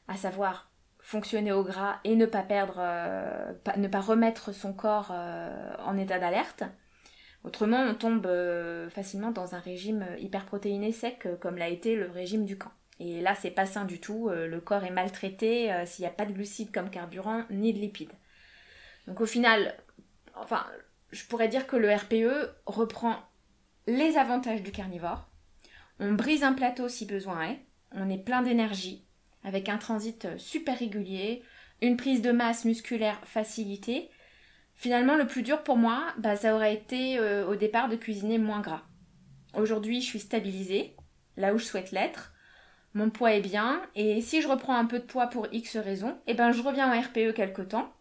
à 0.06 0.16
savoir 0.16 0.70
fonctionner 1.00 1.52
au 1.52 1.62
gras 1.64 2.00
et 2.04 2.16
ne 2.16 2.26
pas 2.26 2.42
perdre, 2.42 2.76
euh, 2.78 3.52
ne 3.76 3.88
pas 3.88 4.00
remettre 4.00 4.52
son 4.52 4.72
corps 4.72 5.10
euh, 5.10 5.72
en 5.84 5.96
état 5.96 6.18
d'alerte. 6.18 6.64
Autrement, 7.44 7.80
on 7.80 7.94
tombe 7.94 8.26
euh, 8.26 8.90
facilement 8.90 9.30
dans 9.30 9.54
un 9.54 9.58
régime 9.58 10.06
hyperprotéiné 10.18 10.92
sec 10.92 11.26
comme 11.40 11.56
l'a 11.56 11.68
été 11.68 11.96
le 11.96 12.10
régime 12.10 12.44
du 12.44 12.58
camp. 12.58 12.72
Et 13.00 13.20
là, 13.20 13.34
c'est 13.34 13.52
pas 13.52 13.64
sain 13.64 13.84
du 13.84 14.00
tout. 14.00 14.28
Le 14.28 14.60
corps 14.60 14.82
est 14.82 14.90
maltraité 14.90 15.72
s'il 15.86 16.02
n'y 16.02 16.08
a 16.08 16.12
pas 16.12 16.26
de 16.26 16.32
glucides 16.32 16.72
comme 16.72 16.90
carburant 16.90 17.44
ni 17.48 17.72
de 17.72 17.78
lipides. 17.78 18.10
Donc 19.06 19.20
au 19.20 19.26
final, 19.26 19.76
enfin, 20.34 20.66
je 21.12 21.24
pourrais 21.26 21.46
dire 21.46 21.68
que 21.68 21.76
le 21.76 21.94
RPE 21.94 22.50
reprend 22.66 23.16
les 23.86 24.18
avantages 24.18 24.64
du 24.64 24.72
carnivore. 24.72 25.28
On 26.00 26.12
brise 26.12 26.42
un 26.42 26.52
plateau 26.52 26.88
si 26.88 27.06
besoin 27.06 27.50
est. 27.50 27.60
On 27.92 28.10
est 28.10 28.18
plein 28.18 28.42
d'énergie, 28.42 29.04
avec 29.44 29.68
un 29.68 29.78
transit 29.78 30.26
super 30.38 30.78
régulier, 30.78 31.42
une 31.80 31.96
prise 31.96 32.22
de 32.22 32.32
masse 32.32 32.64
musculaire 32.64 33.20
facilitée. 33.24 34.10
Finalement, 34.74 35.16
le 35.16 35.26
plus 35.26 35.42
dur 35.42 35.62
pour 35.62 35.76
moi, 35.76 36.04
bah, 36.18 36.36
ça 36.36 36.54
aurait 36.54 36.74
été 36.74 37.18
euh, 37.18 37.46
au 37.46 37.56
départ 37.56 37.88
de 37.88 37.96
cuisiner 37.96 38.38
moins 38.38 38.60
gras. 38.60 38.82
Aujourd'hui, 39.54 40.00
je 40.00 40.06
suis 40.06 40.20
stabilisée, 40.20 40.94
là 41.36 41.54
où 41.54 41.58
je 41.58 41.64
souhaite 41.64 41.92
l'être 41.92 42.32
mon 42.94 43.10
poids 43.10 43.32
est 43.32 43.40
bien, 43.40 43.82
et 43.94 44.20
si 44.20 44.42
je 44.42 44.48
reprends 44.48 44.76
un 44.76 44.86
peu 44.86 44.98
de 44.98 45.04
poids 45.04 45.28
pour 45.28 45.46
X 45.52 45.76
raisons, 45.76 46.18
eh 46.26 46.34
ben 46.34 46.52
je 46.52 46.62
reviens 46.62 46.92
en 46.92 47.00
RPE 47.00 47.34
quelque 47.34 47.62
temps, 47.62 47.92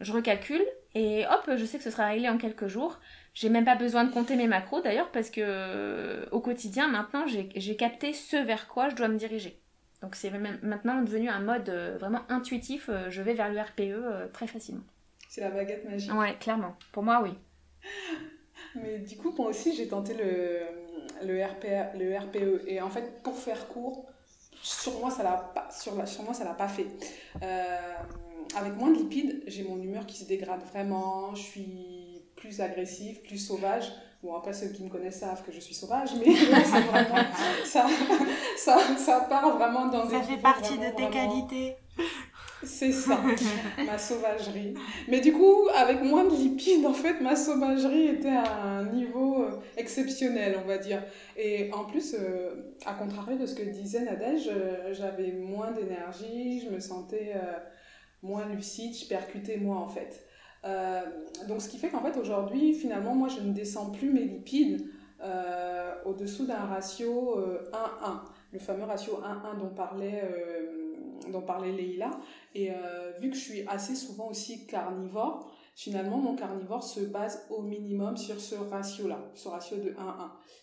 je 0.00 0.12
recalcule, 0.12 0.64
et 0.94 1.24
hop, 1.26 1.50
je 1.56 1.64
sais 1.64 1.78
que 1.78 1.84
ce 1.84 1.90
sera 1.90 2.06
réglé 2.06 2.28
en 2.28 2.38
quelques 2.38 2.68
jours. 2.68 3.00
J'ai 3.34 3.48
même 3.48 3.64
pas 3.64 3.74
besoin 3.74 4.04
de 4.04 4.12
compter 4.12 4.36
mes 4.36 4.46
macros 4.46 4.80
d'ailleurs, 4.80 5.10
parce 5.10 5.28
que 5.30 6.28
au 6.30 6.40
quotidien, 6.40 6.88
maintenant, 6.88 7.26
j'ai 7.26 7.76
capté 7.76 8.12
ce 8.12 8.36
vers 8.36 8.68
quoi 8.68 8.88
je 8.88 8.94
dois 8.94 9.08
me 9.08 9.18
diriger. 9.18 9.58
Donc 10.04 10.16
c'est 10.16 10.30
maintenant 10.62 11.00
devenu 11.00 11.30
un 11.30 11.40
mode 11.40 11.70
euh, 11.70 11.96
vraiment 11.98 12.20
intuitif, 12.28 12.90
euh, 12.90 13.08
je 13.08 13.22
vais 13.22 13.32
vers 13.32 13.50
le 13.50 13.58
RPE 13.58 13.80
euh, 13.80 14.26
très 14.34 14.46
facilement. 14.46 14.82
C'est 15.30 15.40
la 15.40 15.48
baguette 15.48 15.88
magique. 15.88 16.12
Ouais, 16.12 16.36
clairement. 16.38 16.76
Pour 16.92 17.02
moi, 17.02 17.22
oui. 17.22 17.30
Mais 18.74 18.98
du 18.98 19.16
coup, 19.16 19.32
moi 19.38 19.48
aussi, 19.48 19.74
j'ai 19.74 19.88
tenté 19.88 20.12
le, 20.12 21.26
le, 21.26 21.42
RPE, 21.42 21.98
le 21.98 22.18
RPE. 22.18 22.68
Et 22.68 22.82
en 22.82 22.90
fait, 22.90 23.22
pour 23.22 23.34
faire 23.38 23.66
court, 23.68 24.06
sur 24.62 25.00
moi, 25.00 25.10
ça 25.10 25.22
l'a 25.22 25.50
pas, 25.54 25.70
sur, 25.70 26.06
sur 26.06 26.22
moi, 26.22 26.34
ça 26.34 26.44
l'a 26.44 26.52
pas 26.52 26.68
fait. 26.68 26.86
Euh, 27.42 27.94
avec 28.56 28.76
moins 28.76 28.90
de 28.90 28.98
lipides, 28.98 29.42
j'ai 29.46 29.64
mon 29.64 29.82
humeur 29.82 30.04
qui 30.04 30.18
se 30.18 30.26
dégrade 30.26 30.60
vraiment. 30.70 31.34
Je 31.34 31.42
suis 31.42 32.03
plus 32.44 32.60
agressive, 32.60 33.22
plus 33.22 33.38
sauvage. 33.38 33.90
Bon, 34.22 34.34
après, 34.34 34.52
ceux 34.52 34.68
qui 34.68 34.82
me 34.82 34.88
connaissent 34.88 35.20
savent 35.20 35.42
que 35.44 35.52
je 35.52 35.60
suis 35.60 35.74
sauvage, 35.74 36.10
mais 36.14 36.32
vraiment, 36.34 37.24
ça, 37.64 37.86
ça, 38.56 38.78
ça 38.96 39.20
part 39.28 39.56
vraiment 39.56 39.86
dans 39.86 40.06
des... 40.06 40.16
Ça 40.16 40.22
fait 40.22 40.40
partie 40.40 40.78
de 40.78 40.90
tes 40.96 41.08
qualités. 41.10 41.76
C'est 42.62 42.92
ça, 42.92 43.20
ma 43.84 43.98
sauvagerie. 43.98 44.74
Mais 45.08 45.20
du 45.20 45.32
coup, 45.32 45.68
avec 45.74 46.02
moins 46.02 46.24
de 46.24 46.34
lipides, 46.34 46.86
en 46.86 46.94
fait, 46.94 47.20
ma 47.20 47.36
sauvagerie 47.36 48.06
était 48.06 48.28
à 48.28 48.62
un 48.62 48.84
niveau 48.86 49.42
euh, 49.42 49.60
exceptionnel, 49.76 50.58
on 50.62 50.66
va 50.66 50.78
dire. 50.78 51.02
Et 51.36 51.70
en 51.72 51.84
plus, 51.84 52.14
euh, 52.18 52.74
à 52.86 52.94
contrario 52.94 53.36
de 53.36 53.44
ce 53.44 53.54
que 53.54 53.62
disait 53.62 54.00
Nadège, 54.00 54.48
euh, 54.48 54.94
j'avais 54.94 55.32
moins 55.32 55.72
d'énergie, 55.72 56.62
je 56.64 56.70
me 56.70 56.80
sentais 56.80 57.34
moins 58.22 58.46
lucide, 58.46 58.94
je 58.96 59.06
percutais 59.06 59.58
moins, 59.58 59.80
en 59.80 59.88
fait. 59.88 60.24
Donc, 61.46 61.60
ce 61.60 61.68
qui 61.68 61.78
fait 61.78 61.88
qu'en 61.88 62.02
fait, 62.02 62.18
aujourd'hui, 62.18 62.74
finalement, 62.74 63.14
moi, 63.14 63.28
je 63.28 63.40
ne 63.40 63.52
descends 63.52 63.90
plus 63.90 64.10
mes 64.10 64.24
lipides 64.24 64.88
au-dessous 66.04 66.46
d'un 66.46 66.56
ratio 66.56 67.38
1-1. 67.72 67.76
Le 68.52 68.58
fameux 68.58 68.84
ratio 68.84 69.20
1-1 69.22 69.58
dont 69.58 69.68
parlait 69.68 70.22
dont 71.30 71.40
parlait 71.40 71.72
Leïla. 71.72 72.10
Et 72.54 72.70
vu 73.20 73.30
que 73.30 73.36
je 73.36 73.40
suis 73.40 73.66
assez 73.66 73.94
souvent 73.94 74.28
aussi 74.28 74.66
carnivore, 74.66 75.53
Finalement, 75.74 76.18
mon 76.18 76.36
carnivore 76.36 76.84
se 76.84 77.00
base 77.00 77.46
au 77.50 77.62
minimum 77.62 78.16
sur 78.16 78.40
ce 78.40 78.54
ratio-là, 78.54 79.30
ce 79.34 79.48
ratio 79.48 79.76
de 79.76 79.90
1-1. 79.90 79.96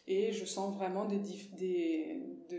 Et 0.07 0.31
je 0.31 0.45
sens 0.45 0.73
vraiment 0.75 1.03
des, 1.03 1.19
des 1.57 2.23
de, 2.49 2.57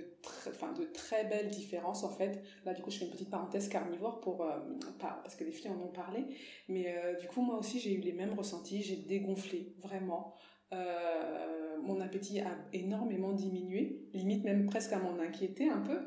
de 0.78 0.84
très 0.92 1.24
belles 1.24 1.48
différences 1.48 2.04
en 2.04 2.10
fait. 2.10 2.42
Là, 2.66 2.74
du 2.74 2.82
coup, 2.82 2.90
je 2.90 2.98
fais 2.98 3.06
une 3.06 3.10
petite 3.10 3.30
parenthèse 3.30 3.68
carnivore 3.68 4.20
pour, 4.20 4.42
euh, 4.42 4.58
parce 4.98 5.34
que 5.34 5.44
les 5.44 5.50
filles 5.50 5.70
en 5.70 5.80
ont 5.80 5.92
parlé. 5.92 6.26
Mais 6.68 6.94
euh, 6.94 7.14
du 7.16 7.26
coup, 7.26 7.40
moi 7.40 7.56
aussi, 7.56 7.80
j'ai 7.80 7.94
eu 7.94 8.00
les 8.00 8.12
mêmes 8.12 8.34
ressentis. 8.34 8.82
J'ai 8.82 8.96
dégonflé, 8.96 9.74
vraiment. 9.80 10.34
Euh, 10.74 11.78
mon 11.82 12.00
appétit 12.00 12.40
a 12.40 12.54
énormément 12.72 13.32
diminué, 13.32 14.08
limite 14.12 14.44
même 14.44 14.66
presque 14.66 14.92
à 14.92 14.98
m'en 14.98 15.18
inquiéter 15.18 15.68
un 15.68 15.80
peu. 15.80 16.00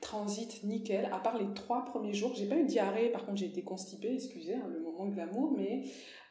Transit 0.00 0.62
nickel, 0.64 1.08
à 1.12 1.18
part 1.18 1.38
les 1.38 1.52
trois 1.54 1.84
premiers 1.84 2.14
jours. 2.14 2.32
J'ai 2.34 2.46
pas 2.46 2.56
eu 2.56 2.62
de 2.62 2.68
diarrhée, 2.68 3.08
par 3.10 3.24
contre 3.24 3.38
j'ai 3.38 3.46
été 3.46 3.62
constipée, 3.62 4.14
excusez, 4.14 4.54
hein, 4.54 4.66
le 4.72 4.80
moment 4.80 5.06
de 5.06 5.16
l'amour, 5.16 5.54
mais 5.56 5.84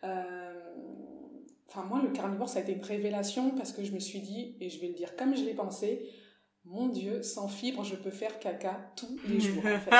euh, 0.03 0.53
enfin 1.67 1.83
moi 1.85 2.01
le 2.01 2.09
carnivore 2.09 2.49
ça 2.49 2.59
a 2.59 2.61
été 2.61 2.73
une 2.73 2.83
révélation 2.83 3.51
parce 3.51 3.71
que 3.71 3.83
je 3.83 3.91
me 3.91 3.99
suis 3.99 4.19
dit, 4.19 4.55
et 4.59 4.69
je 4.69 4.79
vais 4.79 4.87
le 4.87 4.93
dire 4.93 5.15
comme 5.15 5.35
je 5.35 5.43
l'ai 5.43 5.53
pensé, 5.53 6.09
mon 6.69 6.87
Dieu, 6.89 7.23
sans 7.23 7.47
fibre, 7.47 7.83
je 7.85 7.95
peux 7.95 8.11
faire 8.11 8.39
caca 8.39 8.91
tous 8.97 9.17
les 9.27 9.39
jours. 9.39 9.63
En 9.65 9.79
fait. 9.79 9.91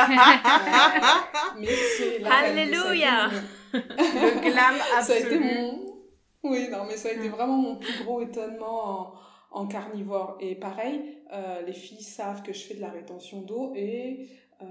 Euh, 1.37 1.59
mais 1.59 1.67
c'est 1.67 2.23
Alléluia. 2.23 3.29
Le 3.73 4.41
glam 4.41 4.75
absolu. 4.97 5.01
Ça 5.01 5.13
a 5.13 5.17
été 5.17 5.39
mon... 5.39 5.95
Oui, 6.43 6.67
non, 6.69 6.85
mais 6.85 6.97
ça 6.97 7.09
a 7.09 7.11
été 7.13 7.29
vraiment 7.29 7.57
mon 7.57 7.75
plus 7.77 8.03
gros 8.03 8.21
étonnement 8.21 9.13
en 9.51 9.67
carnivore. 9.67 10.37
Et 10.39 10.55
pareil, 10.55 11.17
euh, 11.33 11.61
les 11.61 11.73
filles 11.73 12.03
savent 12.03 12.43
que 12.43 12.53
je 12.53 12.63
fais 12.63 12.75
de 12.75 12.81
la 12.81 12.89
rétention 12.89 13.41
d'eau 13.41 13.73
et 13.75 14.27
euh, 14.61 14.65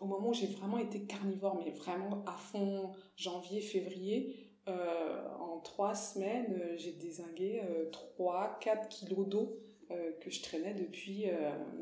au 0.00 0.06
moment 0.06 0.30
où 0.30 0.34
j'ai 0.34 0.46
vraiment 0.46 0.78
été 0.78 1.02
carnivore, 1.02 1.62
mais 1.64 1.70
vraiment 1.70 2.24
à 2.26 2.32
fond, 2.32 2.92
janvier, 3.16 3.60
février, 3.60 4.48
euh, 4.68 5.28
en 5.38 5.60
trois 5.60 5.94
semaines, 5.94 6.60
j'ai 6.76 6.92
désingué 6.92 7.62
3-4 8.18 8.88
kilos 8.88 9.28
d'eau 9.28 9.58
que 10.20 10.30
je 10.30 10.42
traînais 10.42 10.72
depuis, 10.72 11.26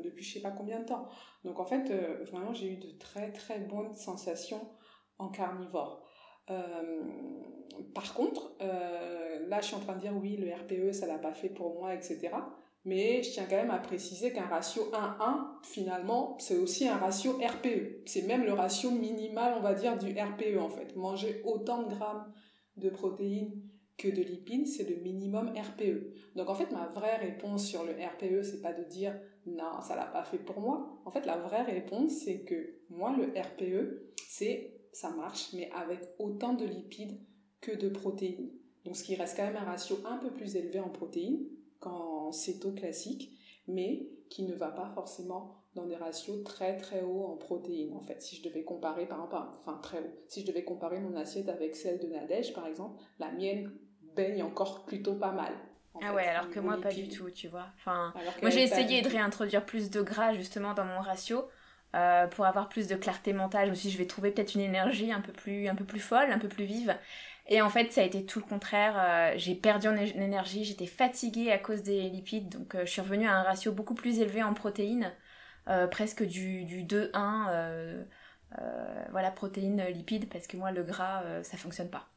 depuis 0.03 0.25
je 0.25 0.33
sais 0.33 0.41
pas 0.41 0.51
combien 0.51 0.81
de 0.81 0.85
temps. 0.85 1.07
Donc 1.45 1.59
en 1.59 1.65
fait, 1.65 1.91
vraiment, 2.25 2.53
j'ai 2.53 2.67
eu 2.67 2.75
de 2.75 2.91
très 2.99 3.31
très 3.31 3.59
bonnes 3.59 3.95
sensations 3.95 4.67
en 5.17 5.29
carnivore. 5.29 6.05
Par 6.47 8.13
contre, 8.13 8.55
là, 8.59 9.61
je 9.61 9.67
suis 9.67 9.75
en 9.75 9.79
train 9.79 9.95
de 9.95 10.01
dire 10.01 10.13
oui, 10.15 10.37
le 10.37 10.51
RPE, 10.53 10.93
ça 10.93 11.07
l'a 11.07 11.17
pas 11.17 11.33
fait 11.33 11.49
pour 11.49 11.75
moi, 11.75 11.93
etc. 11.93 12.29
Mais 12.83 13.21
je 13.21 13.31
tiens 13.31 13.45
quand 13.47 13.57
même 13.57 13.69
à 13.69 13.77
préciser 13.77 14.33
qu'un 14.33 14.47
ratio 14.47 14.83
1-1, 14.91 15.63
finalement, 15.63 16.35
c'est 16.39 16.57
aussi 16.57 16.87
un 16.87 16.97
ratio 16.97 17.33
RPE. 17.33 18.01
C'est 18.07 18.23
même 18.23 18.43
le 18.43 18.53
ratio 18.53 18.89
minimal, 18.89 19.53
on 19.57 19.61
va 19.61 19.75
dire, 19.75 19.97
du 19.99 20.09
RPE 20.19 20.57
en 20.59 20.69
fait. 20.69 20.95
Manger 20.95 21.43
autant 21.45 21.83
de 21.83 21.93
grammes 21.93 22.33
de 22.77 22.89
protéines 22.89 23.51
que 23.99 24.07
de 24.07 24.23
lipides, 24.23 24.67
c'est 24.67 24.89
le 24.89 24.95
minimum 24.95 25.49
RPE. 25.49 26.35
Donc 26.35 26.49
en 26.49 26.55
fait, 26.55 26.71
ma 26.71 26.87
vraie 26.87 27.17
réponse 27.17 27.67
sur 27.67 27.83
le 27.83 27.91
RPE, 27.91 28.41
c'est 28.41 28.61
pas 28.61 28.73
de 28.73 28.83
dire 28.85 29.15
non, 29.45 29.81
ça 29.81 29.95
l'a 29.95 30.05
pas 30.05 30.23
fait 30.23 30.39
pour 30.39 30.59
moi. 30.59 30.99
En 31.05 31.11
fait, 31.11 31.27
la 31.27 31.37
vraie 31.37 31.61
réponse, 31.61 32.13
c'est 32.13 32.39
que 32.39 32.79
moi, 32.89 33.15
le 33.15 33.25
RPE, 33.39 34.11
c'est 34.27 34.80
ça 34.91 35.11
marche, 35.11 35.53
mais 35.53 35.69
avec 35.71 35.99
autant 36.19 36.53
de 36.53 36.65
lipides 36.65 37.19
que 37.61 37.71
de 37.71 37.89
protéines. 37.89 38.49
Donc 38.85 38.95
ce 38.95 39.03
qui 39.03 39.15
reste 39.15 39.37
quand 39.37 39.45
même 39.45 39.57
un 39.57 39.65
ratio 39.65 39.99
un 40.05 40.17
peu 40.17 40.31
plus 40.31 40.55
élevé 40.55 40.79
en 40.79 40.89
protéines 40.89 41.45
qu'en 41.79 42.31
céto 42.31 42.71
classique, 42.71 43.31
mais 43.67 44.07
qui 44.29 44.43
ne 44.43 44.55
va 44.55 44.69
pas 44.69 44.89
forcément 44.95 45.55
dans 45.75 45.85
des 45.85 45.95
ratios 45.95 46.43
très 46.43 46.77
très 46.77 47.01
hauts 47.01 47.25
en 47.25 47.37
protéines 47.37 47.93
en 47.93 48.01
fait. 48.01 48.21
Si 48.21 48.35
je 48.35 48.43
devais 48.43 48.63
comparer 48.63 49.05
par 49.05 49.19
exemple, 49.23 49.35
enfin 49.61 49.79
très 49.81 49.99
haut, 49.99 50.13
si 50.27 50.41
je 50.41 50.47
devais 50.47 50.63
comparer 50.63 50.99
mon 50.99 51.15
assiette 51.15 51.49
avec 51.49 51.75
celle 51.75 51.99
de 51.99 52.07
Nadège 52.07 52.53
par 52.53 52.67
exemple, 52.67 53.01
la 53.19 53.31
mienne 53.31 53.71
baigne 54.15 54.43
encore 54.43 54.85
plutôt 54.85 55.15
pas 55.15 55.31
mal. 55.31 55.53
Ah 56.01 56.13
ouais, 56.13 56.25
alors 56.25 56.49
que 56.49 56.59
moi 56.59 56.77
pas 56.77 56.91
du 56.91 57.07
tout, 57.07 57.29
tu 57.29 57.47
vois. 57.47 57.67
Enfin, 57.77 58.13
moi 58.41 58.49
j'ai 58.49 58.63
essayé 58.63 59.01
de 59.01 59.09
réintroduire 59.09 59.65
plus 59.65 59.89
de 59.89 60.01
gras 60.01 60.33
justement 60.33 60.73
dans 60.73 60.85
mon 60.85 60.99
ratio. 60.99 61.43
Euh, 61.93 62.27
pour 62.27 62.45
avoir 62.45 62.69
plus 62.69 62.87
de 62.87 62.95
clarté 62.95 63.33
mentale, 63.33 63.69
aussi 63.69 63.91
je 63.91 63.97
vais 63.97 64.05
trouver 64.07 64.31
peut-être 64.31 64.55
une 64.55 64.61
énergie 64.61 65.11
un 65.11 65.19
peu 65.19 65.33
plus 65.33 65.67
un 65.67 65.75
peu 65.75 65.83
plus 65.83 65.99
folle, 65.99 66.31
un 66.31 66.39
peu 66.39 66.47
plus 66.47 66.63
vive. 66.63 66.95
Et 67.47 67.61
en 67.61 67.69
fait, 67.69 67.91
ça 67.91 68.01
a 68.01 68.03
été 68.05 68.25
tout 68.25 68.39
le 68.39 68.45
contraire. 68.45 68.95
Euh, 68.97 69.33
j'ai 69.37 69.55
perdu 69.55 69.87
en 69.87 69.95
énergie, 69.97 70.63
j'étais 70.63 70.85
fatiguée 70.85 71.51
à 71.51 71.57
cause 71.57 71.83
des 71.83 72.09
lipides, 72.09 72.49
donc 72.49 72.75
euh, 72.75 72.85
je 72.85 72.91
suis 72.91 73.01
revenue 73.01 73.27
à 73.27 73.35
un 73.35 73.43
ratio 73.43 73.71
beaucoup 73.73 73.95
plus 73.95 74.19
élevé 74.19 74.41
en 74.43 74.53
protéines, 74.53 75.11
euh, 75.67 75.87
presque 75.87 76.23
du, 76.23 76.63
du 76.63 76.83
2-1, 76.83 78.05
voilà, 79.11 79.31
protéines, 79.31 79.83
lipides, 79.87 80.29
parce 80.29 80.47
que 80.47 80.57
moi, 80.57 80.71
le 80.71 80.83
gras, 80.83 81.23
ça 81.43 81.57
fonctionne 81.57 81.89
pas. 81.89 82.07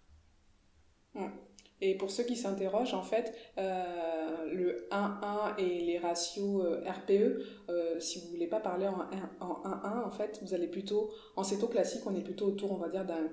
Et 1.87 1.95
pour 1.97 2.11
ceux 2.11 2.23
qui 2.23 2.35
s'interrogent, 2.35 2.95
en 2.95 3.03
fait, 3.03 3.35
le 3.59 4.89
1-1 4.91 5.59
et 5.59 5.81
les 5.81 5.99
ratios 5.99 6.63
RPE, 6.87 8.01
si 8.01 8.21
vous 8.21 8.31
voulez 8.31 8.47
pas 8.47 8.61
parler 8.61 8.89
en 8.89 9.01
1-1, 9.43 10.07
en, 10.07 10.11
fait, 10.11 10.41
vous 10.43 10.55
allez 10.55 10.67
plutôt, 10.67 11.11
en 11.37 11.45
céto 11.45 11.67
classique, 11.67 12.01
on 12.07 12.17
est 12.17 12.23
plutôt 12.23 12.47
autour, 12.47 12.73
on 12.73 12.77
va 12.77 12.89
dire, 12.89 13.05
d'un 13.05 13.29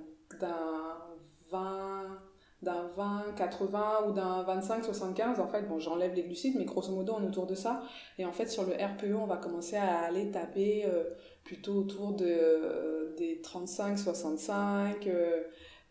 20, 1.49 2.19
d'un 2.61 2.89
20, 2.97 3.35
80 3.37 4.07
ou 4.09 4.11
d'un 4.11 4.43
25, 4.43 4.83
75, 4.83 5.39
en 5.39 5.47
fait, 5.47 5.61
bon, 5.69 5.79
j'enlève 5.79 6.13
les 6.13 6.23
glucides, 6.23 6.57
mais 6.57 6.65
grosso 6.65 6.91
modo, 6.91 7.13
on 7.17 7.23
est 7.23 7.27
autour 7.27 7.47
de 7.47 7.55
ça. 7.55 7.83
Et 8.17 8.25
en 8.25 8.33
fait, 8.33 8.47
sur 8.47 8.65
le 8.65 8.73
RPE, 8.73 9.15
on 9.15 9.27
va 9.27 9.37
commencer 9.37 9.77
à 9.77 9.99
aller 10.01 10.29
taper 10.29 10.83
euh, 10.87 11.05
plutôt 11.45 11.75
autour 11.75 12.13
de, 12.13 12.25
euh, 12.27 13.15
des 13.15 13.39
35, 13.39 13.97
65, 13.97 15.07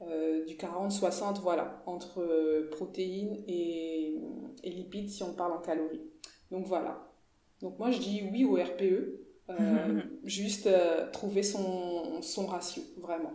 euh, 0.03 0.45
du 0.47 0.57
40, 0.57 0.93
60, 0.93 1.41
voilà, 1.41 1.83
entre 1.87 2.69
protéines 2.71 3.43
et, 3.47 4.17
et, 4.63 4.71
lipides 4.71 5.11
si 5.11 5.23
on 5.23 5.35
parle 5.35 5.53
en 5.53 5.61
calories. 5.61 6.03
Donc 6.51 6.67
voilà. 6.67 7.07
Donc 7.61 7.79
moi, 7.79 7.91
je 7.91 7.99
dis 7.99 8.23
oui 8.31 8.45
au 8.45 8.55
RPE, 8.55 9.21
juste 10.25 10.69
trouver 11.13 11.43
son, 11.43 12.23
son 12.23 12.47
ratio, 12.47 12.83
vraiment. 12.97 13.35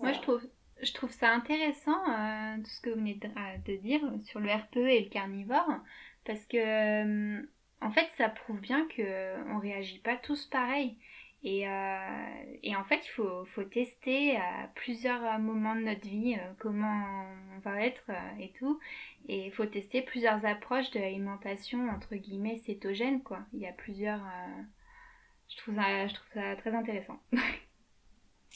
Moi, 0.00 0.12
je 0.12 0.20
trouve, 0.20 0.42
je 0.82 0.92
trouve 0.92 1.10
ça 1.10 1.30
intéressant, 1.30 1.96
euh, 2.08 2.56
tout 2.58 2.70
ce 2.70 2.80
que 2.80 2.90
vous 2.90 2.96
venez 2.96 3.14
de, 3.14 3.76
dire 3.76 4.00
sur 4.24 4.40
le 4.40 4.50
RPE 4.50 4.76
et 4.76 5.04
le 5.04 5.10
carnivore, 5.10 5.68
parce 6.24 6.44
que, 6.46 6.56
euh, 6.56 7.42
en 7.80 7.90
fait, 7.90 8.08
ça 8.18 8.28
prouve 8.28 8.60
bien 8.60 8.86
qu'on 8.88 9.02
ne 9.54 9.60
réagit 9.60 10.00
pas 10.00 10.16
tous 10.16 10.46
pareil. 10.46 10.96
Et, 11.44 11.68
euh, 11.68 11.98
et, 12.62 12.74
en 12.74 12.84
fait, 12.84 13.00
il 13.04 13.10
faut, 13.10 13.44
faut, 13.44 13.64
tester 13.64 14.36
à 14.36 14.70
plusieurs 14.74 15.38
moments 15.38 15.76
de 15.76 15.82
notre 15.82 16.06
vie 16.08 16.36
comment 16.58 17.26
on 17.54 17.60
va 17.60 17.84
être 17.84 18.10
et 18.40 18.50
tout. 18.58 18.80
Et 19.28 19.46
il 19.46 19.52
faut 19.52 19.66
tester 19.66 20.02
plusieurs 20.02 20.44
approches 20.46 20.90
de 20.92 21.00
l'alimentation, 21.00 21.88
entre 21.90 22.14
guillemets, 22.16 22.62
cétogène, 22.64 23.22
quoi. 23.22 23.40
Il 23.52 23.60
y 23.60 23.66
a 23.66 23.72
plusieurs... 23.72 24.22
je, 25.48 25.56
trouve 25.58 25.74
ça, 25.74 26.06
je 26.06 26.14
trouve 26.14 26.32
ça 26.32 26.56
très 26.56 26.74
intéressant. 26.74 27.18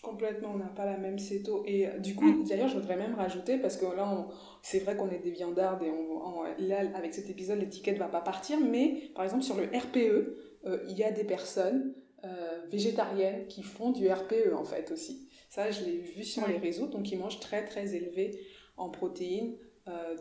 Complètement, 0.02 0.52
on 0.54 0.58
n'a 0.58 0.66
pas 0.66 0.84
la 0.84 0.96
même 0.96 1.18
céto. 1.18 1.64
Et 1.66 1.88
euh, 1.88 1.98
du 1.98 2.14
coup, 2.14 2.26
mm. 2.26 2.44
d'ailleurs, 2.44 2.68
je 2.68 2.78
voudrais 2.78 2.96
même 2.96 3.14
rajouter, 3.14 3.58
parce 3.58 3.76
que 3.76 3.84
là, 3.84 4.28
c'est 4.62 4.78
vrai 4.80 4.96
qu'on 4.96 5.10
est 5.10 5.18
des 5.18 5.32
viandardes 5.32 5.82
et 5.82 5.90
on, 5.90 6.44
là, 6.58 6.82
avec 6.94 7.14
cet 7.14 7.28
épisode, 7.30 7.58
l'étiquette 7.58 7.94
ne 7.94 8.00
va 8.00 8.08
pas 8.08 8.20
partir, 8.20 8.58
mais 8.60 9.10
par 9.14 9.24
exemple, 9.24 9.42
sur 9.42 9.56
le 9.56 9.64
RPE, 9.64 10.36
euh, 10.66 10.84
il 10.88 10.96
y 10.96 11.02
a 11.02 11.10
des 11.10 11.24
personnes 11.24 11.94
euh, 12.24 12.66
végétariennes 12.70 13.46
qui 13.46 13.62
font 13.62 13.90
du 13.90 14.10
RPE, 14.10 14.52
en 14.54 14.64
fait, 14.64 14.90
aussi. 14.90 15.28
Ça, 15.48 15.70
je 15.70 15.84
l'ai 15.84 15.98
vu 15.98 16.24
sur 16.24 16.46
les 16.46 16.58
réseaux, 16.58 16.86
donc 16.86 17.10
ils 17.10 17.18
mangent 17.18 17.40
très, 17.40 17.64
très 17.64 17.94
élevé 17.94 18.38
en 18.76 18.90
protéines, 18.90 19.56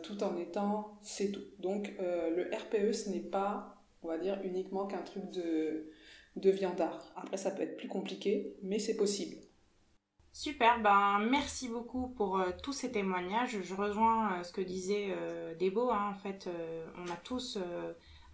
tout 0.02 0.24
en 0.24 0.34
étant 0.38 0.98
céto. 1.02 1.38
Donc, 1.58 1.92
le 1.98 2.48
RPE, 2.56 2.92
ce 2.92 3.10
n'est 3.10 3.20
pas, 3.20 3.84
on 4.02 4.08
va 4.08 4.16
dire, 4.16 4.40
uniquement 4.42 4.86
qu'un 4.86 5.02
truc 5.02 5.30
de, 5.30 5.90
de 6.36 6.50
viandard. 6.50 7.12
Après, 7.16 7.36
ça 7.36 7.50
peut 7.50 7.62
être 7.62 7.76
plus 7.76 7.88
compliqué, 7.88 8.56
mais 8.62 8.78
c'est 8.78 8.96
possible. 8.96 9.36
Super, 10.32 10.80
ben 10.80 11.18
merci 11.30 11.68
beaucoup 11.68 12.08
pour 12.08 12.38
euh, 12.38 12.50
tous 12.62 12.72
ces 12.72 12.92
témoignages. 12.92 13.58
Je 13.62 13.74
rejoins 13.74 14.34
euh, 14.34 14.42
ce 14.44 14.52
que 14.52 14.60
disait 14.60 15.08
euh, 15.10 15.54
Debo. 15.56 15.90
Hein. 15.90 16.12
En 16.12 16.14
fait, 16.14 16.48
on 16.96 17.10
a 17.10 17.16
tous 17.16 17.58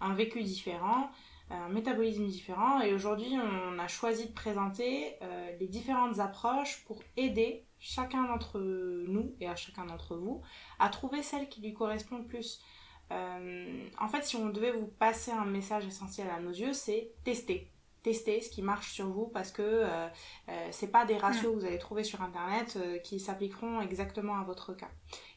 un 0.00 0.14
vécu 0.14 0.42
différent, 0.42 1.08
un 1.50 1.68
métabolisme 1.68 2.26
différent, 2.26 2.80
et 2.80 2.94
aujourd'hui, 2.94 3.36
on 3.36 3.78
a 3.78 3.88
choisi 3.88 4.26
de 4.26 4.32
présenter 4.32 5.16
les 5.60 5.68
différentes 5.68 6.18
approches 6.18 6.84
pour 6.86 7.02
aider 7.16 7.66
chacun 7.78 8.24
d'entre 8.24 8.58
nous 8.58 9.34
et 9.40 9.48
à 9.48 9.54
chacun 9.54 9.84
d'entre 9.84 10.16
vous 10.16 10.40
à 10.78 10.88
trouver 10.88 11.22
celle 11.22 11.48
qui 11.48 11.60
lui 11.60 11.74
correspond 11.74 12.18
le 12.18 12.24
plus. 12.24 12.62
en 13.10 14.08
fait, 14.08 14.24
si 14.24 14.36
on 14.36 14.48
devait 14.48 14.72
vous 14.72 14.86
passer 14.86 15.32
un 15.32 15.44
message 15.44 15.86
essentiel 15.86 16.28
à 16.30 16.40
nos 16.40 16.50
yeux, 16.50 16.72
c'est 16.72 17.12
tester 17.24 17.70
tester 18.04 18.40
ce 18.40 18.50
qui 18.50 18.62
marche 18.62 18.92
sur 18.92 19.08
vous 19.08 19.26
parce 19.26 19.50
que 19.50 19.62
euh, 19.62 20.06
euh, 20.48 20.68
c'est 20.70 20.92
pas 20.92 21.04
des 21.04 21.16
ratios 21.16 21.54
que 21.54 21.58
vous 21.58 21.64
allez 21.64 21.78
trouver 21.78 22.04
sur 22.04 22.22
internet 22.22 22.76
euh, 22.76 22.98
qui 22.98 23.18
s'appliqueront 23.18 23.80
exactement 23.80 24.36
à 24.36 24.44
votre 24.44 24.74
cas. 24.74 24.90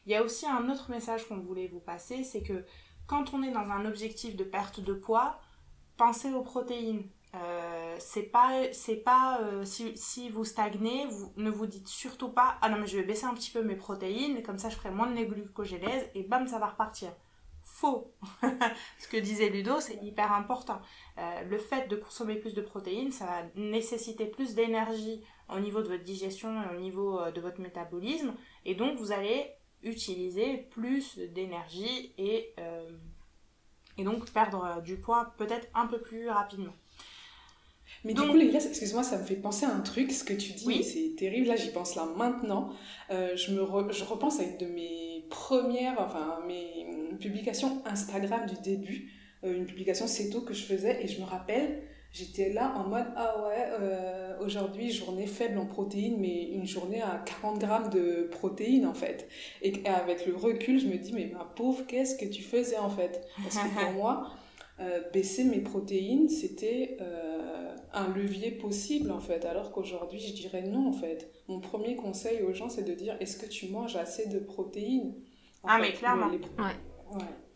Il 0.06 0.12
y 0.12 0.14
a 0.14 0.22
aussi 0.22 0.46
un 0.46 0.70
autre 0.70 0.90
message 0.90 1.26
qu'on 1.26 1.38
voulait 1.38 1.66
vous 1.66 1.80
passer, 1.80 2.22
c'est 2.22 2.42
que 2.42 2.64
quand 3.06 3.32
on 3.32 3.42
est 3.42 3.50
dans 3.50 3.70
un 3.70 3.86
objectif 3.86 4.36
de 4.36 4.44
perte 4.44 4.80
de 4.80 4.92
poids, 4.92 5.40
pensez 5.98 6.32
aux 6.32 6.42
protéines. 6.42 7.04
Euh, 7.34 7.96
c'est 7.98 8.22
pas, 8.22 9.40
euh, 9.42 9.64
si, 9.64 10.30
vous 10.30 10.44
stagnez, 10.46 11.06
ne 11.36 11.50
vous 11.50 11.66
dites 11.66 11.88
surtout 11.88 12.30
pas 12.30 12.56
ah 12.62 12.70
non 12.70 12.78
mais 12.78 12.86
je 12.86 12.96
vais 12.96 13.02
baisser 13.02 13.26
un 13.26 13.34
petit 13.34 13.50
peu 13.50 13.62
mes 13.62 13.76
protéines, 13.76 14.42
comme 14.42 14.56
ça 14.56 14.70
je 14.70 14.76
ferai 14.76 14.90
moins 14.90 15.10
de 15.10 15.24
glucogénèse 15.24 16.08
et 16.14 16.22
bam 16.22 16.46
ça 16.46 16.58
va 16.58 16.68
repartir. 16.68 17.10
Faux. 17.62 18.14
Ce 18.98 19.08
que 19.08 19.18
disait 19.18 19.50
Ludo, 19.50 19.78
c'est 19.78 20.02
hyper 20.02 20.32
important. 20.32 20.80
Euh, 21.18 21.42
le 21.42 21.58
fait 21.58 21.86
de 21.88 21.96
consommer 21.96 22.36
plus 22.36 22.54
de 22.54 22.62
protéines, 22.62 23.12
ça 23.12 23.26
va 23.26 23.42
nécessiter 23.56 24.24
plus 24.24 24.54
d'énergie 24.54 25.22
au 25.54 25.60
niveau 25.60 25.82
de 25.82 25.88
votre 25.88 26.04
digestion 26.04 26.62
et 26.62 26.76
au 26.76 26.80
niveau 26.80 27.30
de 27.30 27.40
votre 27.42 27.60
métabolisme, 27.60 28.34
et 28.64 28.74
donc 28.74 28.98
vous 28.98 29.12
allez 29.12 29.52
utiliser 29.82 30.56
plus 30.70 31.18
d'énergie 31.18 32.14
et, 32.16 32.54
et 33.98 34.04
donc 34.04 34.30
perdre 34.30 34.80
du 34.82 34.96
poids 34.96 35.34
peut-être 35.36 35.68
un 35.74 35.86
peu 35.86 36.00
plus 36.00 36.28
rapidement. 36.30 36.74
Mais 38.04 38.14
du 38.14 38.20
coup, 38.20 38.36
Léla, 38.36 38.58
excuse-moi, 38.58 39.02
ça 39.02 39.18
me 39.18 39.24
fait 39.24 39.36
penser 39.36 39.66
à 39.66 39.74
un 39.74 39.80
truc, 39.80 40.12
ce 40.12 40.22
que 40.22 40.32
tu 40.32 40.52
dis, 40.52 40.84
c'est 40.84 41.16
terrible, 41.16 41.48
là 41.48 41.56
j'y 41.56 41.70
pense 41.70 41.96
là 41.96 42.06
maintenant. 42.16 42.70
Euh, 43.10 43.36
je, 43.36 43.52
me 43.52 43.92
je 43.92 44.04
repense 44.04 44.40
à 44.40 44.44
une 44.44 44.56
de 44.56 44.66
mes 44.66 45.26
premières, 45.30 45.96
enfin 45.98 46.40
mes 46.46 46.86
publications 47.18 47.82
Instagram 47.86 48.46
du 48.46 48.54
début, 48.62 49.12
euh, 49.44 49.56
une 49.56 49.66
publication 49.66 50.06
tôt 50.30 50.42
que 50.42 50.54
je 50.54 50.64
faisais, 50.64 51.02
et 51.02 51.08
je 51.08 51.20
me 51.20 51.26
rappelle, 51.26 51.82
j'étais 52.12 52.52
là 52.52 52.74
en 52.76 52.88
mode, 52.88 53.06
ah 53.16 53.44
ouais, 53.46 53.66
euh, 53.80 54.38
aujourd'hui 54.40 54.90
journée 54.90 55.26
faible 55.26 55.58
en 55.58 55.66
protéines, 55.66 56.18
mais 56.18 56.44
une 56.50 56.66
journée 56.66 57.02
à 57.02 57.22
40 57.24 57.58
grammes 57.58 57.90
de 57.90 58.28
protéines 58.30 58.86
en 58.86 58.94
fait. 58.94 59.28
Et 59.62 59.86
avec 59.86 60.26
le 60.26 60.34
recul, 60.36 60.80
je 60.80 60.86
me 60.86 60.96
dis, 60.96 61.12
mais 61.12 61.26
ma 61.26 61.44
pauvre, 61.44 61.84
qu'est-ce 61.86 62.16
que 62.16 62.26
tu 62.26 62.42
faisais 62.42 62.78
en 62.78 62.90
fait? 62.90 63.26
Parce 63.42 63.58
que 63.58 63.84
pour 63.84 63.92
moi, 63.94 64.32
baisser 65.12 65.44
mes 65.44 65.60
protéines, 65.60 66.28
c'était 66.28 66.98
un 67.92 68.08
levier 68.08 68.50
possible 68.50 69.10
en 69.10 69.20
fait, 69.20 69.44
alors 69.44 69.72
qu'aujourd'hui 69.72 70.20
je 70.20 70.32
dirais 70.32 70.62
non 70.62 70.88
en 70.88 70.92
fait. 70.92 71.30
Mon 71.48 71.60
premier 71.60 71.96
conseil 71.96 72.42
aux 72.42 72.52
gens 72.52 72.68
c'est 72.68 72.84
de 72.84 72.94
dire 72.94 73.16
est-ce 73.20 73.36
que 73.36 73.46
tu 73.46 73.68
manges 73.68 73.96
assez 73.96 74.26
de 74.26 74.38
protéines? 74.38 75.14
Ah 75.64 75.78
mais 75.80 75.92
clairement. 75.92 76.30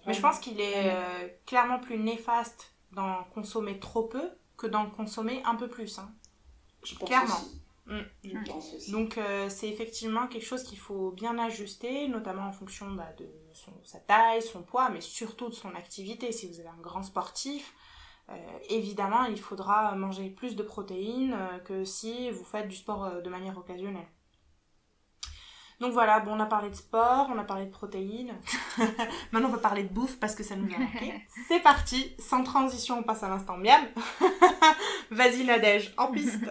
mais 0.07 0.15
je 0.15 0.21
pense 0.21 0.39
qu'il 0.39 0.61
est 0.61 0.91
euh, 0.91 1.29
clairement 1.47 1.79
plus 1.79 1.99
néfaste 1.99 2.73
d'en 2.93 3.25
consommer 3.35 3.79
trop 3.79 4.05
peu 4.05 4.31
que 4.57 4.67
d'en 4.67 4.91
consommer 4.91 5.43
un 5.45 5.55
peu 5.55 5.69
plus. 5.69 5.99
Hein. 5.99 6.13
Je 6.85 6.95
pense 6.95 7.09
clairement. 7.09 7.41
Je 7.87 8.51
pense 8.51 8.75
aussi. 8.75 8.91
Donc 8.93 9.19
euh, 9.19 9.49
c'est 9.49 9.69
effectivement 9.69 10.27
quelque 10.29 10.47
chose 10.47 10.63
qu'il 10.63 10.79
faut 10.79 11.11
bien 11.11 11.39
ajuster, 11.39 12.09
notamment 12.09 12.47
en 12.47 12.53
fonction 12.53 12.91
bah, 12.93 13.13
de 13.19 13.29
son, 13.53 13.73
sa 13.85 13.99
taille, 13.99 14.43
son 14.43 14.63
poids, 14.63 14.89
mais 14.91 15.01
surtout 15.01 15.49
de 15.49 15.55
son 15.55 15.75
activité. 15.75 16.33
Si 16.33 16.47
vous 16.47 16.61
êtes 16.61 16.67
un 16.67 16.81
grand 16.81 17.03
sportif, 17.03 17.75
euh, 18.31 18.35
évidemment, 18.69 19.25
il 19.25 19.39
faudra 19.39 19.95
manger 19.95 20.31
plus 20.31 20.57
de 20.57 20.63
protéines 20.63 21.35
euh, 21.35 21.59
que 21.59 21.85
si 21.85 22.31
vous 22.31 22.45
faites 22.45 22.69
du 22.69 22.77
sport 22.77 23.05
euh, 23.05 23.21
de 23.21 23.29
manière 23.29 23.59
occasionnelle. 23.59 24.07
Donc 25.83 25.93
voilà, 25.95 26.21
bon, 26.21 26.37
on 26.37 26.41
a 26.41 26.47
parlé 26.47 26.71
de 26.71 26.77
sport, 26.77 27.29
on 27.35 27.39
a 27.39 27.43
parlé 27.43 27.67
de 27.67 27.71
protéines. 27.71 28.35
Maintenant, 29.33 29.49
on 29.49 29.53
va 29.53 29.59
parler 29.59 29.83
de 29.83 29.89
bouffe 29.89 30.17
parce 30.21 30.37
que 30.37 30.45
ça 30.45 30.55
nous 30.55 30.73
a 30.73 30.79
manqué. 30.79 31.13
C'est 31.49 31.59
parti, 31.59 32.15
sans 32.21 32.45
transition, 32.45 33.01
on 33.01 33.03
passe 33.03 33.25
à 33.25 33.29
l'instant 33.29 33.57
miam. 33.57 33.83
Vas-y, 35.11 35.45
Nadège, 35.45 35.93
en 35.97 36.13
piste. 36.13 36.45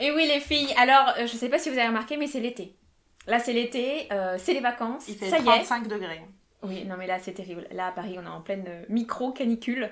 Et 0.00 0.10
oui, 0.10 0.26
les 0.26 0.40
filles, 0.40 0.72
alors, 0.78 1.12
je 1.20 1.36
sais 1.36 1.50
pas 1.50 1.58
si 1.58 1.68
vous 1.68 1.76
avez 1.76 1.88
remarqué, 1.88 2.16
mais 2.16 2.28
c'est 2.28 2.40
l'été. 2.40 2.78
Là, 3.26 3.38
c'est 3.38 3.52
l'été, 3.52 4.08
c'est 4.38 4.54
les 4.54 4.60
vacances. 4.60 5.06
Il 5.08 5.16
fait 5.16 5.28
35 5.30 5.86
degrés. 5.86 6.22
Oui, 6.62 6.84
non 6.84 6.96
mais 6.96 7.08
là 7.08 7.18
c'est 7.18 7.32
terrible. 7.32 7.66
Là 7.72 7.88
à 7.88 7.90
Paris 7.90 8.16
on 8.20 8.24
est 8.24 8.28
en 8.28 8.40
pleine 8.40 8.64
euh, 8.68 8.84
micro-canicule. 8.88 9.90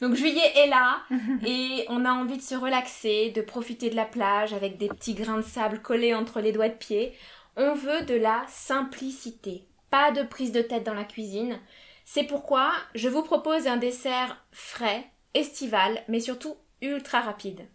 Donc 0.00 0.14
juillet 0.14 0.52
est 0.56 0.68
là 0.68 1.02
et 1.46 1.84
on 1.88 2.04
a 2.04 2.12
envie 2.12 2.36
de 2.36 2.42
se 2.42 2.54
relaxer, 2.54 3.30
de 3.30 3.40
profiter 3.40 3.90
de 3.90 3.96
la 3.96 4.04
plage 4.04 4.52
avec 4.52 4.76
des 4.78 4.88
petits 4.88 5.14
grains 5.14 5.38
de 5.38 5.42
sable 5.42 5.80
collés 5.80 6.14
entre 6.14 6.40
les 6.40 6.52
doigts 6.52 6.68
de 6.68 6.74
pied. 6.74 7.14
On 7.56 7.74
veut 7.74 8.02
de 8.02 8.14
la 8.14 8.44
simplicité, 8.48 9.66
pas 9.90 10.12
de 10.12 10.22
prise 10.22 10.52
de 10.52 10.62
tête 10.62 10.84
dans 10.84 10.94
la 10.94 11.04
cuisine. 11.04 11.58
C'est 12.04 12.24
pourquoi 12.24 12.72
je 12.94 13.08
vous 13.08 13.22
propose 13.22 13.66
un 13.66 13.78
dessert 13.78 14.44
frais, 14.52 15.10
estival, 15.34 16.02
mais 16.08 16.20
surtout 16.20 16.56
ultra 16.82 17.20
rapide. 17.20 17.66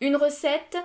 Une 0.00 0.16
recette 0.16 0.78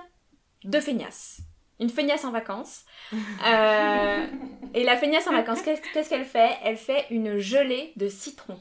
de 0.64 0.78
feignasse 0.80 1.40
une 1.78 1.90
feignasse 1.90 2.24
en 2.24 2.32
vacances. 2.32 2.84
Euh, 3.46 4.26
et 4.74 4.82
la 4.82 4.96
feignasse 4.96 5.28
en 5.28 5.32
vacances, 5.32 5.62
qu'est-ce 5.62 6.08
qu'elle 6.08 6.24
fait? 6.24 6.56
Elle 6.64 6.76
fait 6.76 7.06
une 7.10 7.38
gelée 7.38 7.92
de 7.94 8.08
citron. 8.08 8.58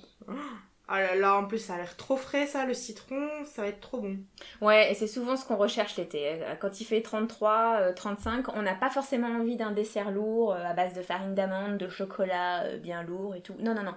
Ah 0.88 1.02
là 1.02 1.16
là, 1.16 1.36
en 1.38 1.46
plus 1.46 1.58
ça 1.58 1.74
a 1.74 1.78
l'air 1.78 1.98
trop 1.98 2.16
frais 2.16 2.46
ça, 2.46 2.66
le 2.66 2.74
citron, 2.74 3.28
ça 3.44 3.64
va 3.64 3.70
être 3.70 3.82
trop 3.82 4.00
bon. 4.00 4.18
Ouais, 4.62 4.92
et 4.92 4.96
c'est 4.96 5.08
souvent 5.08 5.36
ce 5.36 5.46
qu'on 5.46 5.56
recherche 5.56 5.98
l'été. 5.98 6.28
Euh, 6.28 6.56
quand 6.56 6.80
il 6.80 6.86
fait 6.86 7.02
33, 7.02 7.94
35, 7.94 8.50
euh, 8.50 8.52
on 8.56 8.62
n'a 8.62 8.76
pas 8.76 8.90
forcément 8.90 9.28
envie 9.28 9.56
d'un 9.56 9.72
dessert 9.72 10.12
lourd 10.12 10.54
à 10.54 10.74
base 10.74 10.94
de 10.94 11.02
farine 11.02 11.34
d'amande, 11.34 11.78
de 11.78 11.88
chocolat 11.90 12.78
bien 12.78 13.02
lourd 13.04 13.36
et 13.36 13.42
tout. 13.42 13.56
Non, 13.60 13.74
non, 13.74 13.84
non. 13.84 13.96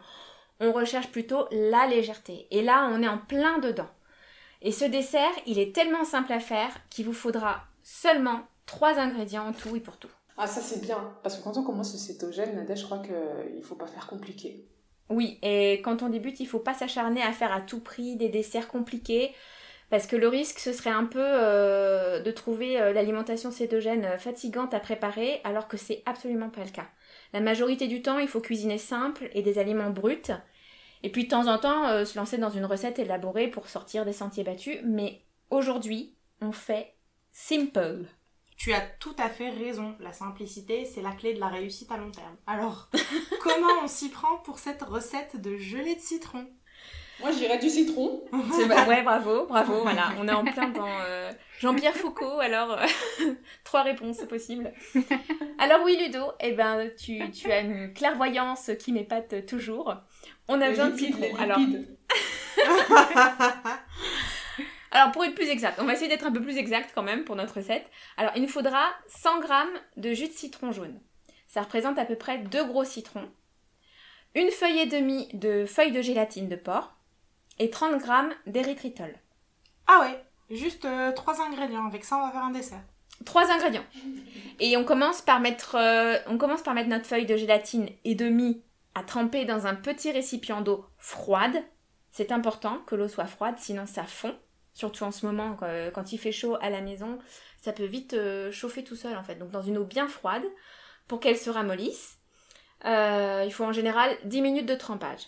On 0.61 0.73
recherche 0.73 1.09
plutôt 1.09 1.47
la 1.53 1.87
légèreté. 1.87 2.47
Et 2.51 2.63
là, 2.63 2.89
on 2.93 3.03
est 3.03 3.09
en 3.09 3.19
plein 3.19 3.59
dedans. 3.59 3.89
Et 4.61 4.73
ce 4.73 4.85
dessert, 4.85 5.31
il 5.47 5.59
est 5.59 5.75
tellement 5.75 6.05
simple 6.05 6.33
à 6.33 6.41
faire 6.41 6.71
qu'il 6.91 7.05
vous 7.05 7.13
faudra 7.13 7.65
seulement 7.83 8.41
trois 8.67 8.99
ingrédients 8.99 9.53
tout 9.53 9.77
et 9.77 9.81
pour 9.81 9.99
tout. 9.99 10.11
Ah 10.37 10.47
ça 10.47 10.61
c'est 10.61 10.81
bien, 10.81 11.13
parce 11.23 11.37
que 11.37 11.43
quand 11.43 11.57
on 11.57 11.65
commence 11.65 11.93
ce 11.93 11.99
cétogène, 11.99 12.55
Nadège, 12.55 12.81
je 12.81 12.85
crois 12.85 12.99
qu'il 12.99 13.57
ne 13.57 13.63
faut 13.63 13.75
pas 13.75 13.87
faire 13.87 14.07
compliqué. 14.07 14.69
Oui, 15.11 15.39
et 15.43 15.81
quand 15.83 16.03
on 16.03 16.09
débute, 16.09 16.41
il 16.41 16.47
faut 16.47 16.59
pas 16.59 16.75
s'acharner 16.75 17.23
à 17.23 17.33
faire 17.33 17.53
à 17.53 17.61
tout 17.61 17.81
prix 17.81 18.17
des 18.17 18.29
desserts 18.29 18.69
compliqués, 18.69 19.33
parce 19.91 20.07
que 20.07 20.17
le 20.17 20.29
risque, 20.29 20.59
ce 20.59 20.73
serait 20.73 20.91
un 20.91 21.07
peu 21.07 21.23
euh, 21.23 22.21
de 22.21 22.31
trouver 22.31 22.79
euh, 22.79 22.93
l'alimentation 22.93 23.51
cétogène 23.51 24.05
euh, 24.05 24.19
fatigante 24.19 24.75
à 24.75 24.81
préparer, 24.81 25.41
alors 25.45 25.67
que 25.67 25.79
c'est 25.79 26.03
absolument 26.05 26.51
pas 26.51 26.63
le 26.63 26.71
cas. 26.71 26.87
La 27.33 27.41
majorité 27.41 27.87
du 27.87 28.03
temps, 28.03 28.19
il 28.19 28.29
faut 28.29 28.41
cuisiner 28.41 28.77
simple 28.77 29.31
et 29.33 29.43
des 29.43 29.59
aliments 29.59 29.91
bruts, 29.91 30.31
et 31.03 31.11
puis 31.11 31.25
de 31.25 31.31
temps 31.31 31.47
en 31.47 31.59
temps, 31.59 32.05
se 32.05 32.19
lancer 32.19 32.39
dans 32.39 32.51
une 32.51 32.65
recette 32.65 32.99
élaborée 32.99 33.49
pour 33.49 33.69
sortir 33.69 34.05
des 34.05 34.13
sentiers 34.13 34.45
battus, 34.45 34.79
mais 34.85 35.23
aujourd'hui, 35.49 36.17
on 36.41 36.53
fait 36.53 36.95
simple. 37.31 38.05
Tu 38.59 38.73
as 38.73 38.81
tout 38.81 39.15
à 39.19 39.29
fait 39.29 39.51
raison. 39.51 39.95
La 40.01 40.13
simplicité, 40.13 40.85
c'est 40.85 41.01
la 41.01 41.13
clé 41.13 41.33
de 41.33 41.39
la 41.39 41.47
réussite 41.47 41.93
à 41.93 41.97
long 41.97 42.11
terme. 42.11 42.37
Alors, 42.45 42.91
comment 43.41 43.85
on 43.85 43.87
s'y 43.87 44.09
prend 44.09 44.39
pour 44.39 44.59
cette 44.59 44.83
recette 44.83 45.41
de 45.41 45.57
gelée 45.57 45.95
de 45.95 46.01
citron? 46.01 46.45
Moi, 47.21 47.31
j'irais 47.31 47.59
du 47.59 47.69
citron. 47.71 48.25
ouais, 48.33 49.03
bravo, 49.03 49.47
bravo. 49.47 49.83
Voilà, 49.83 50.11
on 50.19 50.27
est 50.27 50.33
en 50.33 50.45
plein 50.45 50.69
dans 50.71 50.89
euh, 50.89 51.31
Jean-Pierre 51.61 51.95
Foucault. 51.95 52.41
Alors, 52.41 52.73
euh, 52.73 52.87
trois 53.65 53.83
réponses 53.83 54.25
possibles. 54.29 54.73
Alors 55.59 55.81
oui, 55.85 55.97
Ludo, 55.97 56.33
eh 56.41 56.53
ben, 56.53 56.91
tu, 56.97 57.23
as 57.51 57.61
une 57.61 57.93
clairvoyance 57.93 58.73
qui 58.81 58.91
m'épate 58.93 59.47
toujours. 59.47 59.95
On 60.49 60.61
a 60.61 60.69
besoin 60.69 60.91
de 60.91 60.99
citron. 60.99 61.29
Alors. 61.39 61.59
Alors 64.91 65.13
pour 65.13 65.25
être 65.25 65.35
plus 65.35 65.49
exact, 65.49 65.79
on 65.81 65.85
va 65.85 65.93
essayer 65.93 66.09
d'être 66.09 66.27
un 66.27 66.33
peu 66.33 66.41
plus 66.41 66.57
exact 66.57 66.93
quand 66.95 67.03
même 67.03 67.25
pour 67.25 67.37
notre 67.37 67.57
recette. 67.57 67.87
Alors 68.17 68.33
il 68.37 68.43
nous 68.43 68.49
faudra 68.49 68.87
100 69.09 69.43
g 69.43 69.49
de 69.97 70.13
jus 70.13 70.29
de 70.29 70.33
citron 70.33 70.73
jaune. 70.73 70.99
Ça 71.47 71.63
représente 71.63 71.99
à 71.99 72.05
peu 72.05 72.17
près 72.17 72.39
2 72.39 72.65
gros 72.65 72.85
citrons. 72.85 73.29
Une 74.35 74.51
feuille 74.51 74.81
et 74.81 74.87
demie 74.87 75.29
de 75.33 75.65
feuilles 75.67 75.93
de 75.93 76.03
gélatine 76.03 76.49
de 76.49 76.57
porc. 76.57 76.95
Et 77.59 77.71
30 77.71 78.01
g 78.01 78.13
d'érythritol. 78.47 79.13
Ah 79.87 80.01
ouais, 80.01 80.57
juste 80.57 80.85
euh, 80.85 81.13
trois 81.13 81.35
3 81.35 81.47
ingrédients. 81.47 81.87
Avec 81.87 82.05
ça 82.05 82.17
on 82.19 82.27
va 82.27 82.31
faire 82.31 82.45
un 82.45 82.51
dessert. 82.51 82.83
3 83.25 83.51
ingrédients. 83.51 83.85
Et 84.61 84.77
on 84.77 84.85
commence 84.85 85.23
par 85.23 85.41
mettre, 85.41 85.75
euh, 85.75 86.19
on 86.27 86.39
commence 86.39 86.63
par 86.63 86.75
mettre 86.75 86.89
notre 86.89 87.07
feuille 87.07 87.27
de 87.27 87.37
gélatine 87.37 87.89
et 88.05 88.15
demi 88.15 88.63
à 88.95 89.03
tremper 89.03 89.45
dans 89.45 89.67
un 89.67 89.75
petit 89.75 90.11
récipient 90.13 90.61
d'eau 90.61 90.85
froide. 90.99 91.63
C'est 92.11 92.33
important 92.33 92.79
que 92.87 92.95
l'eau 92.95 93.09
soit 93.09 93.27
froide, 93.27 93.57
sinon 93.59 93.87
ça 93.87 94.05
fond. 94.05 94.37
Surtout 94.79 95.03
en 95.03 95.11
ce 95.11 95.27
moment, 95.27 95.57
quand, 95.93 96.13
il 96.13 96.19
fait 96.19 96.31
chaud 96.31 96.57
à 96.61 96.71
la 96.71 96.81
maison, 96.81 97.19
ça 97.61 97.73
peut 97.73 97.85
vite 97.85 98.15
euh, 98.15 98.53
chauffer 98.53 98.85
tout 98.85 98.95
seul 98.95 99.17
en 99.17 99.25
fait. 99.25 99.35
Donc 99.35 99.51
dans 99.51 99.61
une 99.61 99.77
eau 99.77 99.83
bien 99.83 100.07
froide, 100.07 100.45
pour 101.09 101.19
qu'elle 101.19 101.37
se 101.37 101.51
ramollisse, 101.51 102.19
euh, 102.85 103.43
il 103.45 103.53
faut 103.53 103.65
en 103.65 103.73
général 103.73 104.17
10 104.23 104.41
minutes 104.41 104.67
de 104.67 104.77
trempage. 104.77 105.27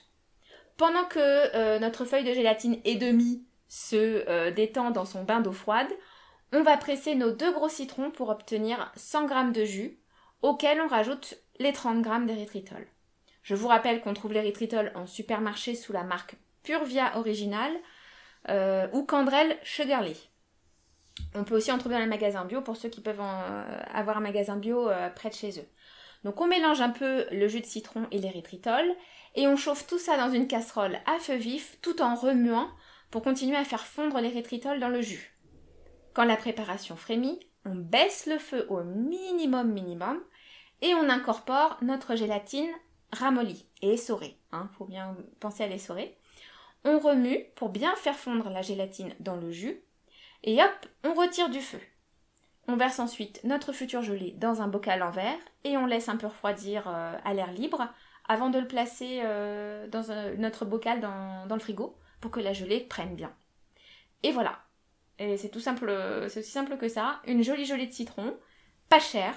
Pendant 0.77 1.03
que 1.03 1.19
euh, 1.19 1.81
notre 1.81 2.05
feuille 2.05 2.23
de 2.23 2.33
gélatine 2.33 2.79
et 2.85 2.95
demi 2.95 3.45
se 3.67 4.51
détend 4.51 4.93
dans 4.93 5.05
son 5.05 5.25
bain 5.25 5.41
d'eau 5.41 5.51
froide, 5.51 5.91
on 6.53 6.63
va 6.63 6.77
presser 6.77 7.17
nos 7.17 7.33
deux 7.33 7.53
gros 7.53 7.69
citrons 7.69 8.13
pour 8.13 8.29
obtenir 8.29 8.93
100 8.95 9.27
g 9.27 9.35
de 9.53 9.65
jus, 9.65 9.99
auquel 10.43 10.81
on 10.81 10.87
rajoute 10.87 11.35
les 11.59 11.73
30 11.73 12.05
g 12.05 12.11
d'érythritol. 12.25 12.87
Je 13.43 13.57
vous 13.57 13.67
rappelle 13.67 14.01
qu'on 14.01 14.15
trouve 14.15 14.33
l'érythritol 14.33 14.93
en 14.95 15.07
supermarché 15.07 15.75
sous 15.75 15.93
la 15.93 16.05
marque 16.05 16.37
Purvia 16.63 17.19
Original, 17.19 17.73
euh, 18.49 18.89
ou 18.93 19.05
Candrel 19.05 19.57
Sugarly. 19.63 20.29
On 21.35 21.45
peut 21.45 21.57
aussi 21.57 21.71
en 21.71 21.79
trouver 21.79 21.97
dans 21.97 22.01
les 22.01 22.07
magasins 22.07 22.45
bio 22.45 22.63
pour 22.63 22.77
ceux 22.77 22.89
qui 22.89 23.01
peuvent 23.01 23.21
euh, 23.21 23.83
avoir 23.93 24.17
un 24.17 24.23
magasin 24.23 24.57
bio 24.57 24.89
euh, 24.89 25.11
près 25.11 25.29
de 25.29 25.35
chez 25.35 25.59
eux. 25.59 25.69
Donc 26.25 26.41
on 26.41 26.47
mélange 26.47 26.81
un 26.81 26.91
peu 26.91 27.27
le 27.31 27.49
jus 27.49 27.61
de 27.61 27.67
citron 27.67 28.07
et 28.11 28.19
l'érythritol 28.19 28.85
et 29.35 29.47
on 29.47 29.57
chauffe 29.57 29.87
tout 29.87 29.99
ça 29.99 30.17
dans 30.17 30.31
une 30.31 30.49
casserole 30.49 30.99
à 31.07 31.19
feu 31.19 31.37
vif 31.37 31.79
tout 31.83 32.03
en 32.03 32.15
remuant 32.15 32.69
pour 33.11 33.23
continuer 33.23 33.57
à 33.57 33.65
faire 33.65 33.87
fondre 33.87 34.21
l'érythritol 34.21 34.81
dans 34.81 34.89
le 34.89 35.01
jus. 35.01 35.37
Quand 36.13 36.25
la 36.25 36.37
préparation 36.37 36.97
frémit, 36.97 37.41
on 37.65 37.75
baisse 37.75 38.27
le 38.27 38.39
feu 38.39 38.67
au 38.69 38.83
minimum 38.83 39.73
minimum 39.73 40.21
et 40.83 40.95
on 40.95 41.09
incorpore 41.09 41.79
notre 41.83 42.17
gélatine 42.17 42.71
ramollie 43.13 43.67
et 43.83 43.95
essorée. 43.95 44.39
Il 44.53 44.57
hein, 44.57 44.71
faut 44.77 44.85
bien 44.85 45.17
penser 45.41 45.65
à 45.65 45.69
l'essorer. 45.69 46.17
On 46.85 46.99
remue 46.99 47.45
pour 47.57 47.69
bien 47.69 47.95
faire 47.97 48.17
fondre 48.17 48.51
la 48.51 48.63
gélatine 48.63 49.15
dans 49.21 49.37
le 49.37 49.51
jus 49.51 49.81
et 50.43 50.63
hop, 50.63 50.87
on 51.05 51.13
retire 51.15 51.51
du 51.51 51.61
feu. 51.61 51.81
On 52.69 52.77
verse 52.77 52.99
ensuite 52.99 53.43
notre 53.45 53.73
futur 53.73 54.03
gelé 54.03 54.33
dans 54.39 54.63
un 54.63 54.69
bocal 54.69 55.03
en 55.03 55.11
verre 55.11 55.39
et 55.65 55.77
on 55.77 55.87
laisse 55.87 56.09
un 56.09 56.17
peu 56.17 56.27
refroidir 56.27 56.85
euh, 56.87 57.17
à 57.25 57.35
l'air 57.35 57.53
libre 57.53 57.89
avant 58.29 58.49
de 58.49 58.59
le 58.59 58.69
placer 58.69 59.21
euh, 59.25 59.89
dans 59.89 60.05
notre 60.39 60.65
bocal 60.65 61.01
dans, 61.01 61.55
le 61.55 61.61
frigo 61.61 61.97
pour 62.21 62.31
que 62.31 62.41
la 62.41 62.53
gelée 62.53 62.81
prenne 62.81 63.15
bien. 63.15 63.33
Et 64.23 64.31
voilà. 64.31 64.61
Et 65.19 65.37
c'est 65.37 65.51
tout 65.51 65.61
simple, 65.61 65.93
c'est 66.29 66.41
aussi 66.41 66.51
simple 66.51 66.79
que 66.79 66.89
ça. 66.89 67.21
Une 67.27 67.43
jolie 67.43 67.67
gelée 67.67 67.87
de 67.87 67.93
citron, 67.93 68.39
pas 68.89 69.01
chère, 69.01 69.35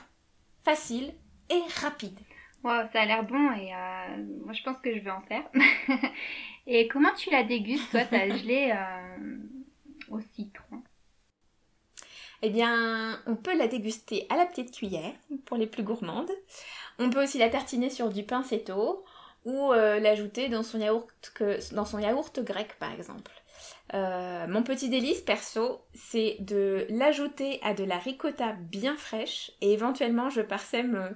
facile 0.64 1.14
et 1.50 1.62
rapide. 1.82 2.20
Wow, 2.64 2.88
ça 2.94 3.02
a 3.02 3.06
l'air 3.06 3.24
bon 3.24 3.52
et 3.52 3.74
euh, 3.74 4.24
moi 4.46 4.54
je 4.54 4.64
pense 4.64 4.78
que 4.78 4.94
je 4.94 5.00
vais 5.00 5.12
en 5.12 5.22
faire. 5.22 5.44
et 6.68 6.88
comment 6.88 7.14
tu 7.16 7.30
la 7.30 7.43
dégustes 7.43 7.91
toi 7.91 8.05
ta 8.05 8.30
gelée 8.30 8.74
au 10.09 10.20
citron? 10.36 10.82
Eh 12.45 12.49
bien, 12.49 13.22
on 13.26 13.38
peut 13.38 13.57
la 13.57 13.68
déguster 13.68 14.28
à 14.30 14.36
la 14.36 14.45
petite 14.45 14.76
cuillère 14.76 15.14
pour 15.45 15.55
les 15.55 15.66
plus 15.66 15.84
gourmandes. 15.84 16.32
On 16.99 17.09
peut 17.09 17.24
aussi 17.24 17.38
la 17.38 17.49
tartiner 17.49 17.89
sur 17.89 18.09
du 18.09 18.24
pain 18.24 18.43
ou 19.45 19.72
euh, 19.72 19.99
l'ajouter 19.99 20.49
dans, 20.49 20.64
son 20.64 20.80
yaourt 20.80 22.39
grec 22.39 22.76
par 22.80 22.91
exemple. 22.91 23.32
Euh, 23.93 24.47
mon 24.47 24.64
petit 24.64 24.89
délice 24.89 25.22
perso, 25.22 25.82
c'est 25.93 26.38
de 26.39 26.86
l'ajouter 26.89 27.59
à 27.64 27.74
de 27.74 27.84
la 27.84 27.97
ricotta 27.97 28.53
bien 28.53 28.97
fraîche 28.97 29.51
et 29.61 29.72
éventuellement 29.72 30.30
je 30.30 30.41
parsème 30.41 30.95
euh, 30.95 31.09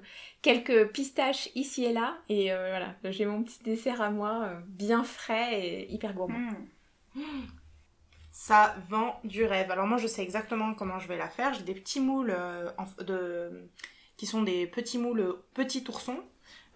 quelques 0.47 0.91
pistaches 0.91 1.49
ici 1.55 1.85
et 1.85 1.93
là 1.93 2.17
et 2.29 2.45
voilà, 2.49 2.95
j'ai 3.03 3.25
mon 3.25 3.43
petit 3.43 3.61
dessert 3.63 4.01
à 4.01 4.09
moi 4.09 4.49
bien 4.67 5.03
frais 5.03 5.59
et 5.59 5.93
hyper 5.93 6.13
gourmand. 6.13 6.51
Mmh 7.15 7.21
ça 8.37 8.75
vend 8.87 9.19
du 9.23 9.45
rêve. 9.45 9.71
Alors 9.71 9.87
moi 9.87 9.97
je 9.97 10.05
sais 10.05 10.21
exactement 10.21 10.75
comment 10.75 10.99
je 10.99 11.07
vais 11.07 11.17
la 11.17 11.27
faire. 11.27 11.55
J'ai 11.55 11.63
des 11.63 11.73
petits 11.73 11.99
moules 11.99 12.29
euh, 12.29 12.69
de... 12.99 13.67
qui 14.15 14.27
sont 14.27 14.43
des 14.43 14.67
petits 14.67 14.99
moules 14.99 15.21
euh, 15.21 15.45
petits 15.55 15.83
oursons. 15.89 16.23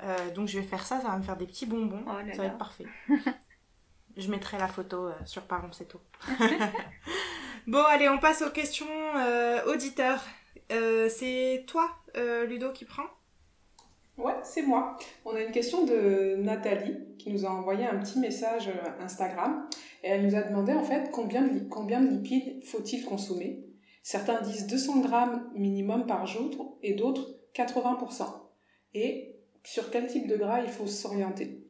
Euh, 0.01 0.31
donc 0.31 0.47
je 0.47 0.59
vais 0.59 0.65
faire 0.65 0.83
ça, 0.83 0.99
ça 0.99 1.09
va 1.09 1.17
me 1.17 1.21
faire 1.21 1.37
des 1.37 1.45
petits 1.45 1.67
bonbons. 1.67 2.03
Oh 2.07 2.13
ça 2.33 2.37
va 2.37 2.45
être 2.45 2.57
parfait. 2.57 2.87
je 4.17 4.31
mettrai 4.31 4.57
la 4.57 4.67
photo 4.67 5.11
sur 5.25 5.43
Parlons 5.43 5.71
c'est 5.71 5.87
tout. 5.87 6.01
bon 7.67 7.83
allez 7.83 8.09
on 8.09 8.17
passe 8.17 8.41
aux 8.41 8.49
questions 8.49 8.87
auditeurs. 9.67 10.23
c'est 10.69 11.63
toi 11.67 11.95
Ludo 12.47 12.71
qui 12.71 12.85
prend 12.85 13.05
Ouais, 14.23 14.35
c'est 14.43 14.61
moi. 14.61 14.97
On 15.25 15.35
a 15.35 15.41
une 15.41 15.51
question 15.51 15.83
de 15.83 16.35
Nathalie 16.35 16.95
qui 17.17 17.31
nous 17.31 17.45
a 17.45 17.49
envoyé 17.49 17.85
un 17.85 17.97
petit 17.97 18.19
message 18.19 18.69
Instagram 18.99 19.67
et 20.03 20.09
elle 20.09 20.25
nous 20.25 20.35
a 20.35 20.43
demandé 20.43 20.73
en 20.73 20.83
fait 20.83 21.09
combien 21.11 21.41
de, 21.41 21.59
combien 21.69 22.01
de 22.01 22.07
lipides 22.07 22.63
faut-il 22.63 23.03
consommer? 23.03 23.65
Certains 24.03 24.41
disent 24.41 24.67
200 24.67 25.01
grammes 25.01 25.49
minimum 25.55 26.05
par 26.05 26.27
jour 26.27 26.77
et 26.83 26.93
d'autres 26.93 27.35
80%. 27.55 28.25
Et 28.93 29.39
sur 29.63 29.89
quel 29.89 30.07
type 30.07 30.27
de 30.27 30.35
gras 30.35 30.61
il 30.61 30.69
faut 30.69 30.87
s'orienter? 30.87 31.61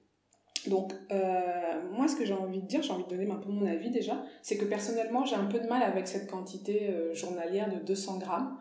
Donc, 0.68 0.93
euh, 1.12 1.82
moi, 1.91 2.08
ce 2.08 2.16
que 2.16 2.26
j'ai 2.26 2.34
envie 2.34 2.62
de 2.62 2.68
dire, 2.68 2.84
j'ai 2.84 2.91
envie 2.91 3.04
de 3.06 3.10
donner 3.10 3.30
un 3.32 3.36
peu 3.36 3.49
mon 3.49 3.66
avis 3.66 3.89
déjà, 3.89 4.24
c'est 4.41 4.58
que 4.58 4.66
personnellement, 4.66 5.26
j'ai 5.26 5.36
un 5.36 5.45
peu 5.45 5.60
de 5.60 5.68
mal 5.68 5.82
avec 5.82 6.08
cette 6.08 6.30
quantité 6.30 6.89
euh, 6.89 7.14
journalière 7.14 7.74
de 7.74 7.80
200 7.80 8.20
grammes, 8.20 8.58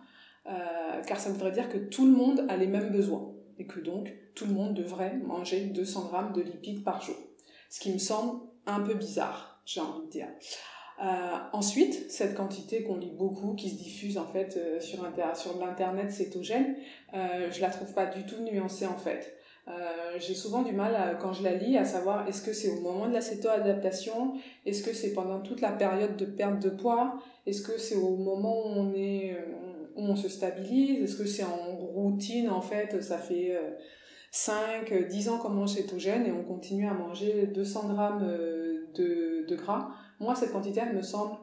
euh, 0.47 1.03
car 1.07 1.21
ça 1.21 1.31
voudrait 1.31 1.53
dire 1.53 1.69
que 1.69 1.77
tout 1.77 2.07
le 2.07 2.13
monde 2.13 2.47
a 2.49 2.57
les 2.57 2.67
mêmes 2.67 2.91
besoins, 2.91 3.35
et 3.61 3.67
que 3.67 3.79
donc 3.79 4.13
tout 4.35 4.47
le 4.47 4.53
monde 4.53 4.75
devrait 4.75 5.17
manger 5.19 5.61
200 5.67 6.09
grammes 6.09 6.33
de 6.33 6.41
lipides 6.41 6.83
par 6.83 7.01
jour. 7.03 7.17
Ce 7.69 7.79
qui 7.79 7.93
me 7.93 7.99
semble 7.99 8.41
un 8.67 8.81
peu 8.81 8.95
bizarre 8.95 9.51
j'ai 9.65 9.81
envie 9.81 10.07
de 10.07 10.11
dire. 10.11 10.27
Euh, 11.03 11.07
ensuite, 11.53 12.11
cette 12.11 12.35
quantité 12.35 12.83
qu'on 12.83 12.97
lit 12.97 13.13
beaucoup, 13.17 13.55
qui 13.55 13.71
se 13.71 13.77
diffuse 13.77 14.19
en 14.19 14.27
fait 14.27 14.57
euh, 14.57 14.81
sur, 14.81 15.03
l'internet 15.59 16.11
cétogène, 16.11 16.77
euh, 17.15 17.51
je 17.51 17.61
la 17.61 17.71
trouve 17.71 17.95
pas 17.95 18.07
du 18.07 18.27
tout 18.27 18.43
nuancée 18.43 18.87
en 18.87 18.99
fait. 18.99 19.37
Euh, 19.69 19.73
j'ai 20.19 20.35
souvent 20.35 20.63
du 20.63 20.73
mal 20.73 21.19
quand 21.21 21.33
je 21.33 21.45
la 21.45 21.55
lis 21.55 21.77
à 21.77 21.85
savoir 21.85 22.27
est-ce 22.27 22.43
que 22.43 22.53
c'est 22.53 22.71
au 22.71 22.81
moment 22.81 23.09
de 23.09 23.15
la 23.15 23.21
céto-adaptation, 23.21 24.35
est-ce 24.67 24.83
que 24.83 24.93
c'est 24.93 25.13
pendant 25.13 25.41
toute 25.41 25.61
la 25.61 25.71
période 25.71 26.17
de 26.17 26.25
perte 26.25 26.61
de 26.61 26.71
poids, 26.71 27.19
est-ce 27.47 27.63
que 27.63 27.79
c'est 27.79 27.97
au 27.97 28.17
moment 28.17 28.67
où 28.67 28.71
on 28.71 28.95
est 28.95 29.39
où 29.97 30.03
on 30.03 30.17
se 30.17 30.29
stabilise, 30.29 31.03
est-ce 31.03 31.17
que 31.17 31.27
c'est 31.27 31.45
en 31.45 31.77
routine 32.03 32.49
en 32.49 32.61
fait, 32.61 33.03
ça 33.03 33.19
fait 33.19 33.59
5, 34.31 34.93
10 35.09 35.29
ans 35.29 35.39
qu'on 35.39 35.51
mange 35.51 35.71
cétogène 35.71 36.27
et 36.27 36.33
on 36.33 36.45
continue 36.45 36.89
à 36.89 36.95
manger 36.95 37.47
200 37.47 37.93
grammes 37.93 38.27
de 38.27 39.47
de 39.51 39.57
gras, 39.57 39.91
moi, 40.21 40.35
cette 40.35 40.53
quantité, 40.53 40.81
elle 40.87 40.97
me 40.97 41.03
semble 41.03 41.37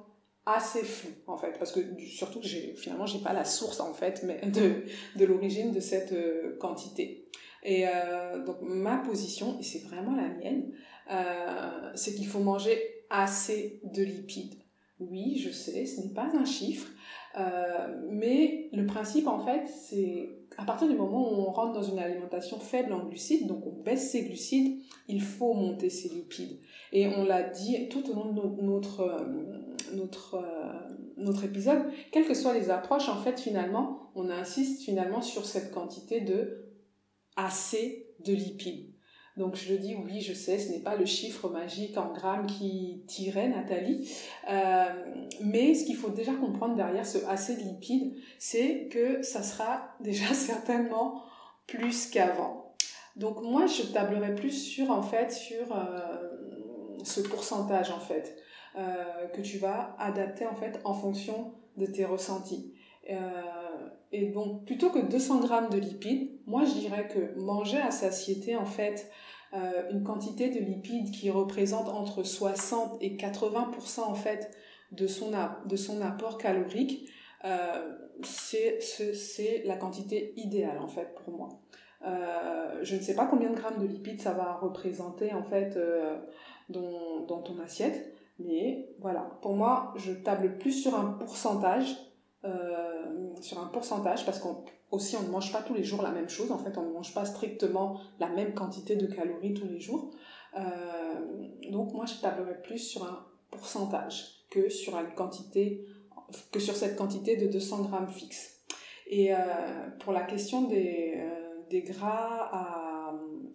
assez 0.45 0.83
floue, 0.83 1.13
en 1.27 1.37
fait, 1.37 1.57
parce 1.59 1.71
que 1.71 1.79
surtout 1.99 2.39
que 2.39 2.47
j'ai, 2.47 2.73
finalement, 2.75 3.05
j'ai 3.05 3.19
pas 3.19 3.33
la 3.33 3.43
source, 3.43 3.79
en 3.79 3.93
fait, 3.93 4.23
mais 4.23 4.39
de, 4.49 5.25
l'origine 5.25 5.71
de 5.71 5.79
cette 5.79 6.13
euh, 6.13 6.57
quantité. 6.59 7.27
Et 7.63 7.85
euh, 7.87 8.43
donc, 8.45 8.57
ma 8.61 8.97
position, 8.97 9.57
et 9.59 9.63
c'est 9.63 9.79
vraiment 9.79 10.15
la 10.15 10.29
mienne, 10.29 10.71
euh, 11.11 11.91
c'est 11.95 12.13
qu'il 12.13 12.27
faut 12.27 12.39
manger 12.39 12.79
assez 13.09 13.81
de 13.83 14.03
lipides. 14.03 14.55
Oui, 14.99 15.37
je 15.37 15.49
sais, 15.49 15.85
ce 15.85 16.01
n'est 16.01 16.13
pas 16.13 16.29
un 16.33 16.45
chiffre, 16.45 16.87
mais 18.09 18.69
le 18.73 18.85
principe, 18.85 19.27
en 19.27 19.39
fait, 19.39 19.67
c'est 19.67 20.37
à 20.57 20.65
partir 20.65 20.87
du 20.87 20.95
moment 20.95 21.31
où 21.31 21.35
on 21.41 21.51
rentre 21.51 21.73
dans 21.73 21.83
une 21.83 21.99
alimentation 21.99 22.59
faible 22.59 22.93
en 22.93 23.05
glucides, 23.05 23.47
donc 23.47 23.65
on 23.67 23.83
baisse 23.83 24.11
ses 24.11 24.23
glucides, 24.23 24.81
il 25.07 25.21
faut 25.21 25.53
monter 25.53 25.89
ses 25.89 26.09
lipides. 26.09 26.59
Et 26.91 27.07
on 27.07 27.23
l'a 27.25 27.43
dit 27.43 27.89
tout 27.89 28.09
au 28.09 28.13
long 28.13 28.33
de 28.33 28.61
notre, 28.61 29.01
euh, 29.01 29.19
notre, 29.93 30.35
euh, 30.35 30.73
notre 31.17 31.43
épisode, 31.43 31.83
quelles 32.11 32.25
que 32.25 32.33
soient 32.33 32.53
les 32.53 32.69
approches, 32.69 33.09
en 33.09 33.17
fait, 33.17 33.39
finalement, 33.39 34.11
on 34.15 34.29
insiste 34.29 34.83
finalement 34.83 35.21
sur 35.21 35.45
cette 35.45 35.71
quantité 35.71 36.21
de 36.21 36.65
assez 37.35 38.07
de 38.25 38.33
lipides. 38.33 38.96
Donc 39.37 39.55
je 39.55 39.73
dis, 39.75 39.95
oui, 39.95 40.19
je 40.21 40.33
sais, 40.33 40.57
ce 40.57 40.71
n'est 40.71 40.79
pas 40.79 40.95
le 40.95 41.05
chiffre 41.05 41.49
magique 41.49 41.97
en 41.97 42.11
grammes 42.11 42.47
qui 42.47 43.03
tirait 43.07 43.47
Nathalie, 43.47 44.11
euh, 44.49 44.85
mais 45.41 45.73
ce 45.75 45.85
qu'il 45.85 45.95
faut 45.95 46.09
déjà 46.09 46.33
comprendre 46.33 46.75
derrière 46.75 47.05
ce 47.05 47.19
assez 47.29 47.55
de 47.55 47.63
c'est 48.39 48.87
que 48.91 49.21
ça 49.21 49.43
sera 49.43 49.95
déjà 49.99 50.33
certainement 50.33 51.23
plus 51.67 52.09
qu'avant. 52.09 52.73
Donc 53.15 53.41
moi, 53.41 53.65
je 53.65 53.83
tablerai 53.83 54.35
plus 54.35 54.51
sur 54.51 54.91
en 54.91 55.01
fait 55.01 55.31
sur 55.31 55.75
ce 57.03 57.21
pourcentage 57.21 57.91
en 57.91 57.99
fait 57.99 58.37
euh, 58.77 59.27
que 59.33 59.41
tu 59.41 59.57
vas 59.57 59.95
adapter 59.97 60.45
en 60.45 60.55
fait 60.55 60.79
en 60.83 60.93
fonction 60.93 61.53
de 61.77 61.85
tes 61.85 62.05
ressentis. 62.05 62.73
Euh, 63.09 63.15
et 64.11 64.27
donc 64.27 64.65
plutôt 64.65 64.89
que 64.89 64.99
200 64.99 65.41
grammes 65.41 65.69
de 65.69 65.77
lipides, 65.77 66.31
moi 66.45 66.63
je 66.65 66.73
dirais 66.73 67.07
que 67.07 67.39
manger 67.39 67.77
à 67.77 67.91
satiété 67.91 68.55
en 68.55 68.65
fait 68.65 69.09
euh, 69.53 69.89
une 69.91 70.03
quantité 70.03 70.49
de 70.49 70.59
lipides 70.59 71.11
qui 71.11 71.29
représente 71.29 71.87
entre 71.89 72.23
60 72.23 72.97
et 73.01 73.15
80 73.17 73.71
en 74.05 74.15
fait 74.15 74.51
de 74.91 75.07
son, 75.07 75.31
de 75.65 75.75
son 75.75 76.01
apport 76.01 76.37
calorique, 76.37 77.09
c'est 78.23 79.63
la 79.65 79.75
quantité 79.75 80.33
idéale 80.37 80.79
en 80.79 80.87
fait 80.87 81.13
pour 81.23 81.33
moi. 81.33 81.49
je 82.81 82.95
ne 82.95 83.01
sais 83.01 83.15
pas 83.15 83.25
combien 83.25 83.49
de 83.49 83.55
grammes 83.55 83.79
de 83.79 83.87
lipides 83.87 84.21
ça 84.21 84.33
va 84.33 84.53
représenter 84.53 85.33
en 85.33 85.43
fait 85.43 85.77
dans, 86.69 87.25
dans 87.27 87.41
ton 87.41 87.59
assiette. 87.59 88.13
Mais 88.39 88.89
voilà, 88.99 89.21
pour 89.41 89.55
moi, 89.55 89.93
je 89.95 90.11
table 90.11 90.57
plus 90.57 90.71
sur 90.71 90.95
un 90.95 91.13
pourcentage, 91.13 91.95
euh, 91.95 92.06
sur 93.41 93.59
un 93.59 93.67
pourcentage, 93.67 94.25
parce 94.25 94.39
qu'on 94.39 94.63
on 94.91 94.97
ne 94.97 95.29
mange 95.29 95.51
pas 95.51 95.61
tous 95.61 95.73
les 95.73 95.83
jours 95.83 96.01
la 96.01 96.11
même 96.11 96.29
chose. 96.29 96.51
En 96.51 96.57
fait, 96.57 96.77
on 96.77 96.83
ne 96.83 96.93
mange 96.93 97.13
pas 97.13 97.25
strictement 97.25 97.99
la 98.19 98.29
même 98.29 98.53
quantité 98.53 98.95
de 98.95 99.05
calories 99.05 99.53
tous 99.53 99.67
les 99.67 99.79
jours. 99.79 100.11
Euh, 100.55 100.61
donc 101.69 101.93
moi, 101.93 102.05
je 102.05 102.21
tablerais 102.21 102.61
plus 102.61 102.79
sur 102.79 103.03
un 103.03 103.25
pourcentage 103.51 104.45
que 104.49 104.69
sur 104.69 104.95
cette 106.75 106.95
quantité 106.95 107.35
de 107.35 107.47
200 107.47 107.83
grammes 107.83 108.07
fixe. 108.07 108.61
Et 109.07 109.33
euh, 109.33 109.37
pour 109.99 110.13
la 110.13 110.21
question 110.21 110.63
des, 110.63 111.15
euh, 111.17 111.81
gras 111.85 112.49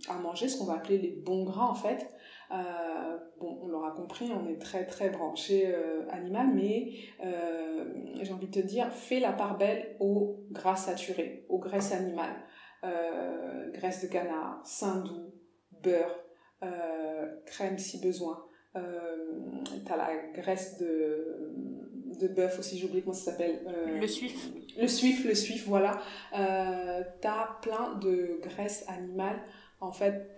à 0.08 0.14
manger, 0.22 0.48
ce 0.48 0.58
qu'on 0.58 0.64
va 0.66 0.74
appeler 0.74 0.98
les 0.98 1.10
bons 1.10 1.44
gras 1.44 1.66
en 1.66 1.74
fait, 1.74 2.08
euh, 2.52 3.18
bon, 3.40 3.58
on 3.62 3.68
l'aura 3.68 3.92
compris, 3.92 4.30
on 4.30 4.46
est 4.46 4.58
très 4.58 4.84
très 4.84 5.08
branché 5.08 5.64
euh, 5.66 6.02
animal, 6.10 6.48
mais 6.54 6.92
euh, 7.24 7.84
j'ai 8.20 8.32
envie 8.32 8.48
de 8.48 8.60
te 8.60 8.66
dire, 8.66 8.92
fais 8.92 9.20
la 9.20 9.32
part 9.32 9.56
belle 9.56 9.96
aux 10.00 10.44
gras 10.50 10.76
saturés, 10.76 11.46
aux 11.48 11.58
graisses 11.58 11.92
animales, 11.92 12.34
graisse 13.72 14.02
de 14.02 14.08
canard, 14.08 14.60
saindoux, 14.64 15.32
beurre, 15.82 16.18
crème 17.46 17.78
si 17.78 18.00
besoin. 18.00 18.44
tu 18.74 19.92
as 19.92 19.96
la 19.96 20.10
graisse 20.34 20.78
de, 20.78 21.54
de 22.20 22.28
bœuf 22.28 22.58
aussi, 22.58 22.78
j'ai 22.78 22.86
oublié 22.86 23.02
comment 23.02 23.14
ça 23.14 23.30
s'appelle. 23.30 23.60
le 24.00 24.06
suif. 24.06 24.50
Le 24.78 24.88
suif, 24.88 25.24
le 25.24 25.34
suif, 25.34 25.66
voilà. 25.66 26.00
tu 26.32 27.28
as 27.28 27.58
plein 27.62 27.94
de 28.00 28.40
graisses 28.42 28.84
animales, 28.88 29.40
en 29.80 29.92
fait, 29.92 30.36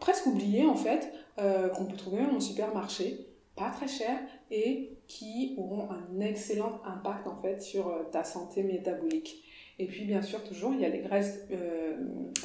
presque 0.00 0.26
oubliées, 0.26 0.66
en 0.66 0.76
fait, 0.76 1.12
qu'on 1.36 1.84
peut 1.86 1.96
trouver 1.96 2.22
en 2.22 2.40
supermarché, 2.40 3.26
pas 3.56 3.70
très 3.70 3.88
cher, 3.88 4.18
et 4.50 4.98
qui 5.06 5.54
auront 5.58 5.88
un 5.90 6.20
excellent 6.20 6.80
impact, 6.84 7.26
en 7.26 7.40
fait, 7.40 7.60
sur 7.62 7.92
ta 8.10 8.24
santé 8.24 8.62
métabolique. 8.62 9.44
Et 9.78 9.86
puis, 9.86 10.04
bien 10.04 10.22
sûr, 10.22 10.42
toujours, 10.44 10.72
il 10.72 10.80
y 10.80 10.84
a 10.84 10.88
les 10.88 11.00
graisses 11.00 11.40
euh, 11.50 11.96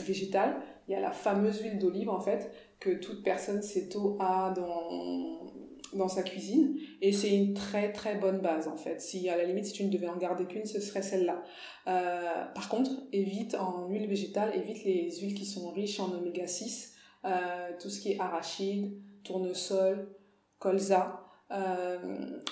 végétales. 0.02 0.56
Il 0.88 0.94
y 0.94 0.96
a 0.96 1.00
la 1.00 1.12
fameuse 1.12 1.62
huile 1.62 1.78
d'olive, 1.78 2.10
en 2.10 2.20
fait, 2.20 2.52
que 2.80 2.90
toute 2.90 3.24
personne 3.24 3.62
céto 3.62 4.18
a 4.20 4.52
dans, 4.56 5.46
dans 5.94 6.08
sa 6.08 6.24
cuisine. 6.24 6.78
Et 7.02 7.12
c'est 7.12 7.36
une 7.36 7.54
très, 7.54 7.92
très 7.92 8.16
bonne 8.16 8.40
base, 8.40 8.68
en 8.68 8.78
fait. 8.78 9.00
Si, 9.00 9.30
à 9.30 9.38
la 9.38 9.44
limite, 9.44 9.66
si 9.66 9.74
tu 9.74 9.84
ne 9.84 9.92
devais 9.92 10.10
en 10.10 10.18
garder 10.18 10.46
qu'une, 10.46 10.66
ce 10.66 10.80
serait 10.80 11.04
celle-là. 11.04 11.44
Euh, 11.88 12.46
par 12.56 12.68
contre, 12.68 12.92
évite 13.14 13.54
en 13.54 13.88
huile 13.88 14.08
végétale, 14.08 14.56
évite 14.56 14.84
les 14.84 15.12
huiles 15.20 15.36
qui 15.36 15.46
sont 15.46 15.70
riches 15.70 16.00
en 16.00 16.12
oméga 16.12 16.48
6. 16.48 16.96
Euh, 17.26 17.72
tout 17.82 17.90
ce 17.90 18.00
qui 18.00 18.14
est 18.14 18.20
arachide, 18.20 19.02
tournesol, 19.24 20.16
colza. 20.60 21.26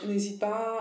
N'hésite 0.06 0.40
pas 0.40 0.78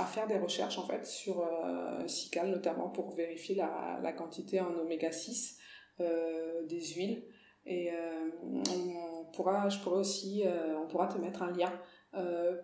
à 0.00 0.04
faire 0.04 0.26
des 0.26 0.38
recherches 0.38 0.78
en 0.78 0.86
fait 0.86 1.06
sur 1.06 1.40
euh, 1.40 2.06
Cical 2.06 2.50
notamment 2.50 2.88
pour 2.88 3.14
vérifier 3.14 3.54
la, 3.54 4.12
quantité 4.12 4.60
en 4.60 4.74
oméga 4.78 5.12
6 5.12 5.58
euh, 6.00 6.66
des 6.66 6.84
huiles. 6.94 7.24
Et 7.66 7.92
euh, 7.92 8.30
on 8.44 9.30
pourra 9.32 9.68
je 9.68 9.78
pourrais 9.80 10.00
aussi 10.00 10.42
euh, 10.46 10.78
on 10.78 10.86
pourra 10.86 11.06
te 11.06 11.18
mettre 11.18 11.42
un 11.42 11.52
lien 11.52 11.72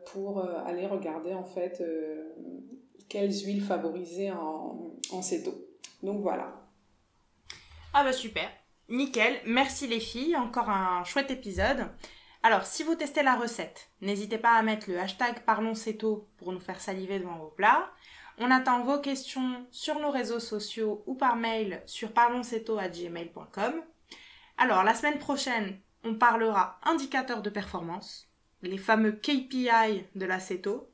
pour 0.07 0.41
aller 0.45 0.87
regarder 0.87 1.33
en 1.33 1.45
fait 1.45 1.81
quelles 3.09 3.31
huiles 3.31 3.63
favoriser 3.63 4.33
en, 4.33 4.97
en 5.13 5.21
donc 6.03 6.21
voilà. 6.21 6.53
Ah 7.95 8.03
bah 8.03 8.13
super 8.13 8.51
nickel 8.89 9.41
merci 9.47 9.87
les 9.87 10.01
filles 10.01 10.37
encore 10.37 10.71
un 10.71 11.05
chouette 11.05 11.31
épisode 11.31 11.89
alors, 12.47 12.65
si 12.65 12.85
vous 12.85 12.95
testez 12.95 13.25
la 13.25 13.35
recette, 13.35 13.91
n'hésitez 14.01 14.39
pas 14.39 14.53
à 14.53 14.63
mettre 14.63 14.89
le 14.89 15.01
hashtag 15.01 15.41
ParlonsCeto 15.41 16.29
pour 16.37 16.53
nous 16.53 16.61
faire 16.61 16.81
saliver 16.81 17.19
devant 17.19 17.39
vos 17.39 17.51
plats. 17.51 17.91
On 18.39 18.53
attend 18.53 18.85
vos 18.85 19.01
questions 19.01 19.67
sur 19.73 19.99
nos 19.99 20.13
réseaux 20.13 20.39
sociaux 20.39 21.03
ou 21.07 21.17
par 21.17 21.35
mail 21.35 21.83
sur 21.87 22.13
parlonsceto.gmail.com. 22.13 23.83
Alors, 24.59 24.85
la 24.85 24.95
semaine 24.95 25.19
prochaine, 25.19 25.81
on 26.05 26.15
parlera 26.15 26.79
indicateurs 26.85 27.43
de 27.43 27.51
performance, 27.51 28.29
les 28.63 28.79
fameux 28.79 29.11
KPI 29.11 30.05
de 30.15 30.25
la 30.25 30.39
CETO. 30.39 30.89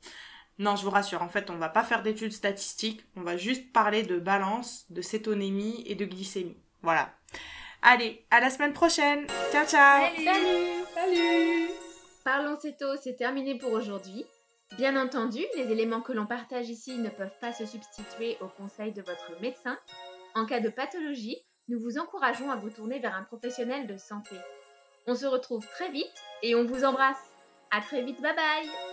Non, 0.57 0.75
je 0.75 0.83
vous 0.83 0.89
rassure, 0.89 1.21
en 1.21 1.29
fait, 1.29 1.51
on 1.51 1.57
va 1.57 1.69
pas 1.69 1.83
faire 1.83 2.01
d'études 2.01 2.33
statistiques, 2.33 3.05
on 3.15 3.21
va 3.21 3.37
juste 3.37 3.71
parler 3.71 4.01
de 4.01 4.17
balance, 4.17 4.87
de 4.89 5.03
cétonémie 5.03 5.83
et 5.85 5.93
de 5.93 6.05
glycémie. 6.05 6.57
Voilà. 6.81 7.13
Allez, 7.83 8.25
à 8.31 8.39
la 8.39 8.49
semaine 8.49 8.71
prochaine. 8.71 9.27
Ciao, 9.51 9.65
ciao. 9.65 10.05
Salut. 10.15 10.85
Salut. 10.93 11.69
Parlons 12.23 12.57
Céto, 12.57 12.85
c'est 13.03 13.17
terminé 13.17 13.57
pour 13.57 13.73
aujourd'hui. 13.73 14.25
Bien 14.77 14.95
entendu, 14.95 15.41
les 15.57 15.69
éléments 15.69 15.99
que 16.01 16.13
l'on 16.13 16.25
partage 16.25 16.69
ici 16.69 16.97
ne 16.97 17.09
peuvent 17.09 17.37
pas 17.41 17.51
se 17.51 17.65
substituer 17.65 18.37
aux 18.39 18.47
conseils 18.47 18.93
de 18.93 19.01
votre 19.01 19.39
médecin. 19.41 19.77
En 20.33 20.45
cas 20.45 20.61
de 20.61 20.69
pathologie, 20.69 21.37
nous 21.67 21.79
vous 21.79 21.99
encourageons 21.99 22.49
à 22.49 22.55
vous 22.55 22.69
tourner 22.69 22.99
vers 22.99 23.15
un 23.15 23.23
professionnel 23.23 23.85
de 23.85 23.97
santé. 23.97 24.35
On 25.05 25.15
se 25.15 25.25
retrouve 25.25 25.67
très 25.67 25.91
vite 25.91 26.23
et 26.41 26.55
on 26.55 26.63
vous 26.63 26.85
embrasse. 26.85 27.21
À 27.69 27.81
très 27.81 28.01
vite, 28.01 28.21
bye 28.21 28.35
bye 28.35 28.92